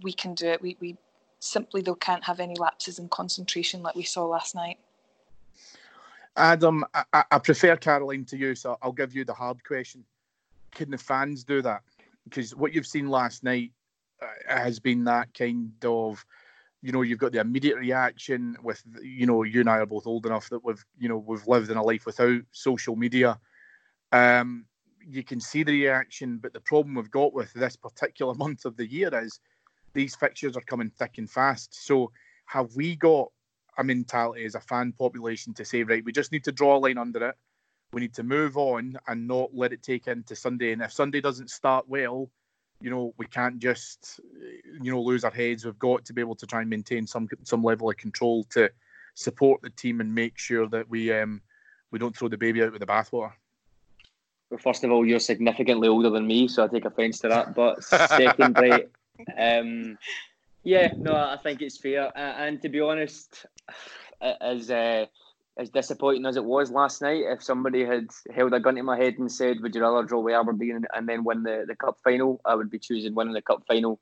we 0.03 0.13
can 0.13 0.33
do 0.35 0.47
it. 0.47 0.61
We, 0.61 0.77
we 0.79 0.95
simply 1.39 1.81
though 1.81 1.95
can't 1.95 2.23
have 2.23 2.39
any 2.39 2.55
lapses 2.55 2.97
in 2.97 3.09
concentration 3.09 3.83
like 3.83 3.95
we 3.95 4.03
saw 4.03 4.25
last 4.25 4.55
night. 4.55 4.77
Adam, 6.37 6.85
I, 6.93 7.23
I 7.31 7.39
prefer 7.39 7.75
Caroline 7.75 8.23
to 8.25 8.37
you, 8.37 8.55
so 8.55 8.77
I'll 8.81 8.91
give 8.91 9.13
you 9.13 9.25
the 9.25 9.33
hard 9.33 9.63
question 9.63 10.05
can 10.77 10.91
the 10.91 10.97
fans 10.97 11.43
do 11.43 11.61
that? 11.63 11.81
Because 12.23 12.55
what 12.55 12.73
you've 12.73 12.87
seen 12.87 13.09
last 13.09 13.43
night 13.43 13.71
uh, 14.21 14.27
has 14.47 14.79
been 14.79 15.03
that 15.05 15.33
kind 15.33 15.71
of, 15.83 16.23
you 16.81 16.91
know, 16.91 17.01
you've 17.01 17.19
got 17.19 17.31
the 17.31 17.41
immediate 17.41 17.77
reaction 17.77 18.55
with, 18.63 18.81
you 19.01 19.25
know, 19.25 19.43
you 19.43 19.59
and 19.61 19.69
I 19.69 19.79
are 19.79 19.85
both 19.85 20.07
old 20.07 20.25
enough 20.25 20.49
that 20.49 20.63
we've, 20.63 20.83
you 20.97 21.09
know, 21.09 21.17
we've 21.17 21.47
lived 21.47 21.71
in 21.71 21.77
a 21.77 21.83
life 21.83 22.05
without 22.05 22.41
social 22.51 22.95
media. 22.95 23.39
Um, 24.11 24.65
you 25.05 25.23
can 25.23 25.39
see 25.39 25.63
the 25.63 25.71
reaction, 25.71 26.37
but 26.37 26.53
the 26.53 26.59
problem 26.59 26.95
we've 26.95 27.11
got 27.11 27.33
with 27.33 27.51
this 27.53 27.75
particular 27.75 28.33
month 28.35 28.65
of 28.65 28.77
the 28.77 28.89
year 28.89 29.09
is 29.13 29.39
these 29.93 30.15
fixtures 30.15 30.55
are 30.55 30.61
coming 30.61 30.91
thick 30.91 31.17
and 31.17 31.29
fast. 31.29 31.85
So 31.85 32.11
have 32.45 32.75
we 32.75 32.95
got 32.95 33.31
a 33.79 33.83
mentality 33.83 34.45
as 34.45 34.55
a 34.55 34.59
fan 34.59 34.93
population 34.93 35.53
to 35.55 35.65
say, 35.65 35.83
right, 35.83 36.03
we 36.03 36.11
just 36.11 36.31
need 36.31 36.43
to 36.43 36.51
draw 36.51 36.77
a 36.77 36.79
line 36.79 36.97
under 36.97 37.29
it 37.29 37.35
we 37.93 38.01
need 38.01 38.13
to 38.15 38.23
move 38.23 38.57
on 38.57 38.97
and 39.07 39.27
not 39.27 39.49
let 39.53 39.73
it 39.73 39.81
take 39.81 40.07
into 40.07 40.35
Sunday. 40.35 40.73
And 40.73 40.81
if 40.81 40.91
Sunday 40.91 41.21
doesn't 41.21 41.49
start 41.49 41.87
well, 41.87 42.29
you 42.81 42.89
know, 42.89 43.13
we 43.17 43.25
can't 43.25 43.59
just, 43.59 44.19
you 44.81 44.91
know, 44.91 45.01
lose 45.01 45.23
our 45.23 45.31
heads. 45.31 45.65
We've 45.65 45.79
got 45.79 46.05
to 46.05 46.13
be 46.13 46.21
able 46.21 46.35
to 46.35 46.45
try 46.45 46.61
and 46.61 46.69
maintain 46.69 47.07
some 47.07 47.27
some 47.43 47.63
level 47.63 47.89
of 47.89 47.97
control 47.97 48.43
to 48.51 48.69
support 49.15 49.61
the 49.61 49.71
team 49.71 49.99
and 49.99 50.13
make 50.13 50.37
sure 50.37 50.67
that 50.67 50.87
we 50.89 51.11
um, 51.11 51.41
we 51.91 51.97
don't 51.97 52.15
throw 52.15 52.27
the 52.27 52.37
baby 52.37 52.61
out 52.63 52.71
with 52.71 52.81
the 52.81 52.87
bathwater. 52.87 53.31
Well, 54.49 54.59
first 54.59 54.83
of 54.83 54.91
all, 54.91 55.05
you're 55.05 55.19
significantly 55.19 55.87
older 55.87 56.09
than 56.09 56.27
me, 56.27 56.47
so 56.47 56.63
I 56.63 56.67
take 56.67 56.85
offence 56.85 57.19
to 57.19 57.29
that. 57.29 57.55
But 57.55 57.83
secondly, 57.83 58.85
um, 59.37 59.97
yeah, 60.63 60.93
no, 60.95 61.15
I 61.15 61.37
think 61.41 61.61
it's 61.61 61.77
fair. 61.77 62.11
And 62.15 62.61
to 62.61 62.69
be 62.69 62.79
honest, 62.79 63.45
as 64.21 64.69
uh, 64.69 65.07
as 65.57 65.69
disappointing 65.69 66.25
as 66.25 66.37
it 66.37 66.45
was 66.45 66.71
last 66.71 67.01
night, 67.01 67.23
if 67.25 67.43
somebody 67.43 67.83
had 67.83 68.07
held 68.33 68.53
a 68.53 68.59
gun 68.59 68.75
to 68.75 68.83
my 68.83 68.97
head 68.97 69.15
and 69.17 69.31
said, 69.31 69.59
"Would 69.61 69.75
you 69.75 69.81
rather 69.81 70.03
draw 70.03 70.19
with 70.19 70.35
Aberdeen 70.35 70.85
and 70.93 71.09
then 71.09 71.23
win 71.23 71.43
the, 71.43 71.65
the 71.67 71.75
cup 71.75 71.97
final?" 72.03 72.39
I 72.45 72.55
would 72.55 72.69
be 72.69 72.79
choosing 72.79 73.15
winning 73.15 73.33
the 73.33 73.41
cup 73.41 73.63
final 73.67 73.99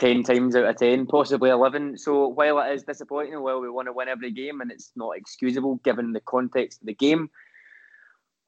ten 0.00 0.22
times 0.22 0.56
out 0.56 0.64
of 0.64 0.76
ten, 0.76 1.06
possibly 1.06 1.50
eleven. 1.50 1.96
So 1.96 2.28
while 2.28 2.58
it 2.58 2.72
is 2.72 2.82
disappointing, 2.82 3.40
while 3.40 3.60
we 3.60 3.70
want 3.70 3.86
to 3.86 3.92
win 3.92 4.08
every 4.08 4.30
game 4.30 4.60
and 4.60 4.70
it's 4.70 4.92
not 4.96 5.16
excusable 5.16 5.76
given 5.84 6.12
the 6.12 6.20
context 6.20 6.80
of 6.82 6.86
the 6.86 6.94
game, 6.94 7.30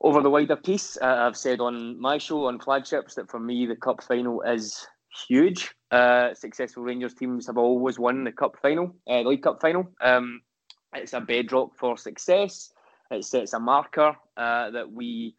over 0.01 0.23
the 0.23 0.31
wider 0.31 0.57
piece, 0.57 0.97
uh, 1.01 1.27
I've 1.27 1.37
said 1.37 1.61
on 1.61 2.01
my 2.01 2.19
show 2.19 2.47
on 2.47 2.59
flagships 2.59 3.15
that 3.15 3.31
for 3.31 3.39
me 3.39 3.67
the 3.67 3.77
cup 3.77 4.03
final 4.03 4.43
is 4.43 4.87
huge. 5.29 5.75
Uh, 5.91 6.35
successful 6.35 6.85
Rangers 6.85 7.15
teams 7.15 7.47
have 7.47 7.59
always 7.59 7.99
won 7.99 8.25
the 8.25 8.33
cup 8.33 8.57
final, 8.63 8.95
uh, 9.09 9.23
the 9.23 9.29
League 9.29 9.43
Cup 9.43 9.61
final. 9.61 9.87
Um, 10.01 10.41
it's 10.95 11.13
a 11.13 11.21
bedrock 11.21 11.75
for 11.77 11.97
success. 11.97 12.73
It 13.11 13.25
sets 13.25 13.53
a 13.53 13.61
marker 13.61 14.17
uh, 14.37 14.71
that 14.71 14.93
we 14.93 15.35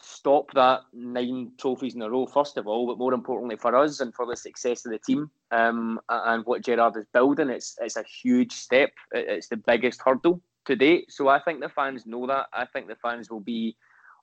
stop 0.00 0.52
that 0.54 0.80
nine 0.92 1.52
trophies 1.58 1.94
in 1.94 2.02
a 2.02 2.10
row, 2.10 2.26
first 2.26 2.56
of 2.56 2.66
all, 2.66 2.86
but 2.86 2.98
more 2.98 3.14
importantly 3.14 3.56
for 3.56 3.74
us 3.76 4.00
and 4.00 4.14
for 4.14 4.26
the 4.26 4.36
success 4.36 4.84
of 4.84 4.92
the 4.92 4.98
team 4.98 5.30
um, 5.52 6.00
and 6.08 6.44
what 6.44 6.62
Gerrard 6.62 6.96
is 6.96 7.06
building, 7.12 7.48
it's 7.48 7.78
it's 7.80 7.96
a 7.96 8.02
huge 8.02 8.52
step. 8.52 8.90
It's 9.12 9.48
the 9.48 9.56
biggest 9.56 10.02
hurdle 10.04 10.40
to 10.66 10.76
date. 10.76 11.12
So 11.12 11.28
I 11.28 11.40
think 11.40 11.60
the 11.60 11.68
fans 11.68 12.04
know 12.06 12.26
that. 12.26 12.46
I 12.52 12.66
think 12.66 12.88
the 12.88 12.96
fans 12.96 13.30
will 13.30 13.40
be 13.40 13.76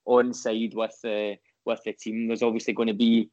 on 0.06 0.34
side 0.34 0.74
with 0.74 1.00
the 1.02 1.38
with 1.66 1.84
the 1.84 1.94
team. 1.94 2.28
There's 2.28 2.44
obviously 2.44 2.74
going 2.74 2.88
to 2.88 2.94
be 2.94 3.30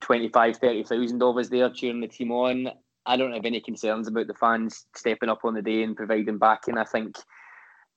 25, 0.00 0.56
30,000 0.58 1.22
of 1.22 1.38
us 1.38 1.48
there 1.48 1.70
cheering 1.70 2.00
the 2.00 2.08
team 2.08 2.32
on. 2.32 2.70
I 3.06 3.16
don't 3.16 3.32
have 3.32 3.44
any 3.44 3.60
concerns 3.60 4.08
about 4.08 4.26
the 4.26 4.34
fans 4.34 4.86
stepping 4.94 5.28
up 5.28 5.44
on 5.44 5.54
the 5.54 5.62
day 5.62 5.82
and 5.82 5.96
providing 5.96 6.38
backing. 6.38 6.76
I 6.76 6.84
think 6.84 7.16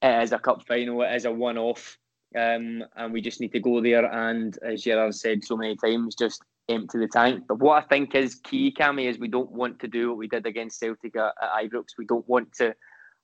it 0.02 0.24
is 0.24 0.32
a 0.32 0.40
cup 0.40 0.66
final, 0.68 1.02
it 1.02 1.14
is 1.16 1.26
a 1.26 1.32
one 1.32 1.58
off, 1.58 1.98
um, 2.36 2.84
and 2.96 3.12
we 3.12 3.22
just 3.22 3.42
need 3.42 3.52
to 3.54 3.60
go 3.60 3.82
there 3.82 4.06
and, 4.06 4.58
as 4.62 4.84
Gerrard 4.84 5.16
said 5.16 5.44
so 5.44 5.58
many 5.58 5.76
times, 5.76 6.16
just 6.16 6.44
empty 6.70 7.00
the 7.00 7.08
tank. 7.08 7.46
But 7.48 7.60
what 7.60 7.84
I 7.84 7.88
think 7.88 8.14
is 8.14 8.36
key, 8.36 8.72
Cammy, 8.72 9.10
is 9.10 9.18
we 9.18 9.28
don't 9.28 9.52
want 9.52 9.80
to 9.80 9.88
do 9.88 10.10
what 10.10 10.18
we 10.18 10.28
did 10.28 10.46
against 10.46 10.80
Celtic 10.80 11.16
at, 11.16 11.34
at 11.42 11.64
Ibrox. 11.64 11.98
We 11.98 12.06
don't 12.06 12.28
want 12.30 12.54
to 12.54 12.76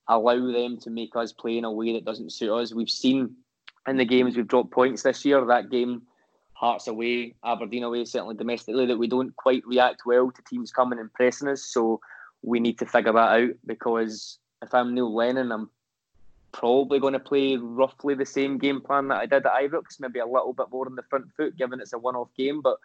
allow 0.08 0.52
them 0.52 0.78
to 0.80 0.90
make 0.90 1.16
us 1.16 1.32
play 1.34 1.58
in 1.58 1.66
a 1.66 1.72
way 1.72 1.94
that 1.94 2.06
doesn't 2.06 2.34
suit 2.34 2.52
us. 2.52 2.74
We've 2.74 2.90
seen 2.90 3.36
in 3.88 3.98
the 3.98 4.06
games 4.06 4.36
we've 4.36 4.48
dropped 4.48 4.72
points 4.72 5.04
this 5.04 5.24
year, 5.24 5.46
that 5.46 5.70
game 5.70 6.02
Hearts 6.56 6.88
away, 6.88 7.36
Aberdeen 7.44 7.84
away, 7.84 8.06
certainly 8.06 8.36
domestically, 8.36 8.86
that 8.86 8.98
we 8.98 9.08
don't 9.08 9.36
quite 9.36 9.66
react 9.66 10.04
well 10.06 10.32
to 10.32 10.42
teams 10.44 10.72
coming 10.72 11.00
and 11.00 11.14
pressing 11.14 11.50
us. 11.50 11.66
So 11.66 12.00
we 12.42 12.60
need 12.60 12.80
to 12.80 12.86
figure 12.86 13.12
that 13.12 13.42
out 13.42 13.52
because 13.66 14.40
if 14.62 14.74
I'm 14.74 14.96
Neil 14.96 15.14
Lennon, 15.14 15.52
I'm 15.52 15.70
probably 16.54 17.00
going 17.00 17.14
to 17.14 17.20
play 17.20 17.58
roughly 17.58 18.16
the 18.16 18.26
same 18.26 18.58
game 18.58 18.80
plan 18.80 19.10
that 19.10 19.20
I 19.20 19.26
did 19.26 19.46
at 19.46 19.52
Ibrox, 19.52 20.00
maybe 20.00 20.20
a 20.20 20.26
little 20.26 20.54
bit 20.54 20.72
more 20.72 20.88
on 20.88 20.96
the 20.96 21.04
front 21.10 21.26
foot, 21.36 21.58
given 21.58 21.82
it's 21.82 21.92
a 21.92 21.98
one-off 21.98 22.30
game. 22.38 22.62
But 22.62 22.78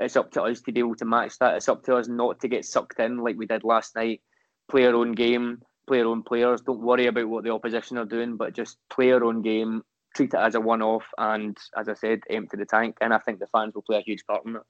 it's 0.00 0.16
up 0.16 0.32
to 0.32 0.42
us 0.42 0.60
to 0.62 0.72
be 0.72 0.80
able 0.80 0.96
to 0.96 1.04
match 1.04 1.38
that. 1.38 1.54
It's 1.54 1.68
up 1.68 1.84
to 1.84 1.96
us 1.96 2.08
not 2.08 2.40
to 2.40 2.48
get 2.48 2.64
sucked 2.64 2.98
in 2.98 3.18
like 3.18 3.38
we 3.38 3.46
did 3.46 3.62
last 3.62 3.94
night. 3.94 4.20
Play 4.68 4.84
our 4.86 4.94
own 4.96 5.12
game, 5.12 5.62
play 5.86 6.00
our 6.00 6.06
own 6.06 6.24
players. 6.24 6.60
Don't 6.60 6.82
worry 6.82 7.06
about 7.06 7.28
what 7.28 7.44
the 7.44 7.52
opposition 7.52 7.98
are 7.98 8.04
doing, 8.04 8.36
but 8.36 8.52
just 8.52 8.78
play 8.90 9.12
our 9.12 9.22
own 9.22 9.42
game, 9.42 9.84
treat 10.16 10.34
it 10.34 10.40
as 10.40 10.54
a 10.54 10.60
one 10.60 10.82
off, 10.82 11.04
and 11.18 11.56
as 11.76 11.88
I 11.88 11.94
said, 11.94 12.22
empty 12.30 12.56
the 12.56 12.64
tank. 12.64 12.96
And 13.00 13.12
I 13.12 13.18
think 13.18 13.38
the 13.38 13.46
fans 13.46 13.74
will 13.74 13.82
play 13.82 13.98
a 13.98 14.02
huge 14.02 14.24
part 14.26 14.44
in 14.46 14.56
it. 14.56 14.62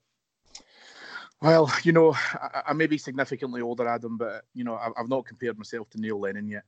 Well, 1.41 1.73
you 1.83 1.93
know, 1.93 2.15
I, 2.15 2.63
I 2.69 2.73
may 2.73 2.87
be 2.87 2.99
significantly 2.99 3.61
older, 3.61 3.87
Adam, 3.87 4.17
but 4.17 4.45
you 4.55 4.65
know, 4.65 4.75
I, 4.75 4.91
have 4.97 5.09
not 5.09 5.27
compared 5.27 5.59
myself 5.59 5.89
to 5.91 6.01
Neil 6.01 6.19
Lennon 6.19 6.49
yet. 6.49 6.65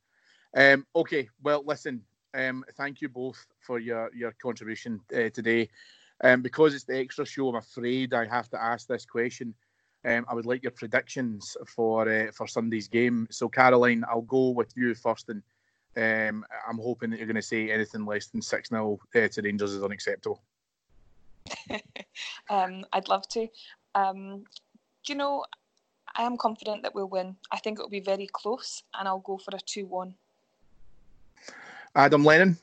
Um, 0.57 0.87
okay, 0.95 1.29
well, 1.43 1.63
listen. 1.67 2.03
Um, 2.35 2.63
thank 2.77 3.01
you 3.01 3.09
both 3.09 3.47
for 3.61 3.79
your 3.79 4.11
your 4.15 4.33
contribution 4.41 5.01
uh, 5.15 5.31
today. 5.31 5.69
Um, 6.23 6.43
because 6.43 6.75
it's 6.75 6.85
the 6.85 6.99
extra 6.99 7.25
show, 7.25 7.49
I'm 7.49 7.57
afraid 7.57 8.13
I 8.13 8.27
have 8.27 8.49
to 8.51 8.61
ask 8.61 8.89
this 8.89 9.07
question. 9.07 9.55
Um, 10.05 10.27
I 10.29 10.35
would 10.35 10.47
like 10.47 10.63
your 10.63 10.73
predictions 10.73 11.57
for 11.67 12.09
uh, 12.09 12.33
for 12.33 12.47
Sunday's 12.47 12.89
game. 12.89 13.27
So, 13.31 13.49
Caroline, 13.49 14.05
I'll 14.09 14.23
go 14.23 14.51
with 14.51 14.73
you 14.77 14.95
first, 14.95 15.29
and 15.29 15.43
um, 15.97 16.45
I'm 16.69 16.79
hoping 16.79 17.11
that 17.11 17.19
you're 17.19 17.27
going 17.27 17.37
to 17.37 17.43
say 17.43 17.71
anything 17.71 18.05
less 18.05 18.27
than 18.27 18.43
6 18.43 18.69
0 18.69 18.99
uh, 19.15 19.29
to 19.29 19.43
Rangers 19.43 19.73
is 19.73 19.83
unacceptable. 19.83 20.43
um, 22.51 22.85
I'd 22.93 23.09
love 23.09 23.27
to. 23.29 23.49
Um, 23.95 24.45
you 25.07 25.15
know, 25.15 25.45
I 26.17 26.23
am 26.23 26.37
confident 26.37 26.83
that 26.83 26.95
we'll 26.95 27.09
win. 27.09 27.37
I 27.51 27.59
think 27.59 27.79
it'll 27.79 27.89
be 27.89 28.01
very 28.01 28.29
close, 28.33 28.83
and 28.99 29.09
I'll 29.09 29.21
go 29.21 29.39
for 29.39 29.55
a 29.55 29.61
2 29.61 29.87
1. 29.87 30.15
Adam 31.95 32.25
Lennon? 32.25 32.57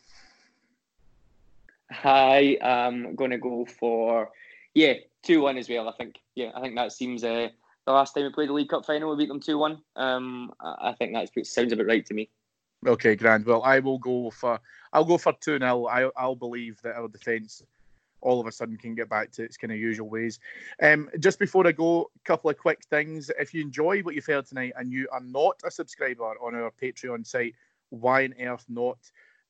Hi, 1.91 2.57
I 2.61 2.87
am 2.87 3.15
going 3.15 3.31
to 3.31 3.37
go 3.37 3.65
for, 3.65 4.29
yeah, 4.73 4.93
2 5.23 5.41
1 5.41 5.57
as 5.57 5.69
well, 5.69 5.89
I 5.89 5.93
think. 5.93 6.19
Yeah, 6.35 6.51
I 6.55 6.61
think 6.61 6.75
that 6.75 6.91
seems. 6.91 7.23
Uh, 7.23 7.49
the 7.85 7.91
last 7.91 8.13
time 8.13 8.23
we 8.23 8.31
played 8.31 8.49
the 8.49 8.53
League 8.53 8.69
Cup 8.69 8.85
final, 8.85 9.11
we 9.11 9.23
beat 9.23 9.29
them 9.29 9.39
2 9.39 9.57
1. 9.57 9.81
Um, 9.95 10.53
I 10.59 10.93
think 10.93 11.13
that 11.13 11.29
sounds 11.45 11.71
about 11.71 11.87
right 11.87 12.05
to 12.05 12.13
me. 12.13 12.29
Okay, 12.85 13.15
grand. 13.15 13.45
Well, 13.45 13.63
I 13.63 13.79
will 13.79 13.97
go 13.97 14.29
for 14.29 14.59
I'll 14.93 15.05
go 15.05 15.17
for 15.17 15.33
two 15.33 15.57
0 15.57 15.87
I 15.87 16.09
I'll 16.15 16.35
believe 16.35 16.79
that 16.83 16.95
our 16.95 17.07
defence 17.07 17.63
all 18.21 18.39
of 18.39 18.47
a 18.47 18.51
sudden 18.51 18.77
can 18.77 18.95
get 18.95 19.09
back 19.09 19.31
to 19.31 19.43
its 19.43 19.57
kind 19.57 19.71
of 19.71 19.77
usual 19.77 20.09
ways. 20.09 20.39
Um, 20.81 21.09
just 21.19 21.37
before 21.37 21.67
I 21.67 21.71
go, 21.71 22.09
a 22.15 22.27
couple 22.27 22.49
of 22.49 22.57
quick 22.57 22.83
things. 22.89 23.29
If 23.39 23.53
you 23.53 23.61
enjoy 23.61 24.01
what 24.01 24.15
you've 24.15 24.25
heard 24.25 24.47
tonight 24.47 24.73
and 24.77 24.91
you 24.91 25.07
are 25.11 25.21
not 25.21 25.59
a 25.63 25.69
subscriber 25.71 26.33
on 26.41 26.55
our 26.55 26.71
Patreon 26.81 27.25
site, 27.25 27.53
why 27.89 28.25
on 28.25 28.33
earth 28.41 28.65
not? 28.67 28.97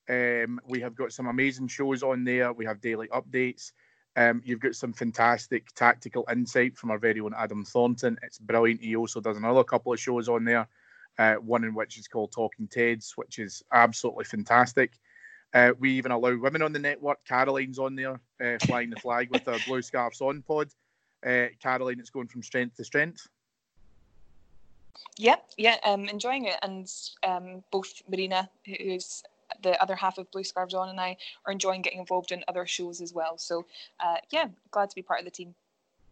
Um, 0.08 0.60
we 0.66 0.80
have 0.80 0.94
got 0.94 1.12
some 1.12 1.26
amazing 1.26 1.68
shows 1.68 2.02
on 2.02 2.24
there. 2.24 2.52
We 2.52 2.66
have 2.66 2.80
daily 2.80 3.08
updates. 3.08 3.72
Um, 4.14 4.40
you've 4.44 4.60
got 4.60 4.74
some 4.74 4.92
fantastic 4.92 5.72
tactical 5.74 6.26
insight 6.30 6.76
from 6.76 6.90
our 6.90 6.98
very 6.98 7.20
own 7.20 7.34
Adam 7.36 7.64
Thornton. 7.64 8.18
It's 8.22 8.38
brilliant. 8.38 8.82
He 8.82 8.96
also 8.96 9.20
does 9.20 9.36
another 9.36 9.64
couple 9.64 9.92
of 9.92 10.00
shows 10.00 10.28
on 10.28 10.44
there 10.44 10.68
uh, 11.18 11.34
one 11.34 11.64
in 11.64 11.74
which 11.74 11.98
is 11.98 12.08
called 12.08 12.32
Talking 12.32 12.68
Teds, 12.68 13.12
which 13.16 13.38
is 13.38 13.62
absolutely 13.72 14.24
fantastic. 14.24 14.92
Uh, 15.54 15.72
we 15.78 15.92
even 15.92 16.12
allow 16.12 16.36
women 16.36 16.62
on 16.62 16.72
the 16.72 16.78
network. 16.78 17.24
Caroline's 17.24 17.78
on 17.78 17.96
there, 17.96 18.20
uh, 18.44 18.58
flying 18.66 18.90
the 18.90 18.96
flag 18.96 19.30
with 19.30 19.46
her 19.46 19.58
blue 19.66 19.82
scarves 19.82 20.20
on 20.20 20.42
pod. 20.42 20.68
Uh, 21.26 21.46
Caroline, 21.62 21.98
it's 21.98 22.10
going 22.10 22.28
from 22.28 22.42
strength 22.42 22.76
to 22.76 22.84
strength. 22.84 23.26
Yep, 25.18 25.50
yeah, 25.56 25.76
um, 25.84 26.06
enjoying 26.06 26.46
it, 26.46 26.56
and 26.62 26.90
um, 27.22 27.62
both 27.70 28.02
Marina, 28.08 28.48
who's 28.66 29.22
the 29.62 29.80
other 29.82 29.94
half 29.94 30.18
of 30.18 30.30
Blue 30.30 30.44
Scarves 30.44 30.74
on, 30.74 30.88
and 30.88 31.00
I 31.00 31.16
are 31.46 31.52
enjoying 31.52 31.82
getting 31.82 32.00
involved 32.00 32.32
in 32.32 32.42
other 32.48 32.66
shows 32.66 33.00
as 33.00 33.12
well. 33.12 33.38
So, 33.38 33.66
uh, 34.00 34.16
yeah, 34.30 34.46
glad 34.70 34.90
to 34.90 34.94
be 34.94 35.02
part 35.02 35.20
of 35.20 35.24
the 35.24 35.30
team. 35.30 35.54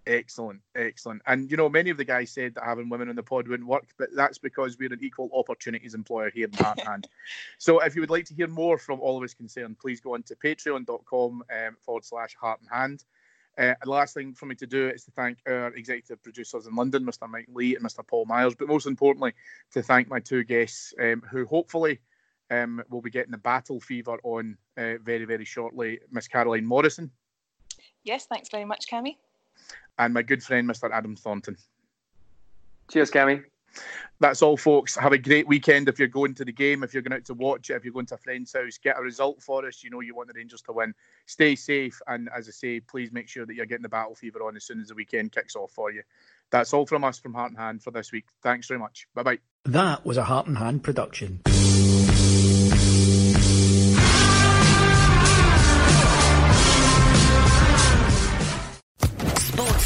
Excellent, 0.07 0.61
excellent. 0.77 1.23
And 1.27 1.51
you 1.51 1.57
know, 1.57 1.69
many 1.69 1.89
of 1.89 1.97
the 1.97 2.05
guys 2.05 2.31
said 2.31 2.55
that 2.55 2.65
having 2.65 2.91
women 2.91 3.09
on 3.09 3.17
the 3.17 3.23
pod 3.23 3.49
wouldn't 3.49 3.69
work, 3.69 3.87
but 3.97 4.11
that's 4.15 4.37
because 4.37 4.79
we're 4.79 4.93
an 4.93 4.99
equal 5.01 5.31
opportunities 5.33 5.95
employer 5.95 6.31
here 6.31 6.47
in 6.47 6.53
Heart 6.53 6.81
Hand. 6.81 7.09
So 7.59 7.81
if 7.81 7.95
you 7.95 8.03
would 8.03 8.11
like 8.11 8.27
to 8.27 8.35
hear 8.35 8.49
more 8.49 8.77
from 8.77 9.01
all 9.01 9.17
of 9.17 9.23
us 9.23 9.33
concerned, 9.33 9.79
please 9.79 10.01
go 10.01 10.15
on 10.15 10.23
to 10.25 10.37
patreon.com 10.37 11.45
um, 11.51 11.77
forward 11.81 12.05
slash 12.05 12.35
heart 12.35 12.61
and 12.61 12.69
hand. 12.69 13.05
Uh, 13.57 13.75
the 13.83 13.91
last 13.91 14.13
thing 14.13 14.35
for 14.35 14.47
me 14.47 14.55
to 14.57 14.67
do 14.67 14.89
is 14.89 15.05
to 15.05 15.11
thank 15.13 15.39
our 15.47 15.69
executive 15.69 16.23
producers 16.23 16.67
in 16.67 16.75
London, 16.75 17.05
Mr. 17.07 17.29
Mike 17.29 17.49
Lee 17.55 17.77
and 17.77 17.85
Mr. 17.85 18.07
Paul 18.07 18.27
Myers, 18.27 18.55
but 18.55 18.69
most 18.69 18.87
importantly, 18.87 19.33
to 19.73 19.83
thank 19.83 20.09
my 20.09 20.21
two 20.21 20.45
guests 20.45 20.93
um, 21.01 21.23
who 21.31 21.47
hopefully 21.47 22.01
um, 22.51 22.83
will 22.91 23.01
be 23.01 23.11
getting 23.11 23.33
the 23.33 23.39
battle 23.39 23.81
fever 23.81 24.19
on 24.23 24.59
uh, 24.77 24.95
very, 25.03 25.25
very 25.25 25.45
shortly. 25.45 26.01
Miss 26.11 26.29
Caroline 26.29 26.67
Morrison. 26.67 27.11
Yes, 28.03 28.27
thanks 28.27 28.51
very 28.51 28.67
much, 28.67 28.87
Cammy 28.91 29.17
and 29.99 30.15
my 30.15 30.23
good 30.23 30.43
friend, 30.43 30.69
Mr. 30.69 30.91
Adam 30.91 31.17
Thornton. 31.17 31.57
Cheers, 32.91 33.11
Cammy. 33.11 33.45
That's 34.21 34.43
all, 34.43 34.57
folks. 34.57 34.95
Have 34.97 35.13
a 35.13 35.19
great 35.19 35.49
weekend 35.49 35.89
if 35.89 35.99
you're 35.99 36.09
going 36.09 36.35
to 36.35 36.45
the 36.45 36.53
game, 36.53 36.85
if 36.85 36.95
you're 36.95 37.03
going 37.03 37.19
out 37.19 37.25
to 37.27 37.35
watch 37.35 37.71
it, 37.71 37.75
if 37.75 37.85
you're 37.85 37.93
going 37.93 38.07
to 38.07 38.15
a 38.15 38.19
friend's 38.19 38.53
house. 38.53 38.79
Get 38.79 38.99
a 38.99 39.03
result 39.03 39.43
for 39.43 39.67
us. 39.67 39.83
You 39.83 39.91
know 39.91 40.01
you 40.01 40.15
want 40.15 40.29
the 40.29 40.35
Rangers 40.37 40.63
to 40.63 40.73
win. 40.73 40.95
Stay 41.27 41.57
safe, 41.57 42.01
and 42.07 42.29
as 42.35 42.49
I 42.49 42.53
say, 42.53 42.81
please 42.81 43.11
make 43.13 43.29
sure 43.29 43.45
that 43.45 43.55
you're 43.55 43.67
getting 43.67 43.83
the 43.83 43.89
battle 43.89 44.15
fever 44.15 44.45
on 44.45 44.57
as 44.57 44.65
soon 44.65 44.81
as 44.81 44.89
the 44.89 44.95
weekend 44.95 45.33
kicks 45.33 45.57
off 45.57 45.73
for 45.73 45.91
you. 45.91 46.03
That's 46.51 46.73
all 46.73 46.87
from 46.87 47.03
us 47.03 47.19
from 47.19 47.35
Heart 47.35 47.51
and 47.51 47.59
Hand 47.59 47.83
for 47.83 47.91
this 47.91 48.13
week. 48.13 48.27
Thanks 48.43 48.69
very 48.69 48.79
much. 48.79 49.09
Bye 49.15 49.23
bye. 49.25 49.39
That 49.65 50.07
was 50.07 50.17
a 50.17 50.25
Heart 50.25 50.47
and 50.47 50.59
Hand 50.59 50.85
production. 50.85 51.41